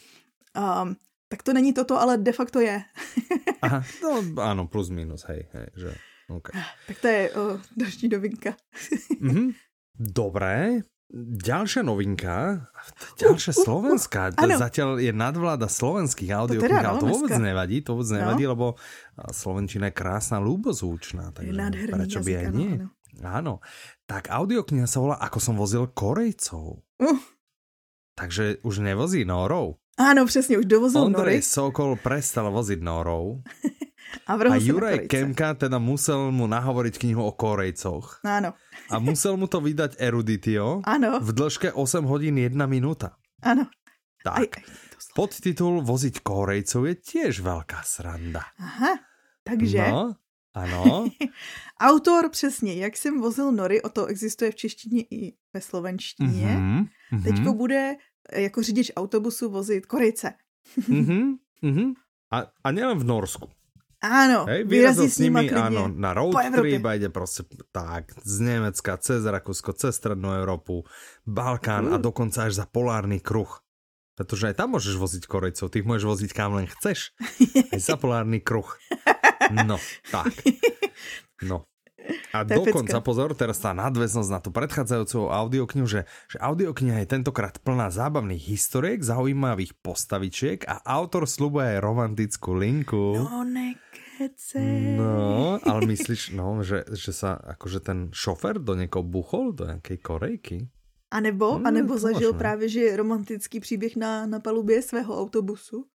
Um, 0.58 0.95
tak 1.29 1.45
to 1.45 1.53
není 1.53 1.71
toto, 1.71 1.93
ale 1.95 2.17
de 2.17 2.33
facto 2.33 2.57
je. 2.59 2.81
Aha, 3.65 3.79
no 4.01 4.09
áno, 4.41 4.65
plus 4.65 4.89
minus, 4.89 5.23
hej, 5.29 5.45
hej, 5.53 5.67
že... 5.77 5.91
Okay. 6.29 6.53
Tak 6.85 6.97
to 7.01 7.07
je 7.07 7.21
uh, 7.33 7.57
další 7.73 8.05
novinka. 8.07 8.53
Mhm. 9.21 9.53
Dobré. 9.93 10.81
Ďalšia 11.41 11.81
novinka, 11.81 12.69
ďalšia 13.17 13.49
Uh, 13.49 13.57
uh, 13.57 13.61
uh, 13.61 13.65
slovenská. 13.65 14.21
áno. 14.37 14.61
Zatiaľ 14.61 15.01
je 15.01 15.09
nadvláda 15.09 15.65
slovenských 15.65 16.29
audiokníh, 16.29 16.69
teda, 16.69 16.85
ale 16.85 17.01
to 17.01 17.09
no, 17.09 17.17
dneska. 17.17 17.41
nevadí, 17.41 17.75
to 17.81 17.89
vôbec 17.97 18.09
No. 18.13 18.17
nevadí, 18.21 18.43
lebo 18.45 18.65
slovenčina 19.33 19.89
je 19.89 19.97
krásna, 19.97 20.37
ľúbozvučná, 20.37 21.33
Je 21.33 21.49
takže 21.49 21.51
nádherný 21.51 21.93
prečo 21.97 22.19
by 22.21 22.31
aj 22.31 22.45
ano, 22.45 22.57
nie? 22.61 22.73
ano. 22.77 22.87
Áno. 23.25 23.53
Tak 24.05 24.29
audiokniha 24.29 24.85
sa 24.85 25.01
volá 25.01 25.17
Ako 25.17 25.41
som 25.41 25.57
vozil 25.57 25.89
Korejcov. 25.89 26.77
Uh, 27.01 27.17
Takže 28.13 28.61
už 28.61 28.85
nevozí 28.85 29.25
Norov. 29.25 29.81
Ano, 29.99 30.25
přesně, 30.25 30.57
už 30.57 30.65
dovozil 30.65 31.01
Ondrej 31.01 31.35
Nory 31.35 31.41
Sokol 31.41 31.95
prestal 31.99 32.47
voziť 32.51 32.79
Norov. 32.81 33.43
a 34.27 34.33
A 34.33 34.55
Juraj. 34.57 35.05
Kemka 35.05 35.53
teda 35.53 35.77
musel 35.77 36.31
mu 36.31 36.47
nahovoriť 36.49 36.97
knihu 36.97 37.21
o 37.21 37.31
Korejcoch. 37.35 38.25
Ano, 38.25 38.53
A 38.89 38.95
musel 38.97 39.38
mu 39.38 39.45
to 39.45 39.62
vydať 39.62 40.01
Eruditio 40.01 40.81
ano, 40.81 41.19
v 41.21 41.29
dĺžke 41.29 41.69
8 41.77 42.05
hodín 42.09 42.38
1 42.41 42.55
minúta. 42.65 43.13
ano. 43.45 43.69
Tak. 44.25 44.35
Aj, 44.35 44.47
aj. 44.49 44.63
Podtitul 45.15 45.79
Voziť 45.85 46.19
Korejcov 46.25 46.85
je 46.91 46.95
tiež 46.99 47.39
veľká 47.39 47.81
sranda. 47.88 48.43
Aha, 48.59 48.99
takže 49.47 49.79
No, 49.79 50.15
ano. 50.53 51.07
autor 51.81 52.29
přesně, 52.29 52.73
jak 52.73 52.97
jsem 52.97 53.21
vozil 53.21 53.51
Nory, 53.51 53.81
o 53.81 53.89
to 53.89 54.05
existuje 54.05 54.51
v 54.51 54.55
češtině 54.55 55.01
i 55.12 55.33
ve 55.53 55.62
slovenštině. 55.62 56.47
Mhm, 56.47 56.85
mhm, 57.12 57.23
Teďko 57.23 57.53
bude 57.53 57.95
jako 58.35 58.63
řidič 58.63 58.91
autobusu 58.95 59.49
vozit 59.49 59.85
Korejce. 59.85 60.33
mhm, 60.87 61.35
mhm. 61.61 61.93
A, 62.31 62.45
a 62.63 62.67
nielen 62.71 62.99
v 62.99 63.03
Norsku. 63.03 63.49
Ano, 64.01 64.45
Hej, 64.47 64.63
vyrazí 64.63 65.09
s 65.09 65.15
klidně. 65.15 65.51
áno, 65.51 65.91
na 65.91 66.13
road 66.13 66.31
trip 66.55 66.85
a 66.85 66.93
ide 66.95 67.09
proste 67.09 67.43
tak 67.71 68.15
z 68.23 68.39
Nemecka, 68.39 68.95
cez 68.97 69.25
Rakúsko, 69.27 69.73
cez 69.75 69.95
Strednú 69.99 70.31
Európu, 70.39 70.87
Balkán 71.27 71.91
a 71.91 71.99
Uh. 71.99 72.01
dokonca 72.01 72.47
až 72.47 72.63
za 72.63 72.65
polárny 72.65 73.19
kruh. 73.19 73.59
Pretože 74.15 74.51
aj 74.51 74.55
tam 74.55 74.75
môžeš 74.75 74.95
voziť 74.95 75.23
Korejcov, 75.27 75.67
ty 75.67 75.83
ich 75.83 75.87
môžeš 75.87 76.05
voziť 76.07 76.31
kam 76.31 76.55
len 76.55 76.67
chceš. 76.67 77.11
Aj 77.75 77.79
za 77.79 77.95
polárny 77.99 78.39
kruh. 78.39 78.67
No, 79.67 79.75
tak. 80.11 80.31
No. 81.39 81.68
A 82.33 82.45
To 82.45 82.62
dokonca, 82.62 83.01
pozor, 83.01 83.33
teraz 83.33 83.57
tá 83.57 83.73
nadväznosť 83.73 84.29
na 84.29 84.39
tú 84.39 84.53
predchádzajúcu 84.53 85.33
audioknihu, 85.33 85.88
že, 85.89 86.05
že 86.29 86.38
audiokniha 86.38 87.01
je 87.01 87.09
tentokrát 87.09 87.57
plná 87.57 87.89
zábavných 87.89 88.43
historiek, 88.45 89.01
zaujímavých 89.01 89.73
postavičiek 89.81 90.62
a 90.69 90.81
autor 90.85 91.25
slubuje 91.25 91.77
aj 91.77 91.79
romantickú 91.81 92.53
linku. 92.53 93.17
No 93.17 93.41
nekece. 93.41 94.62
No, 94.97 95.57
ale 95.63 95.79
myslíš, 95.89 96.38
no, 96.38 96.62
že, 96.62 96.85
že 96.93 97.12
sa 97.15 97.33
akože 97.33 97.79
ten 97.81 97.99
šofer 98.13 98.62
do 98.62 98.75
někoho 98.75 99.03
buchol, 99.03 99.51
do 99.57 99.65
nějakej 99.65 99.97
Korejky? 99.97 100.57
A 101.12 101.19
nebo, 101.19 101.57
No, 101.57 101.65
a 101.65 101.71
nebo 101.71 101.97
zažil 101.97 102.38
možné. 102.38 102.39
právě, 102.39 102.69
že 102.69 102.95
romantický 102.97 103.59
příběh 103.59 103.95
na, 103.95 104.25
na 104.25 104.39
palubě 104.39 104.81
svého 104.81 105.17
autobusu. 105.17 105.85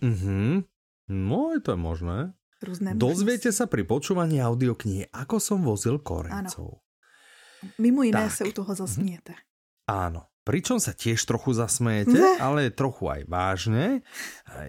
Mhm. 0.00 0.62
No, 1.08 1.50
je 1.54 1.60
to 1.60 1.70
je 1.72 1.76
možné. 1.76 2.32
Různé 2.60 2.92
Dozviete 2.94 3.48
sa 3.52 3.64
pri 3.64 3.88
počúvaní 3.88 4.36
audioknihy, 4.36 5.08
ako 5.10 5.40
som 5.40 5.64
vozil 5.64 5.96
Korejcov. 5.96 6.84
Mimo 7.80 8.02
jiné 8.04 8.28
Tak. 8.28 8.32
se 8.32 8.44
u 8.44 8.52
toho 8.52 8.74
zasmějete. 8.74 9.32
Áno. 9.88 10.28
Pričom 10.40 10.80
sa 10.80 10.96
tiež 10.96 11.20
trochu 11.28 11.52
zasmejete, 11.52 12.16
Ne. 12.16 12.40
ale 12.40 12.72
trochu 12.72 13.12
aj 13.12 13.28
vážne. 13.28 14.00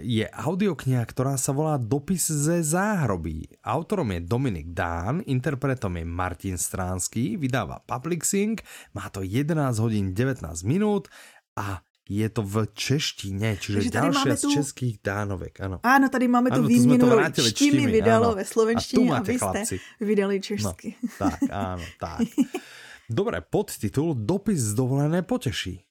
Je 0.04 0.28
audiokniha, 0.28 1.00
ktorá 1.08 1.40
sa 1.40 1.56
volá 1.56 1.80
Dopis 1.80 2.28
ze 2.28 2.60
záhrobí. 2.60 3.48
Autorom 3.64 4.12
je 4.12 4.20
Dominik 4.20 4.76
Dán, 4.76 5.24
interpretom 5.24 5.96
je 5.96 6.04
Martin 6.06 6.60
Stránsky, 6.60 7.40
vydáva 7.40 7.80
Publixing, 7.88 8.60
má 8.92 9.08
to 9.16 9.24
11 9.24 9.80
hodín 9.80 10.12
19 10.12 10.44
minút 10.68 11.08
a 11.56 11.80
je 12.12 12.28
to 12.30 12.44
v 12.44 12.68
češtine, 12.76 13.56
čiže 13.56 13.88
Takže 13.88 14.12
máme 14.12 14.36
z 14.38 14.42
tu- 14.44 14.52
českých 14.54 15.00
dánovek. 15.00 15.56
Áno. 15.64 15.80
Ano, 15.84 16.10
tady 16.12 16.28
máme 16.28 16.50
tu 16.52 16.60
Ano, 16.60 16.68
tu 16.68 16.74
výměnu 16.76 17.08
Čtimi 17.32 17.52
čtimi, 17.52 17.88
vydalo 17.88 18.26
ano. 18.26 18.36
ve 18.36 18.46
slovenštině 18.46 19.12
a, 19.12 19.22
vy 19.24 19.40
jste 19.40 19.64
vydali 20.02 20.36
No, 20.36 20.42
česky. 20.44 20.90
tak, 21.20 21.40
áno, 21.48 21.84
tak. 22.00 22.28
Dobre, 23.10 23.42
podtitul 23.42 24.16
Dopis 24.16 24.60
z 24.60 24.74
dovolené 24.74 25.22
poteší. 25.22 25.84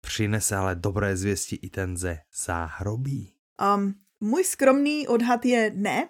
Přinese 0.00 0.56
ale 0.56 0.74
dobré 0.74 1.16
zvěsti 1.16 1.56
i 1.62 1.68
ten 1.70 1.96
ze 1.96 2.18
záhrobí. 2.46 3.32
Um, 3.76 3.94
můj 4.20 4.44
skromný 4.44 5.08
odhad 5.08 5.44
je 5.44 5.70
ne. 5.74 6.06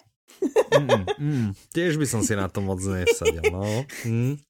Mm, 0.79 1.05
mm, 1.19 1.53
tiež 1.73 1.97
by 1.97 2.07
som 2.09 2.23
si 2.25 2.33
na 2.35 2.47
to 2.49 2.61
moc 2.61 2.81
nesadil, 2.85 3.41
no. 3.53 3.85
Mm. 4.05 4.37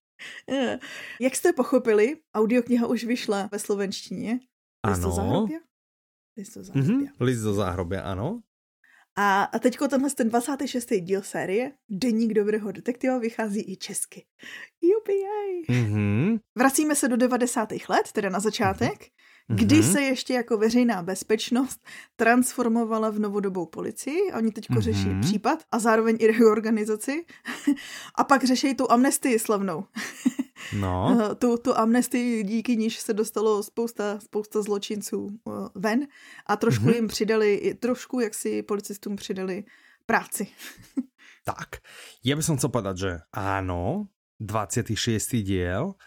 Eh, 0.47 0.79
Jak 1.19 1.35
jste 1.35 1.53
pochopili, 1.53 2.15
audiokniha 2.35 2.87
už 2.87 3.03
vyšla 3.03 3.49
ve 3.51 3.59
slovenštině. 3.59 4.39
List 4.87 5.01
do 5.01 5.07
Ano. 5.07 5.15
záhrobě? 5.15 5.59
List 6.37 6.53
do 6.57 6.61
Mhm, 6.75 6.85
záhrobě. 6.85 7.07
list 7.19 7.41
do 7.41 7.53
záhrobia, 7.53 8.01
ano. 8.01 8.41
A, 9.15 9.43
a 9.43 9.59
teďko 9.59 9.87
tenhle 9.87 10.09
ten 10.09 10.29
26. 10.29 11.01
díl 11.01 11.21
série 11.21 11.71
Deník 11.89 12.33
dobrého 12.33 12.71
detektiva 12.71 13.17
vychází 13.17 13.71
i 13.71 13.77
česky. 13.77 14.25
Jupi, 14.81 15.13
Mhm, 15.69 16.37
Vracíme 16.57 16.95
se 16.95 17.07
do 17.07 17.17
90. 17.17 17.69
let, 17.89 18.11
teda 18.11 18.29
na 18.29 18.39
začátek, 18.39 19.05
kdy 19.47 19.75
mhm. 19.79 19.91
se 19.93 20.01
ještě 20.01 20.33
jako 20.33 20.57
veřejná 20.57 21.03
bezpečnost 21.03 21.79
transformovala 22.15 23.09
v 23.09 23.19
novodobou 23.19 23.65
policii. 23.65 24.31
Oni 24.37 24.51
teďko 24.51 24.81
řeší 24.81 25.09
Mhm. 25.09 25.21
případ 25.21 25.59
a 25.71 25.79
zároveň 25.79 26.17
i 26.19 26.27
reorganizaci. 26.31 27.25
a 28.15 28.23
pak 28.23 28.43
řeší 28.43 28.75
tu 28.75 28.91
amnestii 28.91 29.39
slavnou. 29.39 29.85
No, 30.79 31.11
Eh, 31.19 31.35
tu, 31.35 31.57
tu 31.57 31.77
amnestii, 31.77 32.43
díky 32.43 32.75
níž 32.77 32.99
se 32.99 33.13
dostalo 33.13 33.63
spousta, 33.63 34.19
spousta 34.19 34.61
zločinců 34.61 35.29
eh, 35.47 35.51
ven 35.75 36.07
a 36.47 36.55
trošku 36.55 36.85
Mhm. 36.85 36.93
jim 36.93 37.07
přidali, 37.07 37.73
trošku 37.79 38.19
jak 38.19 38.33
si 38.33 38.63
policistům 38.63 39.15
přidali 39.15 39.63
práci. 40.05 40.47
tak. 41.43 41.83
Ja 42.23 42.39
by 42.39 42.43
som 42.43 42.55
chcel 42.55 42.71
povedať, 42.71 42.95
že 42.95 43.11
áno, 43.35 44.07
26. 44.39 45.43
diel, 45.43 45.99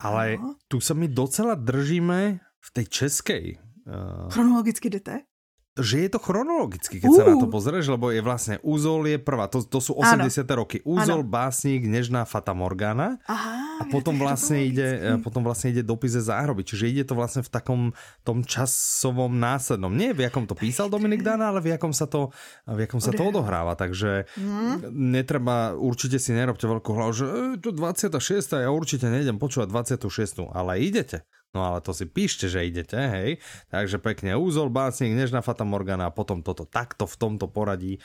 ale 0.00 0.40
Áno. 0.40 0.56
tu 0.68 0.80
sa 0.80 0.96
my 0.96 1.04
docela 1.08 1.52
držíme 1.52 2.40
v 2.64 2.68
tej 2.72 2.86
českej 2.88 3.44
uh, 3.84 4.32
Chronologicky 4.32 4.88
jdete? 4.88 5.28
že 5.74 6.06
je 6.06 6.10
to 6.14 6.22
chronologicky, 6.22 7.02
keď 7.02 7.10
uh. 7.10 7.16
sa 7.18 7.22
na 7.26 7.34
to 7.34 7.50
pozrieš, 7.50 7.90
lebo 7.90 8.14
je 8.14 8.22
vlastne 8.22 8.62
Úzol 8.62 9.10
je 9.10 9.18
prvá, 9.18 9.50
to, 9.50 9.58
to 9.66 9.82
sú 9.82 9.98
Áno. 9.98 10.30
80. 10.30 10.46
roky. 10.54 10.78
Úzol, 10.86 11.26
Áno. 11.26 11.26
básnik, 11.26 11.82
Nežná 11.82 12.22
Fata 12.22 12.54
Morgana 12.54 13.18
Aha, 13.26 13.82
a 13.82 13.90
potom 13.90 14.14
to 14.14 14.22
vlastne 14.22 14.62
ide, 14.62 14.86
chronologicky. 14.86 15.24
potom 15.26 15.42
vlastne 15.42 15.68
ide 15.74 15.82
dopis 15.82 16.14
ze 16.14 16.22
záhroby, 16.22 16.62
čiže 16.62 16.86
ide 16.86 17.02
to 17.02 17.18
vlastne 17.18 17.42
v 17.42 17.50
takom 17.50 17.80
tom 18.22 18.46
časovom 18.46 19.34
následnom. 19.34 19.90
Nie 19.90 20.14
v 20.14 20.30
jakom 20.30 20.46
to 20.46 20.54
písal 20.54 20.86
Dominik 20.86 21.26
Dana, 21.26 21.50
ale 21.50 21.58
v 21.58 21.74
jakom 21.74 21.90
sa 21.90 22.06
to, 22.06 22.30
v 22.70 22.86
jakom 22.86 23.02
sa 23.02 23.10
to 23.10 23.26
odohráva, 23.26 23.74
takže 23.74 24.30
Hm? 24.38 24.94
netreba, 24.94 25.74
určite 25.74 26.22
si 26.22 26.30
nerobte 26.30 26.70
veľkú 26.70 26.90
hlavu, 26.94 27.10
že 27.10 27.26
e, 27.26 27.58
to 27.58 27.74
26. 27.74 28.14
ja 28.62 28.70
určite 28.70 29.10
nejdem 29.10 29.42
počúvať 29.42 29.74
26. 29.74 30.54
ale 30.54 30.78
idete. 30.78 31.26
No 31.54 31.62
ale 31.62 31.78
to 31.86 31.94
si 31.94 32.10
píšte, 32.10 32.50
že 32.50 32.66
idete, 32.66 32.98
hej. 32.98 33.38
Takže 33.70 34.02
pekne 34.02 34.34
úzol, 34.34 34.74
básnik, 34.74 35.14
nežná 35.14 35.38
Fata 35.38 35.62
Morgana 35.62 36.10
a 36.10 36.14
potom 36.14 36.42
toto 36.42 36.66
takto 36.66 37.06
v 37.06 37.14
tomto 37.14 37.46
poradí 37.46 38.02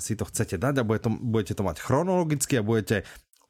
si 0.00 0.16
to 0.16 0.24
chcete 0.24 0.56
dať 0.56 0.80
a 0.80 0.86
bude 0.88 1.04
to, 1.04 1.12
budete 1.12 1.54
to 1.54 1.62
mať 1.62 1.76
chronologicky 1.84 2.56
a 2.56 2.64
budete 2.64 3.04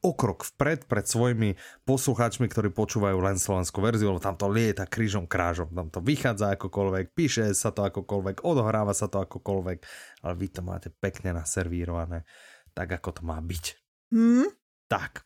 o 0.05 0.13
krok 0.13 0.45
vpred 0.45 0.85
pred 0.85 1.05
svojimi 1.09 1.57
poslucháčmi, 1.87 2.45
ktorí 2.45 2.69
počúvajú 2.69 3.17
len 3.17 3.41
slovenskú 3.41 3.81
verziu, 3.81 4.13
lebo 4.13 4.21
tam 4.21 4.37
to 4.37 4.45
lieta 4.45 4.85
krížom 4.85 5.25
krážom, 5.25 5.73
tam 5.73 5.89
to 5.89 6.03
vychádza 6.05 6.53
akokoľvek, 6.53 7.17
píše 7.17 7.49
sa 7.57 7.73
to 7.73 7.81
akokoľvek, 7.87 8.45
odohráva 8.45 8.93
sa 8.93 9.09
to 9.09 9.23
akokoľvek, 9.25 9.79
ale 10.21 10.33
vy 10.37 10.47
to 10.53 10.61
máte 10.61 10.93
pekne 11.01 11.33
naservírované, 11.33 12.29
tak 12.77 12.93
ako 12.93 13.09
to 13.09 13.21
má 13.25 13.41
byť. 13.41 13.65
Hmm? 14.13 14.47
Tak. 14.85 15.25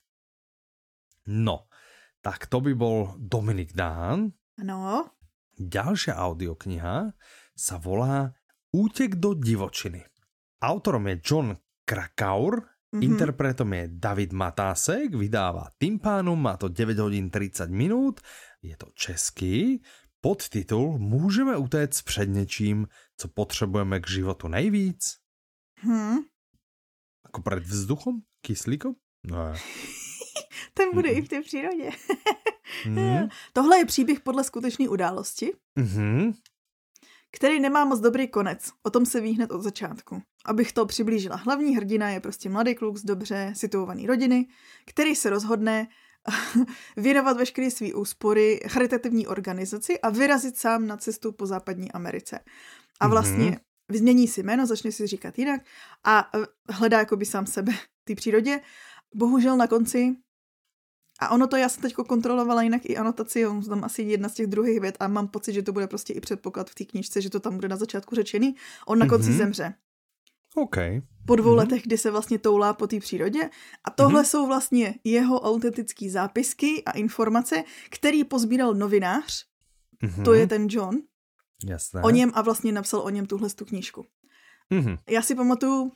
No, 1.27 1.69
tak 2.21 2.47
to 2.47 2.61
by 2.61 2.73
bol 2.77 3.17
Dominik 3.17 3.73
Dán. 3.73 4.33
No. 4.61 5.09
Ďalšia 5.57 6.17
audiokniha 6.17 7.13
sa 7.53 7.75
volá 7.81 8.33
Útek 8.71 9.19
do 9.19 9.35
divočiny. 9.35 9.99
Autorom 10.63 11.09
je 11.11 11.15
John 11.19 11.47
Krakaur, 11.83 12.71
Mm-hmm. 12.91 13.07
Interpretom 13.07 13.73
je 13.73 13.87
David 13.87 14.35
Matásek, 14.35 15.15
vydává 15.15 15.71
Timpánum, 15.79 16.35
má 16.35 16.59
to 16.59 16.67
9 16.67 16.99
hodin 16.99 17.31
30 17.31 17.71
minút, 17.71 18.19
je 18.61 18.75
to 18.77 18.91
český. 18.93 19.79
Podtitul 20.21 20.99
Můžeme 20.99 21.57
utéct 21.57 22.01
před 22.01 22.25
něčím, 22.25 22.87
co 23.17 23.27
potřebujeme 23.27 23.99
k 23.99 24.09
životu 24.09 24.47
nejvíc? 24.47 25.17
Hmm. 25.79 26.17
Jako 27.25 27.41
před 27.41 27.63
vzduchom? 27.63 28.15
Kyslíkom? 28.41 28.93
No. 29.23 29.53
Ten 30.73 30.89
bude 30.93 31.09
mm-hmm. 31.09 31.17
i 31.17 31.21
v 31.21 31.29
té 31.29 31.41
přírodě. 31.41 31.89
mm-hmm. 32.85 33.29
Tohle 33.53 33.77
je 33.77 33.85
příběh 33.85 34.19
podle 34.19 34.43
skutečné 34.43 34.89
události. 34.89 35.51
Mm-hmm 35.79 36.33
který 37.31 37.59
nemá 37.59 37.85
moc 37.85 37.99
dobrý 37.99 38.27
konec. 38.27 38.71
O 38.83 38.89
tom 38.89 39.05
se 39.05 39.21
ví 39.21 39.33
hned 39.33 39.51
od 39.51 39.61
začátku. 39.61 40.21
Abych 40.45 40.71
to 40.71 40.85
přiblížila. 40.85 41.35
Hlavní 41.35 41.75
hrdina 41.75 42.09
je 42.09 42.19
prostě 42.19 42.49
mladý 42.49 42.75
kluk 42.75 42.97
z 42.97 43.03
dobře 43.03 43.53
situované 43.55 44.07
rodiny, 44.07 44.47
který 44.85 45.15
se 45.15 45.29
rozhodne 45.29 45.87
věnovat 46.97 47.37
veškeré 47.37 47.71
své 47.71 47.93
úspory 47.93 48.59
charitativní 48.67 49.27
organizaci 49.27 49.99
a 49.99 50.09
vyrazit 50.09 50.57
sám 50.57 50.87
na 50.87 50.97
cestu 50.97 51.31
po 51.31 51.45
západní 51.45 51.91
Americe. 51.91 52.39
A 52.99 53.07
mhm. 53.07 53.11
vlastně 53.11 53.51
mm-hmm. 53.51 53.59
vyzmění 53.89 54.27
si 54.27 54.43
jméno, 54.43 54.65
začne 54.65 54.91
si 54.91 55.07
říkat 55.07 55.39
jinak 55.39 55.61
a 56.03 56.29
e, 56.35 56.45
hledá 56.69 56.99
jakoby 56.99 57.25
sám 57.25 57.45
sebe 57.45 57.71
v 57.71 58.05
té 58.05 58.15
přírodě. 58.15 58.61
Bohužel 59.15 59.57
na 59.57 59.67
konci 59.67 60.15
a 61.21 61.29
ono 61.29 61.47
to 61.47 61.55
já 61.55 61.69
jsem 61.69 61.81
teď 61.81 61.93
kontrolovala 61.93 62.61
jinak 62.61 62.81
i 62.85 62.97
anotaci, 62.97 63.47
on 63.47 63.63
tam 63.63 63.83
asi 63.83 64.01
jedna 64.01 64.29
z 64.29 64.33
těch 64.33 64.47
druhých 64.47 64.79
vět 64.79 64.97
a 64.99 65.07
mám 65.07 65.27
pocit, 65.27 65.53
že 65.53 65.61
to 65.61 65.73
bude 65.73 65.87
prostě 65.87 66.13
i 66.13 66.19
předpoklad 66.19 66.69
v 66.69 66.75
té 66.75 66.85
knižce, 66.85 67.21
že 67.21 67.29
to 67.29 67.39
tam 67.39 67.55
bude 67.55 67.67
na 67.67 67.75
začátku 67.75 68.15
řečený. 68.15 68.55
On 68.87 68.99
na 68.99 69.07
konci 69.07 69.29
mm-hmm. 69.29 69.37
zemře. 69.37 69.73
OK. 70.55 70.75
Po 71.25 71.35
dvou 71.35 71.51
mm-hmm. 71.51 71.57
letech, 71.57 71.83
kdy 71.83 71.97
se 71.97 72.11
vlastně 72.11 72.39
toulá 72.39 72.73
po 72.73 72.87
té 72.87 72.99
přírodě. 72.99 73.49
A 73.83 73.91
tohle 73.91 74.21
mm-hmm. 74.21 74.25
jsou 74.25 74.47
vlastně 74.47 74.95
jeho 75.03 75.41
autentické 75.41 76.09
zápisky 76.09 76.83
a 76.83 76.91
informace, 76.91 77.63
který 77.89 78.23
pozbíral 78.23 78.73
novinář. 78.73 79.45
Mm-hmm. 80.03 80.23
To 80.23 80.33
je 80.33 80.47
ten 80.47 80.67
John. 80.69 80.97
Jasné. 81.65 82.01
O 82.01 82.09
něm 82.09 82.31
a 82.33 82.41
vlastně 82.41 82.71
napsal 82.71 82.99
o 82.99 83.09
něm 83.09 83.25
tuhle 83.25 83.49
tu 83.49 83.65
knížku. 83.65 84.05
Mm-hmm. 84.71 84.97
Já 85.09 85.21
si 85.21 85.35
pamatuju, 85.35 85.91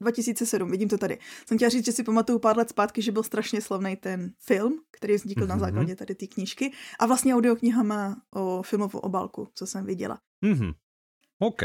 2007, 0.00 0.70
vidím 0.70 0.88
to 0.88 0.98
tady. 0.98 1.18
Jsem 1.46 1.58
chtěla 1.58 1.68
říct, 1.68 1.84
že 1.86 1.92
si 1.92 2.02
pamatuju 2.02 2.38
pár 2.38 2.58
let 2.58 2.68
zpátky, 2.68 3.02
že 3.02 3.12
byl 3.12 3.22
strašně 3.22 3.60
slavný 3.60 3.96
ten 3.96 4.32
film, 4.38 4.80
který 4.90 5.14
vznikl 5.14 5.40
mm-hmm. 5.40 5.48
na 5.48 5.54
mhm. 5.54 5.64
základě 5.64 5.96
tady 5.96 6.14
té 6.14 6.26
knížky. 6.26 6.72
A 6.98 7.06
vlastně 7.06 7.34
audiokniha 7.34 7.82
má 7.82 8.16
o 8.34 8.62
filmovou 8.62 8.98
obálku, 8.98 9.48
co 9.54 9.66
jsem 9.66 9.86
viděla. 9.86 10.18
Mm-hmm. 10.44 10.74
OK. 11.38 11.62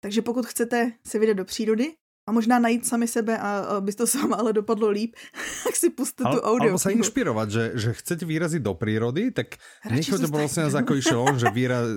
Takže 0.00 0.22
pokud 0.22 0.46
chcete 0.46 0.92
se 1.06 1.18
vydat 1.18 1.36
do 1.36 1.44
přírody 1.44 1.92
a 2.26 2.32
možná 2.32 2.58
najít 2.58 2.86
sami 2.86 3.08
sebe 3.08 3.38
a 3.38 3.58
aby 3.82 3.92
to 3.92 4.06
sama 4.14 4.36
ale 4.36 4.52
dopadlo 4.52 4.88
líp, 4.88 5.16
tak 5.64 5.74
si 5.76 5.90
puste 5.90 6.22
tu 6.22 6.38
audio. 6.40 6.76
Alebo 6.76 6.78
sa 6.78 6.94
inšpirovať, 6.94 7.48
že, 7.50 7.64
že 7.74 7.90
chcete 7.98 8.24
vyrazit 8.24 8.62
do 8.62 8.74
přírody, 8.78 9.34
tak 9.34 9.58
nechoďte 9.88 10.30
prosím 10.30 10.62
nás 10.70 10.76
ako 10.78 10.92
išiel 10.94 11.20
on, 11.20 11.36
že 11.40 11.50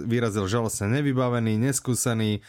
vyrazil 0.09 0.49
žalostne 0.49 0.89
nevybavený, 0.99 1.61
neskúsený, 1.61 2.41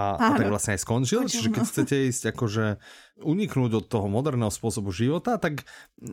a, 0.00 0.16
a 0.16 0.28
tak 0.40 0.48
vlastne 0.48 0.72
aj 0.76 0.80
skončil. 0.80 1.20
Čiže 1.28 1.48
keď 1.52 1.64
chcete 1.68 1.96
ísť 2.08 2.22
akože 2.32 2.64
uniknúť 3.20 3.72
od 3.76 3.84
toho 3.84 4.06
moderného 4.08 4.48
spôsobu 4.48 4.88
života, 4.90 5.36
tak 5.36 5.68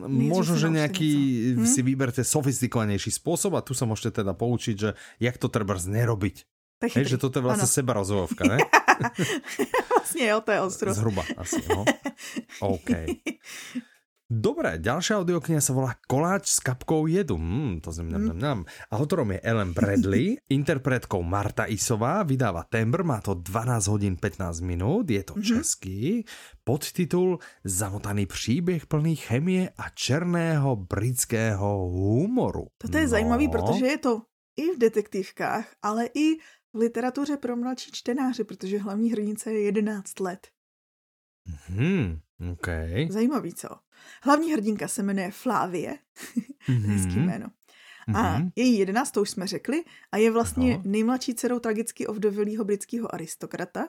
možno, 0.08 0.60
že 0.60 0.68
nejaký 0.68 1.10
hm? 1.56 1.64
si 1.64 1.80
vyberte 1.80 2.20
sofistikovanejší 2.20 3.16
spôsob 3.16 3.56
a 3.56 3.64
tu 3.64 3.72
sa 3.72 3.88
môžete 3.88 4.20
teda 4.22 4.36
poučiť, 4.36 4.76
že 4.76 4.90
jak 5.16 5.40
to 5.40 5.48
treba 5.48 5.74
nerobiť. 5.80 6.44
Hej, 6.78 7.18
že 7.18 7.18
toto 7.18 7.42
je 7.42 7.44
vlastne 7.44 7.66
seba 7.66 7.90
rozvojovka, 7.98 8.46
ne? 8.46 8.62
vlastne 9.90 10.24
jo, 10.30 10.38
to 10.46 10.50
je 10.54 10.60
ostro. 10.62 10.88
Zhruba 10.94 11.26
asi, 11.34 11.58
no. 11.66 11.82
OK. 12.78 12.90
Dobre, 14.28 14.76
ďalšia 14.76 15.24
audiokniha 15.24 15.56
sa 15.56 15.72
volá 15.72 15.96
Koláč 16.04 16.52
s 16.52 16.60
kapkou 16.60 17.08
jedu. 17.08 17.40
Mm, 17.40 17.80
to 17.80 17.88
zem, 17.88 18.12
mm. 18.12 18.36
nám. 18.36 18.68
Autorom 18.92 19.32
je 19.32 19.40
Ellen 19.40 19.72
Bradley, 19.72 20.36
interpretkou 20.52 21.24
Marta 21.24 21.64
Isová, 21.64 22.20
vydáva 22.28 22.68
Tember, 22.68 23.08
má 23.08 23.24
to 23.24 23.40
12 23.40 23.88
hodín 23.88 24.20
15 24.20 24.60
minút, 24.60 25.08
je 25.08 25.24
to 25.24 25.32
mm. 25.32 25.42
český, 25.42 26.28
podtitul 26.60 27.40
Zamotaný 27.64 28.28
příběh 28.28 28.84
plný 28.84 29.16
chemie 29.16 29.72
a 29.72 29.88
černého 29.96 30.76
britského 30.76 31.88
humoru. 31.88 32.68
To 32.84 32.96
je 32.96 33.08
no. 33.08 33.08
zajímavý, 33.08 33.48
protože 33.48 33.86
je 33.86 33.98
to 33.98 34.22
i 34.60 34.76
v 34.76 34.78
detektivkách, 34.78 35.72
ale 35.82 36.12
i 36.14 36.36
v 36.72 36.76
literatuře 36.76 37.36
pro 37.36 37.56
mladší 37.56 37.90
čtenáře, 37.92 38.44
protože 38.44 38.78
hlavní 38.78 39.12
hrdince 39.12 39.52
je 39.52 39.60
11 39.60 40.20
let. 40.20 40.48
Hmm, 41.48 42.20
okay. 42.52 43.08
Zajímavý, 43.10 43.54
co? 43.54 43.87
Hlavní 44.22 44.52
hrdinka 44.52 44.88
se 44.88 45.02
jmenuje 45.02 45.30
Flávie, 45.30 45.98
mm-hmm. 46.68 46.86
hezký 46.86 47.16
jméno. 47.16 47.46
A 48.14 48.38
mm-hmm. 48.38 48.50
její 48.56 48.78
jedenáctou 48.78 49.24
jsme 49.24 49.46
řekli 49.46 49.84
a 50.12 50.16
je 50.16 50.30
vlastně 50.30 50.76
no. 50.76 50.82
nejmladší 50.84 51.34
dcerou 51.34 51.58
tragicky 51.58 52.06
ovdovělého 52.06 52.64
britského 52.64 53.14
aristokrata 53.14 53.88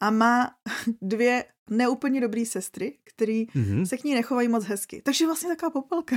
a 0.00 0.10
má 0.10 0.50
dvě 1.02 1.44
neúplně 1.70 2.20
dobré 2.20 2.46
sestry, 2.46 2.98
který 3.04 3.46
mm-hmm. 3.46 3.84
se 3.84 3.96
k 3.96 4.04
ní 4.04 4.14
nechovají 4.14 4.48
moc 4.48 4.64
hezky. 4.64 5.02
Takže 5.04 5.26
vlastně 5.26 5.48
taková 5.48 5.70
popelka. 5.70 6.16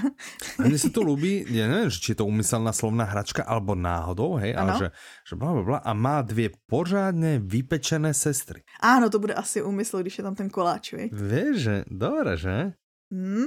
A 0.60 0.62
mně 0.64 0.78
se 0.78 0.90
to 0.90 1.04
líbí, 1.04 1.46
já 1.50 1.68
nevím, 1.68 1.92
či 1.92 2.12
je 2.12 2.16
to 2.16 2.26
umyselná 2.26 2.74
slovná 2.74 3.06
hračka, 3.06 3.44
alebo 3.44 3.76
náhodou, 3.76 4.34
hej, 4.34 4.56
ano. 4.58 4.72
ale 4.72 4.80
že, 4.80 4.92
že 5.30 5.36
bla, 5.36 5.54
bla, 5.54 5.64
bla, 5.64 5.78
a 5.78 5.94
má 5.94 6.22
dvě 6.22 6.50
pořádně 6.68 7.42
vypečené 7.44 8.14
sestry. 8.14 8.64
Ano, 8.80 9.10
to 9.10 9.20
bude 9.20 9.34
asi 9.34 9.62
úmysl, 9.62 10.02
když 10.02 10.18
je 10.18 10.24
tam 10.24 10.36
ten 10.36 10.50
koláč? 10.50 10.94
Víš, 10.94 11.62
že, 11.62 11.84
dobré, 11.88 12.38
že? 12.38 12.74
Hmm? 13.14 13.46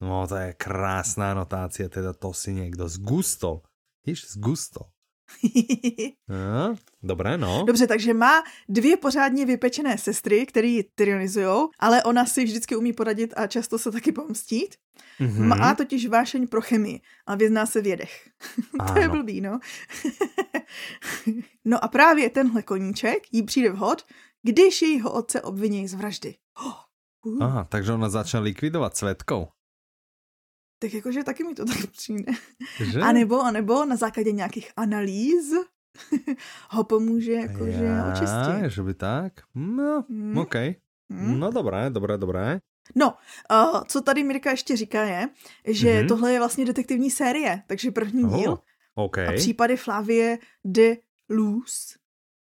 No, 0.00 0.26
to 0.28 0.36
je 0.36 0.52
krásná 0.52 1.34
notácia, 1.34 1.88
teda 1.88 2.12
to 2.12 2.32
si 2.32 2.52
někdo 2.54 2.88
zgustol. 2.88 3.62
Víš, 4.06 4.30
zgustol. 4.30 4.86
no, 6.28 6.76
dobré, 7.02 7.38
no. 7.38 7.64
Dobře, 7.66 7.86
takže 7.86 8.14
má 8.14 8.42
dvě 8.68 8.96
pořádně 8.96 9.46
vypečené 9.46 9.98
sestry, 9.98 10.46
které 10.46 10.66
ji 10.66 10.82
tyranizujou, 10.94 11.68
ale 11.78 12.02
ona 12.02 12.26
si 12.26 12.44
vždycky 12.44 12.76
umí 12.76 12.92
poradit 12.92 13.34
a 13.36 13.46
často 13.46 13.78
se 13.78 13.92
taky 13.92 14.12
pomstít. 14.12 14.74
Mm-hmm. 15.20 15.58
Má 15.58 15.74
totiž 15.74 16.06
vášeň 16.06 16.46
pro 16.46 16.60
chemii 16.60 17.00
a 17.26 17.34
vyzná 17.34 17.66
se 17.66 17.80
v 17.80 17.86
jedech. 17.86 18.28
to 18.92 18.98
je 18.98 19.08
blbý, 19.08 19.40
no. 19.40 19.58
no 21.64 21.84
a 21.84 21.88
právě 21.88 22.30
tenhle 22.30 22.62
koníček 22.62 23.22
jí 23.32 23.42
přijde 23.42 23.70
vhod, 23.70 24.06
když 24.42 24.82
jejího 24.82 25.12
otce 25.12 25.42
obviní 25.42 25.88
z 25.88 25.94
vraždy. 25.94 26.34
Oh. 26.66 26.87
Aha, 27.40 27.64
takže 27.64 27.92
ona 27.92 28.08
začala 28.08 28.44
likvidovat 28.44 28.96
světkou. 28.96 29.48
Tak 30.78 30.94
jakože 30.94 31.24
taky 31.24 31.44
mi 31.44 31.54
to 31.54 31.64
tak 31.64 31.90
přijde. 31.90 32.32
Že? 32.92 33.00
A 33.00 33.12
nebo, 33.12 33.42
a 33.42 33.50
nebo 33.50 33.84
na 33.84 33.96
základě 33.96 34.32
nějakých 34.32 34.72
analýz 34.76 35.52
ho 36.70 36.84
pomůže 36.84 37.32
jakože 37.32 37.84
ja, 37.84 38.12
očistit. 38.12 38.70
že 38.70 38.82
by 38.82 38.94
tak? 38.94 39.32
No, 39.54 40.04
mm. 40.08 40.38
OK. 40.38 40.54
Mm. 41.08 41.40
No 41.40 41.50
dobré, 41.50 41.90
dobré, 41.90 42.18
dobré. 42.18 42.60
No, 42.94 43.14
uh, 43.52 43.84
co 43.84 44.00
tady 44.00 44.24
Mirka 44.24 44.50
ještě 44.50 44.76
říká 44.76 45.04
je, 45.04 45.28
že 45.66 45.88
mm-hmm. 45.88 46.08
tohle 46.08 46.32
je 46.32 46.38
vlastně 46.38 46.64
detektivní 46.64 47.10
série, 47.10 47.62
takže 47.66 47.90
první 47.90 48.24
oh, 48.24 48.38
díl. 48.38 48.58
Okay. 48.94 49.26
A 49.28 49.32
případy 49.32 49.76
Flavie 49.76 50.38
de 50.64 50.96
Luz, 51.30 51.96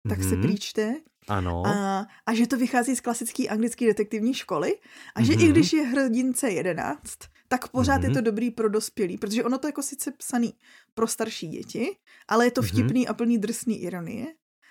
tak 0.08 0.18
mm-hmm. 0.18 0.28
se 0.28 0.34
mhm. 0.34 0.42
prýčte. 0.42 0.94
Ano. 1.28 1.66
A, 1.66 2.06
a 2.26 2.34
že 2.34 2.46
to 2.46 2.56
vychází 2.56 2.96
z 2.96 3.00
klasické 3.00 3.48
anglické 3.48 3.86
detektivní 3.86 4.34
školy 4.34 4.78
a 5.14 5.22
že 5.22 5.32
mm-hmm. 5.32 5.42
i 5.42 5.44
mhm. 5.44 5.52
když 5.52 5.72
je 5.72 5.82
hrdince 5.82 6.50
11, 6.50 7.00
tak 7.48 7.68
pořád 7.68 8.00
mm-hmm. 8.00 8.08
je 8.08 8.10
to 8.10 8.20
dobrý 8.20 8.50
pro 8.50 8.68
dospělý, 8.68 9.18
protože 9.18 9.44
ono 9.44 9.58
to 9.58 9.68
jako 9.68 9.82
sice 9.82 10.10
psaný 10.10 10.54
pro 10.94 11.06
starší 11.06 11.48
děti, 11.48 11.96
ale 12.28 12.46
je 12.46 12.50
to 12.50 12.60
mhm. 12.60 12.68
vtipný 12.68 13.06
mm-hmm. 13.06 13.10
a 13.10 13.14
plný 13.14 13.38
drsný 13.38 13.82
ironie. 13.82 14.26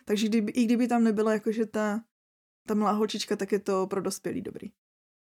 Takže 0.05 0.27
kdyby, 0.27 0.51
i 0.51 0.65
kdyby 0.65 0.87
tam 0.87 1.03
nebyla 1.03 1.33
jakože 1.33 1.65
ta, 1.65 2.01
ta 2.67 2.73
malá 2.73 2.91
holčička, 2.91 3.35
tak 3.35 3.51
je 3.51 3.59
to 3.59 3.87
pro 3.87 4.01
dospělý 4.01 4.41
dobrý. 4.41 4.69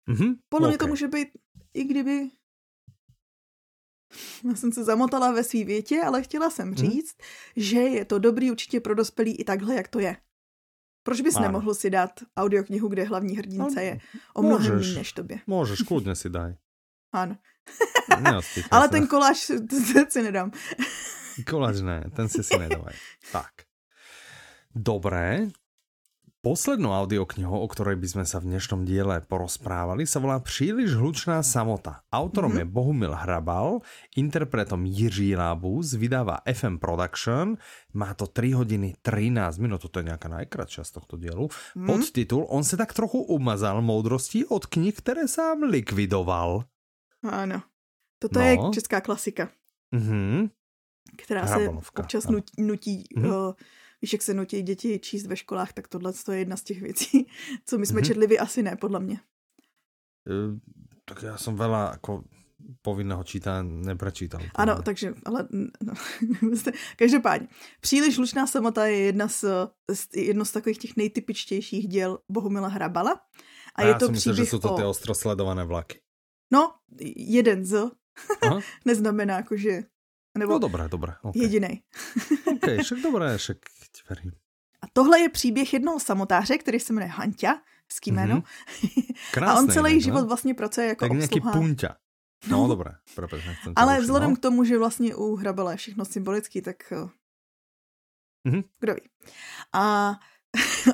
Mm-hmm. 0.09 0.35
Podle 0.49 0.67
okay. 0.67 0.71
mě 0.71 0.77
to 0.77 0.87
může 0.87 1.07
být, 1.07 1.27
i 1.73 1.83
kdyby 1.83 2.29
Já 4.43 4.55
jsem 4.55 4.71
se 4.71 4.83
zamotala 4.83 5.31
ve 5.31 5.43
svý 5.43 5.63
větě, 5.63 6.01
ale 6.01 6.23
chtěla 6.23 6.49
jsem 6.49 6.67
Mhm. 6.67 6.77
říct, 6.77 7.15
hmm. 7.17 7.63
že 7.63 7.79
je 7.79 8.05
to 8.05 8.19
dobrý 8.19 8.51
určitě 8.51 8.79
pro 8.79 8.95
dospělý 8.95 9.35
i 9.35 9.43
takhle, 9.43 9.75
jak 9.75 9.87
to 9.87 9.99
je. 9.99 10.17
Proč 11.05 11.21
bys 11.21 11.35
Ano. 11.37 11.45
nemohl 11.53 11.69
si 11.77 11.89
dát 11.89 12.11
audioknihu, 12.37 12.87
kde 12.89 13.03
hlavní 13.05 13.37
hrdince 13.37 13.75
No, 13.77 13.81
je 13.81 13.93
o 14.33 14.41
mnohem 14.41 14.73
můžeš. 14.73 14.87
méně 14.87 14.97
než 14.97 15.09
tobě? 15.13 15.37
Môžeš, 15.45 15.79
kľudne 15.85 16.17
si 16.17 16.33
daj. 16.33 16.57
Ano. 17.13 17.37
Ale 18.73 18.89
ten 18.89 19.05
koláč 19.07 19.47
to 19.69 19.75
si 20.09 20.21
nedám. 20.25 20.49
Koláč 21.45 21.85
ne, 21.85 22.09
ten 22.15 22.25
si 22.29 22.41
si 22.43 22.57
nedávaj. 22.57 22.97
Tak. 23.31 23.53
Dobré. 24.75 25.47
Poslednou 26.45 26.93
audioknihu, 26.93 27.57
o 27.57 27.65
ktorej 27.65 27.97
by 27.97 28.05
sme 28.05 28.25
sa 28.29 28.37
v 28.37 28.53
dnešnom 28.53 28.85
diele 28.85 29.17
porozprávali, 29.25 30.05
sa 30.05 30.21
volá 30.21 30.37
Příliš 30.37 30.93
hlučná 30.93 31.41
samota. 31.41 32.05
Autorom 32.13 32.53
mm-hmm. 32.53 32.69
je 32.69 32.73
Bohumil 32.77 33.13
Hrabal, 33.17 33.81
interpretom 34.13 34.85
Jiří 34.85 35.33
Lábus, 35.33 35.97
vydáva 35.97 36.45
FM 36.45 36.77
Production, 36.77 37.57
má 37.97 38.13
to 38.13 38.29
3 38.29 38.61
hodiny 38.61 38.93
13 39.01 39.57
minút, 39.57 39.89
toto 39.89 39.97
je 39.97 40.05
nejaká 40.05 40.29
najkratšia 40.29 40.85
z 40.85 40.91
tohto 40.93 41.17
dielu. 41.17 41.49
Mm. 41.73 41.89
Podtitul, 41.89 42.45
on 42.45 42.61
se 42.61 42.77
tak 42.77 42.93
trochu 42.93 43.25
umazal 43.25 43.81
moudrostí 43.81 44.45
od 44.45 44.69
knih, 44.69 44.93
ktoré 45.01 45.25
sám 45.25 45.65
likvidoval. 45.65 46.61
Ano. 47.25 47.65
Toto 48.21 48.37
No. 48.37 48.45
je 48.45 48.53
česká 48.69 49.01
klasika, 49.01 49.49
Mhm. 49.89 50.53
která 51.17 51.47
se 51.49 51.57
Hrabalovka, 51.57 52.05
občas 52.05 52.29
ano. 52.29 52.37
nutí, 52.37 52.53
nutí 52.61 52.95
Mhm. 53.17 53.29
uh, 53.33 53.53
víš, 54.05 54.13
jak 54.13 54.21
se 54.21 54.33
nutí 54.37 54.61
děti 54.61 54.99
číst 55.01 55.25
ve 55.25 55.33
školách, 55.35 55.73
tak 55.73 55.87
tohle 55.89 56.13
to 56.13 56.31
je 56.31 56.39
jedna 56.45 56.57
z 56.57 56.63
těch 56.63 56.81
věcí, 56.81 57.25
co 57.65 57.77
my 57.77 57.85
jsme 57.85 57.99
Mhm. 58.01 58.05
četli, 58.05 58.27
vy 58.27 58.37
asi 58.39 58.63
ne, 58.63 58.75
podle 58.77 58.99
mě. 59.01 59.17
E, 60.29 60.57
tak 61.05 61.21
ja 61.21 61.37
som 61.37 61.53
veľa 61.53 62.01
ako 62.01 62.25
povinného 62.81 63.21
čítania 63.21 63.61
neprečítal. 63.61 64.41
Ano, 64.57 64.81
takže, 64.81 65.13
ale 65.25 65.45
no, 65.81 65.93
každopádně. 66.97 67.47
Příliš 67.81 68.17
hlučná 68.17 68.47
samota 68.47 68.85
je 68.85 68.97
jedna 69.13 69.27
z, 69.27 69.45
z, 69.93 70.01
jedno 70.17 70.45
z 70.45 70.51
takových 70.51 70.77
těch 70.77 70.95
nejtypičtějších 70.97 71.87
děl 71.87 72.19
Bohumila 72.31 72.67
Hrabala. 72.67 73.21
A, 73.75 73.81
A 73.81 73.81
je 73.85 73.91
ja 73.93 73.99
to 74.01 74.05
som 74.09 74.13
myslel, 74.17 74.35
že 74.35 74.45
sú 74.49 74.57
to 74.57 74.73
o... 74.73 74.77
tie 74.81 74.87
ostro 74.87 75.13
sledované 75.13 75.61
vlaky. 75.67 75.99
No, 76.49 76.73
jeden 77.17 77.65
z, 77.65 77.91
Aha. 78.41 78.59
neznamená 78.89 79.45
jako, 79.45 79.57
že... 79.57 79.83
Nebo 80.37 80.53
No 80.53 80.59
dobré, 80.59 80.87
dobré. 80.89 81.13
Okay. 81.21 81.41
jediný. 81.41 81.83
OK, 82.55 82.69
však 82.83 82.99
dobré, 82.99 83.37
však 83.37 83.57
ti 83.91 84.01
verím. 84.09 84.31
A 84.81 84.85
tohle 84.93 85.19
je 85.19 85.29
příběh 85.29 85.73
jednoho 85.73 85.99
samotáře, 85.99 86.57
který 86.57 86.79
se 86.79 86.93
jmenuje 86.93 87.11
Hanťa, 87.11 87.61
hezký 87.91 88.11
jméno. 88.11 88.43
Krásne 89.31 89.53
a 89.55 89.59
on 89.59 89.69
celý 89.69 89.91
inak, 89.91 90.03
život 90.03 90.27
vlastně 90.27 90.53
pracuje 90.53 90.87
jako 90.87 91.05
Tak 91.05 91.11
obsluha. 91.11 91.51
punťa. 91.51 91.95
No, 92.47 92.57
No. 92.61 92.67
dobré, 92.67 92.91
ťa 93.15 93.71
Ale 93.75 93.99
vzhledem 94.01 94.29
no. 94.29 94.35
k 94.35 94.39
tomu, 94.39 94.63
že 94.63 94.77
vlastně 94.77 95.15
u 95.15 95.35
Hrabela 95.35 95.71
je 95.71 95.77
všechno 95.77 96.05
symbolický, 96.05 96.61
tak 96.61 96.93
Mhm. 98.47 98.61
kdo 98.79 98.93
ví. 98.93 99.09
A, 99.73 100.13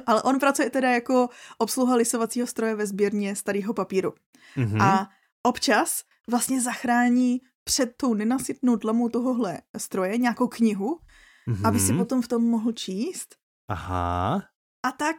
ale 0.06 0.24
on 0.24 0.40
pracuje 0.40 0.70
teda 0.70 0.90
jako 0.92 1.30
obsluha 1.58 1.96
lisovacího 1.96 2.48
stroje 2.48 2.76
ve 2.76 2.86
sběrně 2.88 3.36
starého 3.36 3.74
papíru. 3.74 4.14
Mhm. 4.56 4.82
A 4.82 5.10
občas 5.44 6.04
vlastně 6.30 6.62
zachrání 6.62 7.42
před 7.64 7.94
tou 7.98 8.14
nenasytnou 8.14 8.78
tlamou 8.78 9.10
tohohle 9.10 9.62
stroje 9.78 10.18
nějakou 10.18 10.48
knihu, 10.48 11.00
Mhm. 11.48 11.66
aby 11.66 11.80
si 11.80 11.94
potom 11.94 12.22
v 12.22 12.28
tom 12.28 12.44
mohl 12.44 12.72
číst. 12.72 13.36
Aha, 13.68 14.44
A 14.84 14.92
tak 14.92 15.16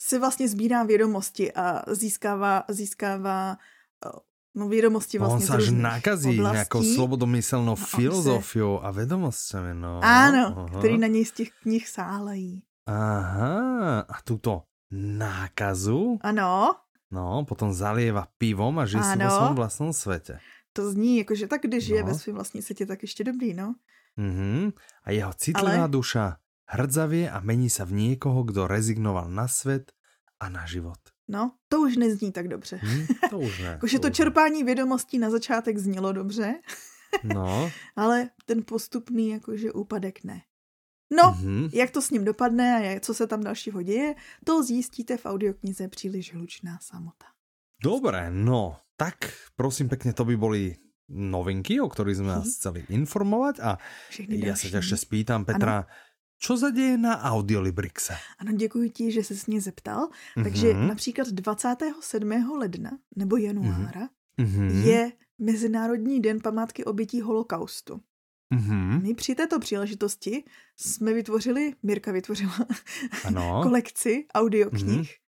si 0.00 0.18
vlastně 0.18 0.48
sbírá 0.48 0.82
vědomosti 0.82 1.52
a 1.52 1.82
získává, 1.94 2.64
získává 2.68 3.56
eh, 4.06 4.10
no, 4.54 4.68
vědomosti 4.68 5.18
on 5.18 5.26
vlastně 5.26 5.46
sa 5.46 5.52
z 5.52 5.56
až 5.56 5.68
nakazí 5.70 6.30
oblastí. 6.40 6.56
nejakou 6.56 6.82
slobodomyselnou 6.94 7.72
on 7.72 7.76
se- 7.76 7.96
filozofiou 7.96 8.80
a 8.84 8.90
vedomostami, 8.90 9.74
no. 9.74 10.00
Ano, 10.04 10.44
Aha. 10.68 10.78
který 10.78 10.98
na 10.98 11.06
něj 11.06 11.24
z 11.24 11.32
těch 11.32 11.50
knih 11.62 11.88
sálejí. 11.88 12.62
Aha, 12.86 14.00
a 14.08 14.16
túto 14.24 14.62
nákazu, 14.90 16.18
Ano, 16.22 16.74
no, 17.10 17.44
potom 17.48 17.72
zalieva 17.72 18.26
pivom 18.38 18.78
a 18.78 18.86
žije 18.86 19.02
si 19.02 19.16
vo 19.18 19.30
svojom 19.30 19.56
vlastnom 19.56 19.90
svete. 19.92 20.40
To 20.78 20.90
zní 20.94 21.18
jako, 21.26 21.34
že 21.34 21.46
tak 21.50 21.66
když 21.66 21.86
je 21.90 22.00
No. 22.02 22.06
ve 22.06 22.14
svém 22.14 22.34
vlastním 22.38 22.62
světě, 22.62 22.86
tak 22.86 23.02
ještě 23.02 23.24
dobrý, 23.24 23.54
no. 23.54 23.74
Mhm. 24.16 24.70
A 25.04 25.10
jeho 25.10 25.32
citlivá 25.34 25.82
Ale- 25.82 25.88
duša 25.90 26.38
hrdzavie 26.70 27.26
a 27.30 27.40
mení 27.42 27.66
sa 27.70 27.82
v 27.84 27.92
niekoho, 27.98 28.42
kdo 28.46 28.66
rezignoval 28.70 29.26
na 29.30 29.48
svet 29.48 29.90
a 30.40 30.46
na 30.48 30.66
život. 30.66 30.98
No, 31.28 31.56
to 31.68 31.80
už 31.80 31.96
nezní 31.96 32.32
tak 32.32 32.48
dobře. 32.48 32.78
Hm? 32.82 33.06
To 33.30 33.38
už 33.38 33.58
ne. 33.58 33.64
Jakože 33.80 33.98
to 33.98 34.08
ne. 34.08 34.14
čerpání 34.14 34.64
vědomostí 34.64 35.18
na 35.18 35.30
začátek 35.30 35.78
znělo 35.78 36.12
dobře, 36.12 36.54
No. 37.34 37.70
ale 37.96 38.30
ten 38.46 38.62
postupný 38.64 39.28
jakože 39.40 39.72
úpadek 39.72 40.24
ne. 40.24 40.42
No, 41.10 41.36
Mhm. 41.40 41.68
jak 41.72 41.90
to 41.90 42.02
s 42.02 42.10
ním 42.10 42.24
dopadne 42.24 42.76
a 42.76 42.78
jak- 42.78 43.02
co 43.02 43.14
se 43.14 43.26
tam 43.26 43.40
dalšího 43.42 43.82
děje, 43.82 44.14
to 44.44 44.62
zjistíte 44.62 45.16
v 45.16 45.26
audioknize 45.26 45.88
Příliš 45.88 46.34
hlučná 46.34 46.78
samota. 46.82 47.26
Dobre, 47.82 48.30
no. 48.30 48.76
Tak, 48.98 49.14
prosím 49.54 49.86
pekne, 49.88 50.10
to 50.10 50.26
by 50.26 50.34
boli 50.34 50.74
novinky, 51.08 51.78
o 51.78 51.86
ktorých 51.86 52.18
sme 52.18 52.28
Mhm. 52.28 52.36
vás 52.36 52.48
chceli 52.52 52.80
informovať 52.90 53.54
a 53.62 53.70
Všechny 54.10 54.34
ja 54.42 54.52
další. 54.52 54.58
sa 54.58 54.72
ťa 54.74 54.80
ešte 54.82 54.96
spýtam, 54.98 55.40
Petra, 55.46 55.86
čo 56.36 56.58
sa 56.58 56.68
deje 56.68 56.98
na 56.98 57.16
Audiolibrixe? 57.22 58.18
Ano, 58.38 58.52
děkuji 58.52 58.90
ti, 58.90 59.04
že 59.12 59.22
se 59.24 59.34
mě 59.46 59.60
zeptal. 59.60 60.08
Takže 60.34 60.74
Mhm. 60.74 60.86
například 60.88 61.28
27. 61.30 62.58
ledna 62.58 62.90
nebo 63.16 63.36
januára 63.36 64.08
Mhm. 64.40 64.82
je 64.82 65.12
Mezinárodní 65.40 66.20
den 66.20 66.40
památky 66.42 66.84
obětí 66.84 67.20
holokaustu. 67.20 68.00
Mhm. 68.50 69.02
My 69.02 69.14
při 69.14 69.34
této 69.34 69.58
příležitosti 69.58 70.44
jsme 70.76 71.12
vytvořili, 71.12 71.74
Mirka 71.82 72.12
vytvořila 72.12 72.58
Ano. 73.24 73.60
kolekci 73.62 74.26
audioknih, 74.34 75.08
Mhm. 75.08 75.27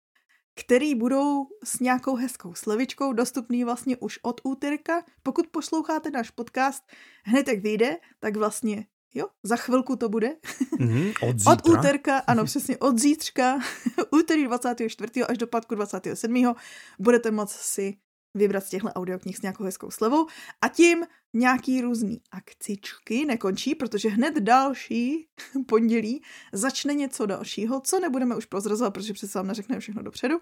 Který 0.54 0.94
budou 0.94 1.46
s 1.64 1.80
nějakou 1.80 2.14
hezkou 2.14 2.54
slevičkou 2.54 3.12
dostupný 3.12 3.64
vlastně 3.64 3.96
už 3.96 4.18
od 4.22 4.40
úterka. 4.44 5.04
Pokud 5.22 5.46
posloucháte 5.46 6.10
náš 6.10 6.30
podcast 6.30 6.84
hned 7.24 7.48
jak 7.48 7.58
vyjde, 7.58 7.96
tak 8.20 8.36
vlastně 8.36 8.86
jo, 9.14 9.26
za 9.42 9.56
chvilku 9.56 9.96
to 9.96 10.08
bude. 10.08 10.36
Mhm. 10.78 11.12
Od 11.22 11.38
zítra? 11.38 11.52
Od 11.52 11.68
úterka, 11.68 12.18
ano 12.18 12.44
přesně, 12.44 12.78
od 12.78 12.98
zítřka, 12.98 13.58
úterý 14.10 14.44
24. 14.44 15.24
až 15.24 15.38
do 15.38 15.46
pátku 15.46 15.74
27. 15.74 16.54
budete 16.98 17.30
moct 17.30 17.52
si 17.52 17.96
vybrat 18.34 18.64
z 18.64 18.68
těchto 18.68 18.88
audioknih 18.88 19.36
s 19.36 19.42
nějakou 19.42 19.64
hezkou 19.64 19.90
slevou 19.90 20.26
a 20.60 20.68
tím 20.68 21.04
nějaký 21.34 21.80
různý 21.80 22.20
akcičky 22.30 23.24
nekončí, 23.24 23.74
protože 23.74 24.08
hned 24.08 24.34
další 24.38 25.26
pondělí 25.66 26.22
začne 26.52 26.94
něco 26.94 27.26
dalšího, 27.26 27.80
co 27.80 28.00
nebudeme 28.00 28.36
už 28.36 28.46
prozrazovat, 28.46 28.94
protože 28.94 29.12
přece 29.12 29.38
vám 29.38 29.46
neřekneme 29.46 29.80
všechno 29.80 30.02
dopředu. 30.02 30.38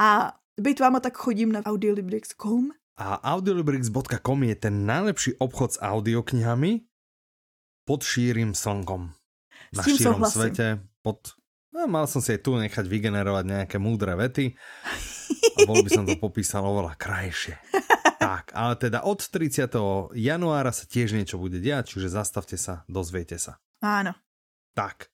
A 0.00 0.32
byť 0.60 0.80
váma 0.80 1.00
tak 1.00 1.16
chodím 1.16 1.52
na 1.52 1.60
audiolibrix.com 1.66 2.70
A 2.96 3.34
audiolibrix.com 3.34 4.42
je 4.42 4.54
ten 4.54 4.86
najlepší 4.86 5.34
obchod 5.38 5.72
s 5.72 5.80
audioknihami 5.82 6.80
pod 7.84 8.02
šírim 8.02 8.54
slnkom. 8.54 9.10
S 9.74 9.76
Na 9.76 9.82
tím 9.84 9.96
šírom 9.96 10.14
souhlasím. 10.14 10.40
svete. 10.40 10.66
Pod... 11.02 11.18
No, 11.74 11.86
mal 11.90 12.06
som 12.06 12.22
si 12.22 12.32
aj 12.32 12.40
tu 12.46 12.54
nechať 12.54 12.86
vygenerovať 12.86 13.44
nejaké 13.50 13.76
múdre 13.82 14.14
vety 14.14 14.54
a 15.58 15.58
bol 15.66 15.82
by 15.82 15.90
som 15.90 16.06
to 16.06 16.14
popísal 16.22 16.62
oveľa 16.62 16.94
krajšie. 16.94 17.58
Tak, 18.24 18.44
ale 18.52 18.74
teda 18.74 19.04
od 19.04 19.20
30. 19.20 19.68
januára 20.12 20.70
sa 20.70 20.84
tiež 20.84 21.12
niečo 21.12 21.36
bude 21.36 21.60
diať, 21.60 21.92
čiže 21.92 22.08
zastavte 22.08 22.56
sa, 22.56 22.82
dozviete 22.88 23.36
sa. 23.36 23.60
Áno. 23.78 24.16
Tak. 24.72 25.12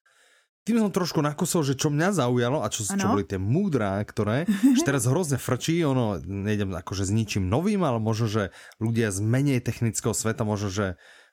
Tým 0.61 0.77
som 0.77 0.93
trošku 0.93 1.19
nakusol, 1.19 1.65
že 1.65 1.75
čo 1.75 1.89
mňa 1.89 2.21
zaujalo 2.21 2.61
a 2.61 2.69
čo, 2.69 2.85
čo 2.85 2.93
Ano. 2.95 3.17
boli 3.17 3.25
tie 3.25 3.41
múdra, 3.41 3.97
ktoré, 4.05 4.45
že 4.77 4.83
teraz 4.85 5.09
hrozne 5.09 5.41
frčí, 5.41 5.81
ono, 5.83 6.21
nejdem 6.21 6.71
akože 6.77 7.09
s 7.09 7.13
ničím 7.13 7.49
novým, 7.49 7.81
ale 7.83 7.97
možno, 7.97 8.29
že 8.29 8.43
ľudia 8.77 9.09
z 9.09 9.19
menej 9.21 9.65
technického 9.65 10.13
sveta, 10.13 10.45
možno, 10.45 10.69
že 10.69 10.87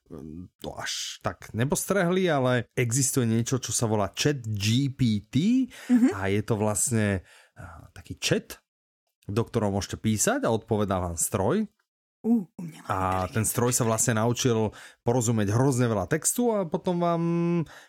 mm, 0.08 0.64
to 0.64 0.72
až 0.74 1.20
tak 1.22 1.52
nepostrehli, 1.52 2.24
ale 2.26 2.72
existuje 2.74 3.28
niečo, 3.28 3.60
čo 3.60 3.76
sa 3.76 3.84
volá 3.86 4.08
chat 4.16 4.40
GPT 4.48 5.68
Mhm. 5.92 6.16
a 6.16 6.32
je 6.32 6.42
to 6.42 6.56
vlastne 6.56 7.22
ah, 7.60 7.92
taký 7.92 8.16
chat, 8.18 8.64
do 9.28 9.44
ktorého 9.44 9.76
môžete 9.76 10.00
písať 10.00 10.48
a 10.48 10.56
odpovedá 10.56 11.04
vám 11.04 11.20
stroj 11.20 11.68
Uh, 12.26 12.44
a 12.90 13.30
ten 13.30 13.46
stroj 13.46 13.70
sa 13.70 13.86
vlastne 13.86 14.18
naučil 14.18 14.74
porozumieť 15.06 15.54
hrozne 15.54 15.86
veľa 15.86 16.10
textu 16.10 16.50
a 16.50 16.66
potom 16.66 16.98
vám, 16.98 17.22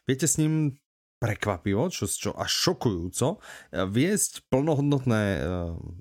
viete 0.05 0.29
s 0.29 0.37
ním 0.37 0.77
prekvapivo, 1.19 1.91
čo, 1.91 2.07
čo 2.07 2.31
až 2.37 2.47
šokujúco, 2.47 3.43
viesť 3.73 4.47
plnohodnotné 4.53 5.23
uh, 5.35 5.41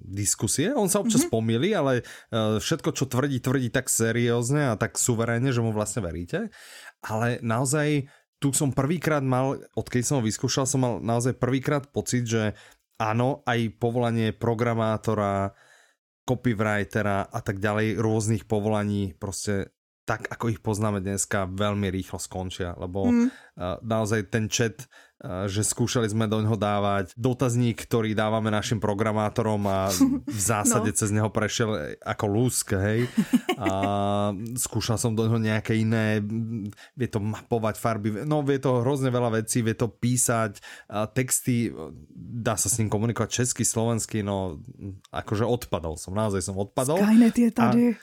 diskusie. 0.05 0.75
On 0.75 0.85
sa 0.91 1.01
občas 1.01 1.25
Mhm. 1.25 1.31
mm-hmm. 1.31 1.33
pomýli, 1.33 1.69
ale 1.73 1.93
uh, 2.03 2.61
všetko, 2.61 2.93
čo 2.93 3.09
tvrdí, 3.09 3.41
tvrdí 3.41 3.73
tak 3.73 3.89
seriózne 3.89 4.75
a 4.75 4.77
tak 4.77 4.99
suverénne, 4.99 5.49
že 5.49 5.63
mu 5.63 5.73
vlastne 5.73 6.05
veríte. 6.05 6.53
Ale 7.01 7.41
naozaj 7.41 8.11
tu 8.37 8.53
som 8.53 8.69
prvýkrát 8.69 9.25
mal, 9.25 9.57
odkedy 9.73 10.05
som 10.05 10.21
ho 10.21 10.23
vyskúšal, 10.23 10.69
som 10.69 10.85
mal 10.85 10.93
naozaj 11.01 11.41
prvýkrát 11.41 11.89
pocit, 11.89 12.29
že 12.29 12.53
áno, 12.97 13.45
aj 13.45 13.59
povolanie 13.77 14.33
programátora, 14.33 15.53
copywritera 16.27 17.29
a 17.29 17.39
tak 17.39 17.63
ďalej, 17.63 18.01
rôznych 18.01 18.43
povolaní 18.49 19.15
proste 19.15 19.71
tak 20.07 20.31
ako 20.31 20.55
ich 20.55 20.63
poznáme 20.63 21.03
dneska, 21.03 21.51
veľmi 21.51 21.91
rýchlo 21.91 22.15
skončia, 22.15 22.71
lebo 22.79 23.11
mm. 23.11 23.27
uh, 23.27 23.75
naozaj 23.83 24.31
ten 24.31 24.47
chat 24.47 24.87
že 25.23 25.65
skúšali 25.65 26.05
sme 26.05 26.29
do 26.29 26.37
ňoho 26.45 26.53
dávať 26.53 27.09
dotazník, 27.17 27.89
ktorý 27.89 28.13
dávame 28.13 28.53
našim 28.53 28.77
programátorom 28.77 29.65
a 29.65 29.89
v 30.23 30.39
zásade 30.39 30.89
no. 30.93 30.97
cez 30.97 31.09
neho 31.09 31.29
prešiel 31.33 31.97
ako 32.05 32.25
lúsk, 32.29 32.77
hej. 32.77 33.09
A 33.57 33.69
skúšal 34.53 35.01
som 35.01 35.17
do 35.17 35.25
ňoho 35.25 35.41
nejaké 35.41 35.73
iné, 35.73 36.21
vie 36.93 37.09
to 37.09 37.17
mapovať 37.17 37.81
farby, 37.81 38.29
no 38.29 38.45
vie 38.45 38.61
to 38.61 38.85
hrozne 38.85 39.09
veľa 39.09 39.41
vecí, 39.41 39.65
vie 39.65 39.73
to 39.73 39.89
písať 39.89 40.61
texty, 41.17 41.73
dá 42.13 42.53
sa 42.53 42.69
s 42.69 42.77
ním 42.77 42.93
komunikovať 42.93 43.41
česky, 43.41 43.65
slovensky, 43.65 44.21
no 44.21 44.61
akože 45.09 45.49
odpadol 45.49 45.97
som, 45.97 46.13
naozaj 46.13 46.45
som 46.45 46.53
odpadol. 46.61 47.01
Skynet 47.01 47.37
je 47.37 47.49
tady. 47.49 47.83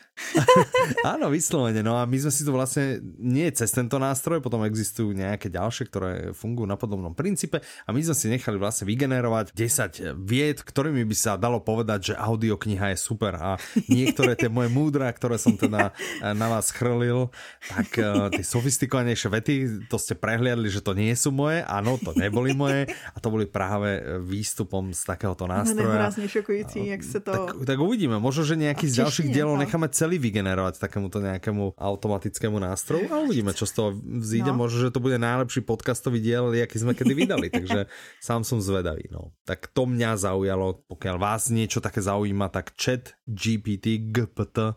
A, 1.04 1.18
áno, 1.18 1.26
vyslovene, 1.30 1.82
no 1.82 1.98
a 1.98 2.06
my 2.06 2.16
sme 2.22 2.32
si 2.32 2.46
to 2.46 2.54
vlastne 2.54 3.02
nie 3.18 3.50
cez 3.50 3.74
tento 3.74 3.98
nástroj, 3.98 4.38
potom 4.38 4.62
existujú 4.62 5.10
nejaké 5.10 5.50
ďalšie, 5.50 5.90
ktoré 5.90 6.10
fungujú 6.30 6.70
na 6.70 6.78
podobnom 7.04 7.12
princípe 7.12 7.60
a 7.60 7.88
my 7.92 8.00
sme 8.00 8.16
si 8.16 8.26
nechali 8.32 8.56
vlastne 8.56 8.88
vygenerovať 8.88 9.52
10 9.52 10.16
vied, 10.24 10.64
ktorými 10.64 11.04
by 11.04 11.16
sa 11.16 11.36
dalo 11.36 11.60
povedať, 11.60 12.12
že 12.12 12.14
audiokniha 12.16 12.96
je 12.96 12.98
super 12.98 13.36
a 13.36 13.60
niektoré 13.92 14.32
tie 14.32 14.48
moje 14.48 14.72
múdra, 14.72 15.12
ktoré 15.12 15.36
som 15.36 15.60
teda 15.60 15.92
eh, 15.92 16.32
na 16.32 16.48
vás 16.48 16.72
chrlil, 16.72 17.28
tak 17.68 17.88
uh, 18.00 18.32
tie 18.32 18.40
sofistikovanejšie 18.40 19.28
vety, 19.28 19.54
to 19.92 20.00
ste 20.00 20.16
prehliadli, 20.16 20.72
že 20.72 20.80
to 20.80 20.96
nie 20.96 21.12
sú 21.12 21.28
moje, 21.28 21.60
áno, 21.66 22.00
to 22.00 22.16
neboli 22.16 22.56
moje 22.56 22.88
a 23.12 23.16
to 23.20 23.28
boli 23.28 23.44
práve 23.44 24.00
eh, 24.00 24.02
výstupom 24.22 24.96
z 24.96 25.00
takéhoto 25.04 25.44
nástroja. 25.44 26.08
No, 26.08 26.28
šokující, 26.28 26.86
jak 26.86 27.02
se 27.02 27.20
to... 27.20 27.32
Tak, 27.32 27.66
tak 27.66 27.78
uvidíme, 27.80 28.16
možno, 28.16 28.46
že 28.46 28.56
nejaký 28.56 28.88
z 28.88 29.04
ďalších 29.04 29.28
dielov 29.34 29.58
necháme 29.60 29.90
celý 29.90 30.16
vygenerovať 30.16 30.78
takémuto 30.78 31.18
nejakému 31.20 31.76
automatickému 31.76 32.56
nástroju 32.62 33.10
a 33.10 33.20
uvidíme, 33.20 33.50
čo 33.52 33.66
z 33.66 33.72
toho 33.74 33.90
vzíde. 34.22 34.54
No. 34.54 34.64
Možno, 34.64 34.88
že 34.88 34.94
to 34.94 35.02
bude 35.02 35.18
najlepší 35.18 35.66
podcastový 35.66 36.22
diel, 36.22 36.54
aký 36.54 36.78
sme 36.78 36.93
kedy 36.94 37.14
vydali, 37.14 37.50
takže 37.50 37.86
sám 38.22 38.44
som 38.44 38.62
zvedavý. 38.62 39.10
No. 39.10 39.34
Tak 39.44 39.70
to 39.74 39.86
mňa 39.86 40.16
zaujalo, 40.16 40.86
pokiaľ 40.86 41.16
vás 41.18 41.50
niečo 41.50 41.82
také 41.82 42.00
zaujíma, 42.00 42.48
tak 42.48 42.72
chat 42.78 43.18
GPT, 43.26 44.14
GPT, 44.14 44.72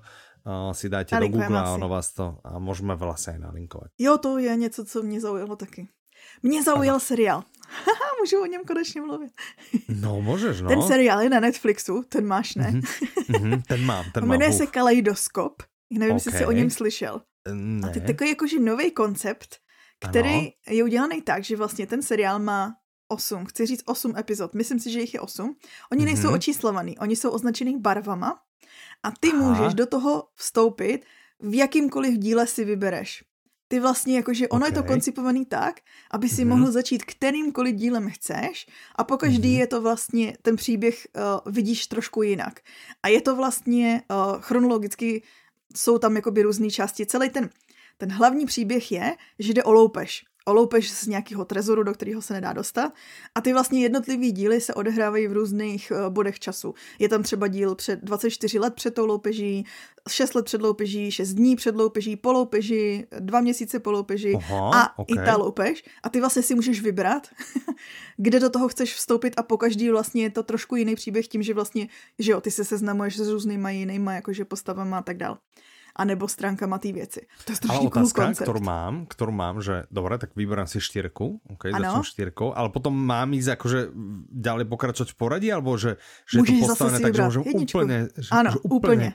uh, 0.48 0.74
si 0.74 0.90
dajte 0.90 1.16
do 1.20 1.28
Google 1.30 1.58
a 1.58 1.76
ono 1.78 1.88
vás 1.88 2.12
to 2.14 2.42
a 2.42 2.58
môžeme 2.58 2.98
vlastne 2.98 3.38
aj 3.38 3.40
nalinkovať. 3.52 3.90
Jo, 3.98 4.18
to 4.18 4.38
je 4.38 4.56
něco, 4.56 4.86
co 4.86 5.04
mě 5.04 5.22
zaujalo 5.22 5.56
taky. 5.56 5.88
Mě 6.44 6.64
zaujal 6.64 7.00
seriál. 7.00 7.44
Můžu 8.22 8.42
o 8.42 8.46
něm 8.46 8.62
konečně 8.68 9.02
mluvit. 9.02 9.32
No, 9.90 10.22
můžeš, 10.22 10.62
no. 10.62 10.70
Ten 10.70 10.82
seriál 10.82 11.22
je 11.22 11.30
na 11.30 11.40
Netflixu, 11.40 12.04
ten 12.10 12.26
máš, 12.26 12.56
ne? 12.56 12.72
Mm-hmm, 13.30 13.62
ten 13.68 13.86
mám, 13.86 14.06
ten 14.14 14.24
mám. 14.28 14.30
Jmenuje 14.30 14.54
se 14.54 14.68
Kaleidoskop. 14.68 15.64
Nevím, 15.92 16.16
okay. 16.16 16.16
jestli 16.16 16.32
jsi 16.32 16.46
o 16.46 16.52
něm 16.52 16.70
slyšel. 16.70 17.22
Ne. 17.54 17.88
A 17.88 17.92
to 17.92 18.00
je 18.00 18.06
takový 18.06 18.30
jakože 18.30 18.60
nový 18.60 18.92
koncept, 18.92 19.56
který 20.00 20.30
ano. 20.30 20.50
je 20.70 20.84
udělaný 20.84 21.22
tak, 21.22 21.44
že 21.44 21.56
vlastně 21.56 21.88
ten 21.88 22.02
seriál 22.02 22.40
má 22.40 22.76
8, 23.08 23.46
chci 23.46 23.66
říct 23.66 23.84
8 23.86 24.18
epizod, 24.18 24.54
myslím 24.54 24.80
si, 24.80 24.92
že 24.92 25.00
jich 25.00 25.14
je 25.14 25.20
8. 25.20 25.56
Oni 25.92 26.02
mm-hmm. 26.02 26.06
nejsou 26.06 26.34
očíslovaný, 26.34 26.98
oni 26.98 27.16
jsou 27.16 27.30
označený 27.30 27.80
barvama 27.80 28.40
a 29.04 29.12
ty 29.20 29.32
Aha. 29.32 29.42
můžeš 29.42 29.74
do 29.74 29.86
toho 29.86 30.28
vstoupit 30.36 31.06
v 31.40 31.56
jakýmkoliv 31.56 32.18
díle 32.18 32.48
si 32.48 32.66
vybereš. 32.66 33.24
Ty 33.68 33.80
vlastně 33.80 34.16
jakože 34.16 34.48
ono 34.48 34.66
okay. 34.66 34.70
je 34.70 34.82
to 34.82 34.88
koncipovaný 34.88 35.46
tak, 35.46 35.80
aby 36.12 36.30
si 36.30 36.36
mm-hmm. 36.36 36.48
mohl 36.48 36.72
začít 36.72 37.04
kterýmkoliv 37.04 37.76
dílem 37.76 38.10
chceš 38.10 38.68
a 38.96 39.04
po 39.04 39.18
každý 39.18 39.54
mm-hmm. 39.54 39.60
je 39.60 39.68
to 39.68 39.82
vlastně, 39.82 40.38
ten 40.42 40.56
příběh 40.56 41.08
uh, 41.16 41.54
vidíš 41.54 41.88
trošku 41.88 42.24
jinak. 42.24 42.60
A 43.04 43.08
je 43.08 43.22
to 43.22 43.36
vlastně 43.36 44.04
uh, 44.12 44.42
chronologicky, 44.42 45.24
jsou 45.76 45.98
tam 45.98 46.16
jakoby 46.16 46.42
různé 46.42 46.70
části. 46.70 47.06
Celý 47.06 47.30
ten 47.30 47.50
ten 47.98 48.12
hlavní 48.12 48.46
příběh 48.46 48.92
je, 48.92 49.16
že 49.40 49.54
jde 49.54 49.64
o 49.64 49.74
loupež. 49.74 50.26
O 50.46 50.54
loupež 50.54 50.92
z 50.92 51.08
nějakého 51.08 51.46
trezoru, 51.46 51.84
do 51.84 51.94
kterého 51.94 52.22
se 52.22 52.34
nedá 52.34 52.54
dostat. 52.54 52.94
A 53.36 53.42
ty 53.42 53.54
vlastně 53.54 53.82
jednotlivý 53.82 54.32
díly 54.32 54.62
se 54.62 54.74
odehrávají 54.74 55.28
v 55.28 55.32
různých 55.32 55.92
uh, 55.92 56.14
bodech 56.14 56.40
času. 56.40 56.74
Je 57.00 57.10
tam 57.10 57.24
třeba 57.24 57.48
díl 57.48 57.76
před 57.76 58.00
24 58.04 58.60
let 58.60 58.74
před 58.74 58.94
tou 58.94 59.06
loupeží, 59.06 59.66
6 60.10 60.36
let 60.36 60.46
před 60.46 60.62
loupeží, 60.62 61.12
6 61.12 61.34
dní 61.34 61.56
před 61.56 61.76
loupeží, 61.76 62.16
po 62.16 62.32
loupeži, 62.32 63.08
2 63.20 63.42
měsíce 63.42 63.80
po 63.80 63.92
loupeži 63.92 64.34
Aha, 64.36 64.72
a 64.74 65.00
okay. 65.00 65.24
i 65.24 65.26
ta 65.26 65.38
loupež. 65.38 65.84
A 66.04 66.10
ty 66.10 66.20
vlastně 66.20 66.42
si 66.42 66.56
můžeš 66.56 66.82
vybrat, 66.82 67.28
kde 68.18 68.40
do 68.40 68.50
toho 68.50 68.68
chceš 68.68 68.94
vstoupit 68.94 69.34
a 69.38 69.44
po 69.44 69.58
každý 69.58 69.90
vlastně 69.90 70.24
je 70.24 70.30
to 70.30 70.44
trošku 70.44 70.76
jiný 70.76 70.96
příběh 70.96 71.28
tím, 71.28 71.44
že 71.44 71.54
vlastně, 71.54 71.88
že 72.20 72.32
jo, 72.32 72.42
ty 72.42 72.52
se 72.52 72.66
seznamuješ 72.66 73.18
s 73.18 73.28
různýma 73.28 73.70
jinýma 73.70 74.14
jakože 74.14 74.46
postavama 74.46 74.98
a 74.98 75.02
tak 75.02 75.18
dál 75.18 75.38
anebo 75.98 76.28
stránkama 76.28 76.78
té 76.78 76.92
věci. 76.92 77.28
To 77.46 77.52
je 77.52 77.56
strašně 77.56 77.90
cool 77.90 78.10
koncept. 78.10 78.46
ktorú 78.46 78.62
mám, 78.62 78.94
ktorú 79.10 79.32
mám, 79.34 79.62
že 79.62 79.90
dobre, 79.92 80.18
tak 80.18 80.38
vyberám 80.38 80.70
si 80.70 80.78
štyrku, 80.78 81.42
ok, 81.50 81.64
začnem 81.74 82.06
štyrkou, 82.06 82.54
ale 82.54 82.70
potom 82.70 82.94
mám 82.94 83.34
ísť 83.34 83.58
akože 83.58 83.80
ďalej 84.30 84.66
pokračovať 84.70 85.10
v 85.12 85.18
poradí, 85.18 85.48
alebo 85.50 85.74
že, 85.78 85.98
že 86.30 86.40
Můžeš 86.40 86.54
je 86.54 86.62
to 86.62 86.68
postavené 86.70 86.98
tak, 87.02 87.14
že 87.18 87.22
jedničku. 87.42 87.78
úplne... 87.78 87.98
Že, 88.14 88.30
ano, 88.32 88.50
že 88.52 88.60
úplne. 88.64 88.78
úplně. 88.78 89.10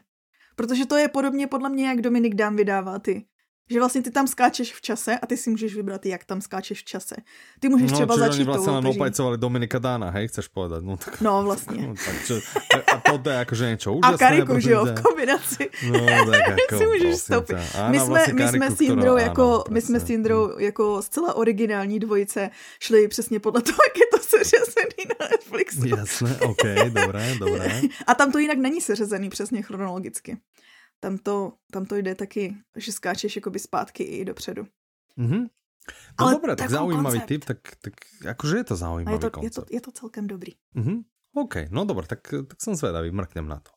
Protože 0.56 0.86
to 0.86 0.96
je 0.96 1.08
podobně 1.08 1.46
podle 1.46 1.68
mě, 1.70 1.88
jak 1.88 2.00
Dominik 2.00 2.34
Dám 2.34 2.56
vydává 2.56 2.98
ty 2.98 3.24
že 3.72 3.78
vlastně 3.78 4.02
ty 4.02 4.10
tam 4.10 4.26
skáčeš 4.26 4.74
v 4.74 4.80
čase 4.80 5.18
a 5.18 5.26
ty 5.26 5.36
si 5.36 5.50
můžeš 5.50 5.74
vybrat, 5.74 6.06
jak 6.06 6.24
tam 6.24 6.40
skáčeš 6.40 6.80
v 6.80 6.84
čase. 6.84 7.16
Ty 7.60 7.68
můžeš 7.68 7.90
no, 7.90 7.96
třeba 7.96 8.16
začít 8.16 8.44
oni 8.44 8.44
vlastne 8.44 8.72
len 8.72 8.86
opajcovali 8.86 9.36
Dominika 9.38 9.78
Dána, 9.78 10.10
hej, 10.10 10.28
chceš 10.28 10.48
povedať? 10.48 10.84
No, 10.84 10.96
tak, 10.96 11.20
no 11.20 11.42
vlastně. 11.42 11.86
No, 11.86 11.94
tak 12.06 12.16
čo, 12.26 12.34
a 12.92 13.18
to 13.18 13.30
je 13.30 13.36
akože 13.44 13.64
niečo 13.70 13.88
úžasné. 13.96 14.14
A 14.14 14.18
Kariku, 14.18 14.60
že 14.60 14.70
jo, 14.70 14.84
v 14.84 14.94
kombinaci. 15.02 15.64
No, 15.88 16.00
tak 16.30 16.42
ako, 16.48 16.74
si 16.78 16.86
můžeš 16.86 17.14
vstoupit. 17.14 17.56
My 17.88 18.00
jsme, 18.00 18.20
my 18.32 18.48
jsme 18.48 18.70
s 18.70 18.80
Jindrou 18.80 19.16
jako, 19.16 19.64
my 19.70 19.80
jsme 19.80 20.00
s 20.00 20.10
Jindrou 20.10 20.58
jako 20.58 21.02
zcela 21.02 21.34
originální 21.34 21.98
dvojice 21.98 22.50
šli 22.80 23.08
přesně 23.08 23.40
podle 23.40 23.62
toho, 23.62 23.78
jak 23.88 23.96
je 23.98 24.06
to 24.12 24.18
seřazený 24.18 25.02
na 25.08 25.26
Netflixu. 25.30 25.86
Jasné, 25.86 26.36
ok, 26.40 26.64
dobré, 26.88 27.34
dobré. 27.38 27.80
A 28.06 28.14
tam 28.14 28.32
to 28.32 28.38
jinak 28.38 28.58
není 28.58 28.80
seřazený 28.80 29.30
přesně 29.30 29.62
chronologicky 29.62 30.36
tam 31.02 31.18
to, 31.18 31.58
tam 31.72 31.86
to 31.86 31.96
jde 31.96 32.14
taky, 32.14 32.56
že 32.76 32.92
skáčeš 32.92 33.36
jakoby 33.36 33.58
zpátky 33.58 34.02
i 34.04 34.24
dopředu. 34.24 34.66
Mm-hmm. 35.18 35.42
No 36.20 36.26
Ale 36.26 36.32
dobré, 36.32 36.56
tak 36.56 36.70
zaujímavý 36.70 37.18
koncept. 37.18 37.28
typ, 37.28 37.44
tak, 37.44 37.58
tak 37.82 37.94
akože 38.22 38.56
je 38.56 38.64
to 38.64 38.76
zaujímavý 38.76 39.16
je 39.16 39.20
to, 39.20 39.30
koncept. 39.30 39.50
Je 39.50 39.50
to, 39.50 39.62
je 39.74 39.80
to 39.80 39.90
celkem 39.90 40.26
dobrý. 40.26 40.52
Mm-hmm. 40.78 40.98
OK, 41.34 41.54
no 41.74 41.82
dobré, 41.84 42.06
tak, 42.06 42.22
tak 42.22 42.58
som 42.62 42.78
zvedavý, 42.78 43.10
mrknem 43.10 43.48
na 43.50 43.58
to. 43.58 43.74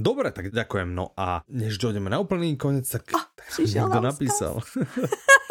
Dobre, 0.00 0.32
tak 0.32 0.48
ďakujem. 0.56 0.88
No 0.96 1.12
a 1.20 1.44
než 1.52 1.76
dojdeme 1.76 2.08
na 2.08 2.16
úplný 2.16 2.56
koniec, 2.56 2.88
tak, 2.88 3.12
ah, 3.12 3.28
tak 3.36 3.60
niekto 3.60 4.00
napísal. 4.00 4.56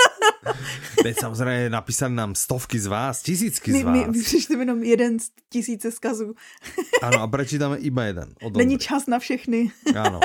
Teď 1.03 1.17
samozřejmě 1.19 1.69
napísali 1.69 2.13
nám 2.13 2.35
stovky 2.35 2.79
z 2.79 2.85
vás, 2.85 3.21
tisícky 3.21 3.73
z 3.73 3.83
vás. 3.83 3.93
My, 3.97 4.07
my 4.07 4.23
přišli 4.23 4.59
jenom 4.59 4.83
jeden 4.83 5.19
z 5.19 5.29
tisíce 5.49 5.91
skazů. 5.91 6.33
ano, 7.01 7.21
a 7.21 7.27
prečítáme 7.27 7.77
iba 7.77 8.03
jeden. 8.03 8.33
Není 8.57 8.77
čas 8.77 9.07
na 9.07 9.19
všechny. 9.19 9.71
ano, 9.95 10.19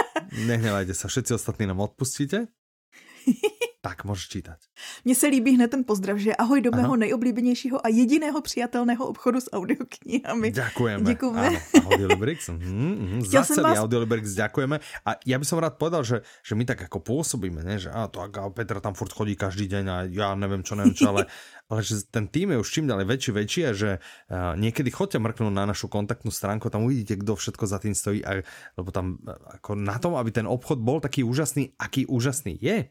nehnevajte 0.47 0.95
se, 0.95 1.09
všetci 1.09 1.35
ostatní 1.35 1.67
nám 1.67 1.81
odpustíte. 1.81 2.47
Tak, 3.87 4.05
můžeš 4.05 4.29
čítat. 4.29 4.59
Mně 5.05 5.15
se 5.15 5.27
líbí 5.27 5.55
hned 5.55 5.71
ten 5.71 5.85
pozdrav, 5.87 6.19
že 6.19 6.37
ahoj 6.37 6.61
do 6.61 6.71
mého 6.75 6.97
nejoblíbenějšího 6.97 7.87
a 7.87 7.89
jediného 7.89 8.41
přijatelného 8.41 9.07
obchodu 9.07 9.41
s 9.41 9.53
audioknihami. 9.53 10.51
Děkujeme. 10.51 11.05
Děkujeme. 11.05 11.47
Áno, 11.47 11.59
Audiolibrix. 11.87 12.51
Mm, 12.51 12.59
mm, 12.59 13.23
za 13.23 13.47
celý 13.47 13.63
vás... 13.63 13.79
Audiolibrix 13.79 14.35
ďakujeme. 14.35 14.83
A 15.07 15.23
ja 15.23 15.39
by 15.39 15.47
som 15.47 15.63
rád 15.63 15.79
povedal, 15.79 16.03
že, 16.03 16.27
že 16.43 16.59
my 16.59 16.67
tak 16.67 16.83
ako 16.83 16.99
pôsobíme, 16.99 17.63
ne? 17.63 17.79
že 17.79 17.95
a 17.95 18.11
to 18.11 18.27
a 18.27 18.29
Petra 18.51 18.83
tam 18.83 18.99
furt 18.99 19.15
chodí 19.15 19.39
každý 19.39 19.71
deň 19.71 19.85
a 19.87 19.97
ja 20.11 20.35
neviem 20.35 20.67
čo, 20.67 20.75
neviem 20.75 20.99
čo, 20.99 21.15
ale, 21.15 21.31
ale 21.71 21.81
že 21.87 22.03
ten 22.11 22.27
tým 22.27 22.59
je 22.59 22.59
už 22.59 22.67
čím 22.67 22.91
ďalej 22.91 23.07
väčší, 23.07 23.31
väčší 23.39 23.61
a 23.71 23.73
že 23.73 23.91
uh, 24.03 24.59
niekedy 24.59 24.91
chodte 24.91 25.23
mrknúť 25.23 25.55
na 25.55 25.63
našu 25.63 25.87
kontaktnú 25.87 26.35
stránku, 26.35 26.75
tam 26.75 26.91
uvidíte, 26.91 27.23
kto 27.23 27.39
všetko 27.39 27.65
za 27.71 27.79
tým 27.79 27.95
stojí, 27.95 28.27
a, 28.27 28.43
lebo 28.75 28.91
tam 28.91 29.23
ako 29.63 29.79
na 29.79 29.95
tom, 30.03 30.19
aby 30.19 30.35
ten 30.35 30.51
obchod 30.51 30.83
bol 30.83 30.99
taký 30.99 31.23
úžasný, 31.23 31.79
aký 31.79 32.11
úžasný 32.11 32.59
je, 32.59 32.91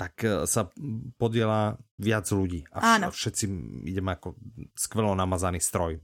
tak 0.00 0.24
e, 0.24 0.48
sa 0.48 0.72
podiela 1.20 1.76
viac 2.00 2.24
ľudí 2.32 2.64
a 2.72 2.80
vš- 2.80 3.12
všetci 3.12 3.44
ideme 3.84 4.16
jako 4.16 4.32
skvelo 4.72 5.12
namazaný 5.12 5.60
stroj. 5.60 6.00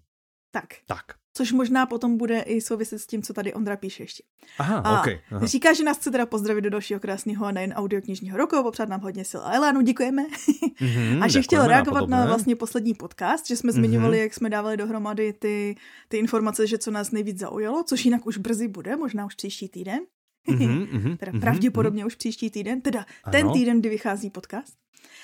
Tak. 0.52 0.84
Tak. 0.86 1.16
Což 1.36 1.52
možná 1.52 1.86
potom 1.86 2.16
bude 2.16 2.40
i 2.40 2.60
souviset 2.60 3.00
s 3.00 3.06
tím, 3.06 3.22
co 3.22 3.32
tady 3.32 3.54
Ondra 3.54 3.76
píše 3.76 4.02
ještě. 4.02 4.22
Aha, 4.58 4.76
a 4.78 5.00
okay, 5.00 5.20
aha. 5.30 5.46
Říká, 5.46 5.72
že 5.72 5.84
nás 5.84 5.96
chce 5.96 6.10
teda 6.10 6.26
pozdravit 6.26 6.60
do 6.60 6.70
dalšího 6.70 7.00
krásného 7.00 7.46
a 7.46 7.50
nejen 7.50 7.72
audioknižního 7.72 8.38
roku, 8.38 8.62
popřát 8.62 8.88
nám 8.88 9.00
hodně 9.00 9.24
sil 9.30 9.40
a 9.44 9.52
elánu, 9.52 9.80
děkujeme. 9.80 10.22
Mm-hmm, 10.22 11.22
a 11.24 11.28
že 11.28 11.42
chtěl 11.42 11.66
reagovat 11.66 12.08
na 12.08 12.26
vlastně 12.26 12.56
poslední 12.56 12.94
podcast, 12.94 13.46
že 13.46 13.56
jsme 13.56 13.72
mm-hmm. 13.72 13.74
zmiňovali, 13.74 14.18
jak 14.18 14.34
jsme 14.34 14.50
dávali 14.50 14.76
dohromady 14.76 15.32
ty, 15.32 15.76
ty 16.08 16.16
informace, 16.18 16.66
že 16.66 16.78
co 16.78 16.90
nás 16.90 17.10
nejvíc 17.10 17.38
zaujalo, 17.38 17.84
což 17.84 18.04
jinak 18.04 18.26
už 18.26 18.38
brzy 18.38 18.68
bude, 18.68 18.96
možná 18.96 19.26
už 19.26 19.34
příští 19.34 19.68
týden. 19.68 20.00
Mm-hmm, 20.48 20.86
mm-hmm, 20.86 21.16
teda 21.18 21.32
mm-hmm, 21.32 21.40
pravděpodobně 21.40 22.02
mm-hmm. 22.02 22.06
už 22.06 22.14
příští 22.14 22.50
týden, 22.50 22.80
teda 22.80 23.06
ano. 23.24 23.32
ten 23.32 23.52
týden, 23.52 23.80
kdy 23.80 23.88
vychází 23.88 24.30
podcast. 24.30 24.74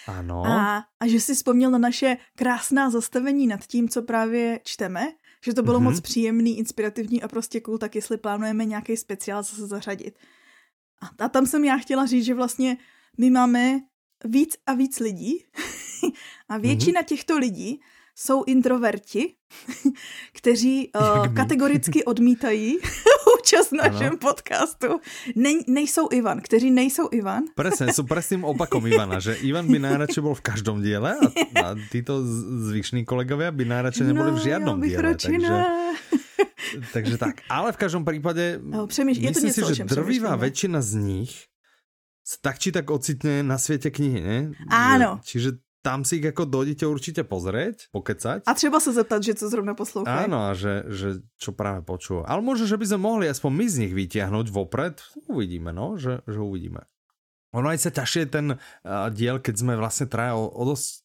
Ano. 0.07 0.47
A, 0.47 0.85
a 1.01 1.07
že 1.07 1.21
si 1.21 1.35
vzpomněl 1.35 1.71
na 1.71 1.79
naše 1.79 2.17
krásná 2.37 2.91
zastavení 2.91 3.47
nad 3.47 3.67
tím, 3.67 3.89
co 3.89 4.03
právě 4.03 4.61
čteme, 4.65 5.13
že 5.45 5.55
to 5.55 5.63
bylo 5.63 5.79
mm-hmm. 5.79 5.83
moc 5.83 6.01
příjemný, 6.01 6.59
inspirativní 6.59 7.23
a 7.23 7.29
prostě 7.29 7.61
cool, 7.61 7.79
tak 7.79 7.95
jestli 7.95 8.17
plánujeme 8.17 8.65
nějaký 8.65 8.97
speciál 8.97 9.43
zase 9.43 9.67
zařadit. 9.67 10.19
A 11.19 11.29
tam 11.29 11.47
jsem 11.47 11.65
já 11.65 11.77
chtěla 11.77 12.07
říct, 12.07 12.25
že 12.25 12.35
vlastně 12.35 12.77
my 13.19 13.31
máme 13.31 13.81
víc 14.25 14.57
a 14.67 14.75
víc 14.75 15.01
lidí 15.01 15.45
a 16.49 16.59
většina 16.59 17.01
mm-hmm. 17.01 17.05
těchto 17.05 17.39
lidí 17.39 17.81
jsou 18.15 18.45
introverti, 18.45 19.35
kteří 20.33 20.91
uh, 21.01 21.35
kategoricky 21.35 22.05
odmítají 22.05 22.79
účast 23.43 23.75
na 23.75 23.91
našem 23.91 24.23
podcastu. 24.23 25.03
Ne, 25.35 25.67
nejsou 25.67 26.07
Ivan, 26.15 26.39
kteří 26.39 26.71
nejsou 26.71 27.11
Ivan. 27.11 27.51
Presne, 27.59 27.91
sú 27.91 28.07
presným 28.07 28.47
opakom 28.47 28.87
Ivana, 28.87 29.19
že 29.19 29.35
Ivan 29.43 29.67
by 29.67 29.83
najradšej 29.83 30.23
bol 30.23 30.39
v 30.39 30.47
každom 30.47 30.79
diele 30.79 31.19
a, 31.19 31.27
a 31.59 31.75
títo 31.91 32.23
zvyšní 32.71 33.03
kolegovia 33.03 33.51
by 33.51 33.67
najradšej 33.67 34.07
neboli 34.07 34.31
no, 34.31 34.37
v 34.39 34.41
žiadnom 34.47 34.77
diele. 34.79 35.19
Takže, 35.19 35.55
takže 36.95 37.15
tak. 37.19 37.43
Ale 37.51 37.75
v 37.75 37.79
každom 37.83 38.07
prípade 38.07 38.63
no, 38.63 38.87
přemýš, 38.87 39.19
myslím 39.19 39.29
je 39.29 39.35
to 39.35 39.61
něco, 39.61 39.63
si, 39.67 39.75
že 39.75 39.85
drvivá 39.91 40.39
väčšina 40.39 40.79
z 40.79 40.93
nich 41.03 41.35
tak 42.23 42.63
či 42.63 42.71
tak 42.71 42.87
ocitne 42.87 43.43
na 43.43 43.59
svete 43.59 43.91
knihy, 43.91 44.21
ne? 44.23 44.39
Áno. 44.71 45.19
Čiže 45.27 45.59
tam 45.83 46.05
si 46.05 46.17
ich 46.17 46.25
jako 46.25 46.45
dojdete 46.45 46.87
určitě 46.87 47.23
pozrieť, 47.25 47.91
pokecať. 47.93 48.43
A 48.47 48.55
třeba 48.55 48.81
se 48.81 48.93
zeptat, 48.93 49.23
že 49.23 49.35
co 49.35 49.49
zrovna 49.49 49.75
poslouchají. 49.75 50.25
Áno, 50.25 50.47
a 50.47 50.55
že, 50.55 50.87
že 50.87 51.09
čo 51.37 51.51
práve 51.53 51.83
počúva. 51.83 52.23
Ale 52.31 52.39
možno, 52.39 52.71
že 52.71 52.79
by 52.79 52.87
sme 52.87 53.01
mohli 53.03 53.27
aspoň 53.27 53.51
my 53.51 53.67
z 53.69 53.77
nich 53.83 53.93
vytiahnuť 53.95 54.47
vopred. 54.55 55.03
Uvidíme, 55.27 55.75
no, 55.75 55.99
že, 55.99 56.23
že 56.23 56.39
uvidíme. 56.39 56.87
Ono 57.53 57.67
aj 57.69 57.79
sa 57.83 57.91
ťažšie 57.91 58.23
ten 58.31 58.57
uh, 58.57 59.11
diel, 59.11 59.43
keď 59.43 59.55
sme 59.59 59.75
vlastne 59.77 60.07
traja 60.07 60.39
o, 60.39 60.47
o 60.49 60.63
dosť 60.65 61.03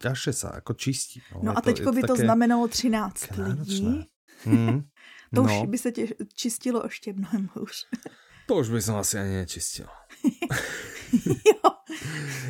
ťažšie 0.00 0.32
sa 0.32 0.48
ako 0.60 0.72
čistí. 0.76 1.20
No, 1.32 1.52
no 1.52 1.52
a 1.56 1.60
teďko 1.60 1.92
by 1.92 2.02
to 2.04 2.16
znamenalo 2.16 2.68
13 2.68 3.38
lidí. 3.38 3.84
Hmm. 4.44 4.84
to 5.34 5.42
no. 5.42 5.48
už 5.48 5.68
by 5.68 5.78
se 5.78 5.92
tě 5.92 6.06
čistilo 6.34 6.82
ještě 6.84 7.12
mnohem 7.12 7.48
hůř. 7.54 7.86
to 8.46 8.54
už 8.56 8.68
by 8.68 8.82
som 8.82 8.96
asi 8.96 9.18
ani 9.18 9.40
nečistil. 9.40 9.86
jo, 11.48 11.70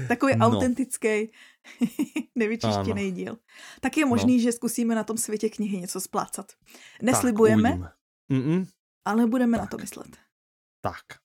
takový 0.09 0.37
no. 0.37 0.47
autentický 0.47 1.31
nevyčištěný 2.35 3.13
díl. 3.13 3.39
Tak 3.81 3.97
je 3.97 4.05
možný, 4.05 4.37
no. 4.37 4.43
že 4.43 4.53
zkusíme 4.53 4.95
na 4.95 5.05
tom 5.05 5.17
světě 5.17 5.49
knihy 5.49 5.81
něco 5.81 6.01
splácat. 6.01 6.53
Neslibujeme, 7.03 7.79
tak, 7.79 7.93
ale 9.05 9.27
budeme 9.27 9.59
na 9.59 9.67
to 9.67 9.79
myslet. 9.79 10.17
Tak. 10.81 11.25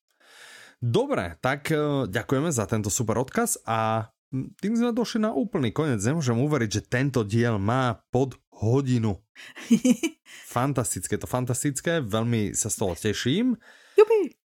Dobre, 0.80 1.36
tak 1.44 1.76
uh, 1.76 2.08
ďakujeme 2.08 2.56
za 2.56 2.64
tento 2.64 2.88
super 2.88 3.20
odkaz 3.20 3.60
a 3.68 4.08
tým 4.32 4.74
sme 4.80 4.96
došli 4.96 5.28
na 5.28 5.36
úplný 5.36 5.76
koniec. 5.76 6.00
Nemôžem 6.00 6.40
uveriť, 6.40 6.70
že 6.72 6.88
tento 6.88 7.28
diel 7.28 7.60
má 7.60 8.00
pod 8.14 8.40
hodinu. 8.56 9.20
fantastické, 10.56 11.20
to 11.20 11.28
fantastické, 11.28 12.00
veľmi 12.00 12.56
sa 12.56 12.72
z 12.72 12.76
toho 12.80 12.94
teším. 12.96 13.60
Jupi. 14.00 14.40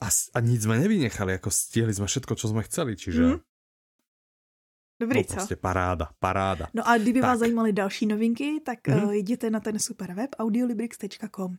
A, 0.00 0.08
a 0.08 0.38
nic 0.40 0.60
sme 0.64 0.80
nevynechali, 0.80 1.36
ako 1.36 1.52
stihli 1.52 1.92
sme 1.92 2.08
všetko, 2.08 2.32
čo 2.36 2.52
sme 2.52 2.64
chceli, 2.64 2.96
čiže... 2.96 3.36
Mm. 3.36 3.38
Dobrý, 5.00 5.18
no, 5.18 5.24
co? 5.24 5.34
Prostě 5.34 5.56
paráda, 5.56 6.08
paráda. 6.18 6.68
No 6.74 6.88
a 6.88 6.98
kdyby 6.98 7.20
tak. 7.20 7.30
vás 7.30 7.38
zajímaly 7.38 7.72
další 7.72 8.06
novinky, 8.06 8.60
tak 8.64 8.88
mm. 8.88 9.04
uh, 9.04 9.12
jděte 9.12 9.50
na 9.50 9.60
ten 9.60 9.78
super 9.78 10.14
web 10.14 10.30
audiolibrix.com. 10.38 11.56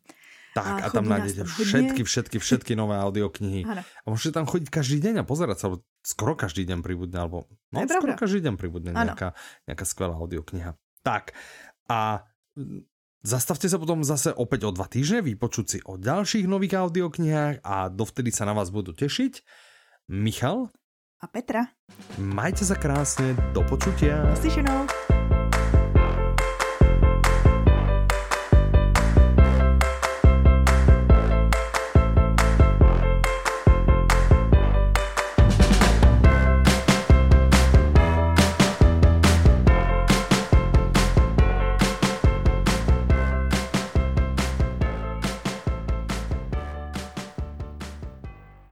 Tak 0.54 0.66
a, 0.66 0.86
a 0.86 0.90
tam 0.90 1.06
nájdete 1.06 1.44
všetky, 1.46 2.02
všetky, 2.04 2.38
všetky 2.42 2.74
nové 2.74 2.98
audioknihy. 2.98 3.62
Ano. 3.62 3.86
A 3.86 4.06
môžete 4.10 4.42
tam 4.42 4.50
chodiť 4.50 4.74
každý 4.74 4.98
deň 5.06 5.22
a 5.22 5.24
pozerať 5.24 5.58
sa, 5.62 5.64
alebo 5.70 5.86
skoro 6.02 6.34
každý 6.34 6.66
deň 6.66 6.82
pribudne, 6.82 7.14
alebo 7.22 7.46
no, 7.70 7.86
skoro 7.86 8.18
pravda. 8.18 8.22
každý 8.26 8.40
deň 8.42 8.56
pribudne 8.58 8.90
nejaká, 8.90 9.38
nejaká 9.70 9.86
skvelá 9.86 10.18
audiokniha. 10.18 10.74
Tak 11.06 11.38
a 11.94 12.26
Zastavte 13.28 13.68
sa 13.68 13.82
potom 13.82 14.08
zase 14.08 14.32
opäť 14.32 14.70
o 14.70 14.72
dva 14.72 14.88
týždne, 14.88 15.20
vypočuť 15.26 15.66
si 15.68 15.78
o 15.84 16.00
ďalších 16.00 16.48
nových 16.48 16.80
audioknihách 16.80 17.60
a 17.66 17.92
dovtedy 17.92 18.32
sa 18.32 18.48
na 18.48 18.56
vás 18.56 18.72
budú 18.72 18.96
tešiť. 18.96 19.44
Michal 20.08 20.72
a 21.22 21.26
Petra. 21.26 21.66
Majte 22.22 22.62
sa 22.62 22.78
krásne, 22.78 23.34
do 23.54 23.66
počutia. 23.66 24.22
Slyšenou. 24.38 25.07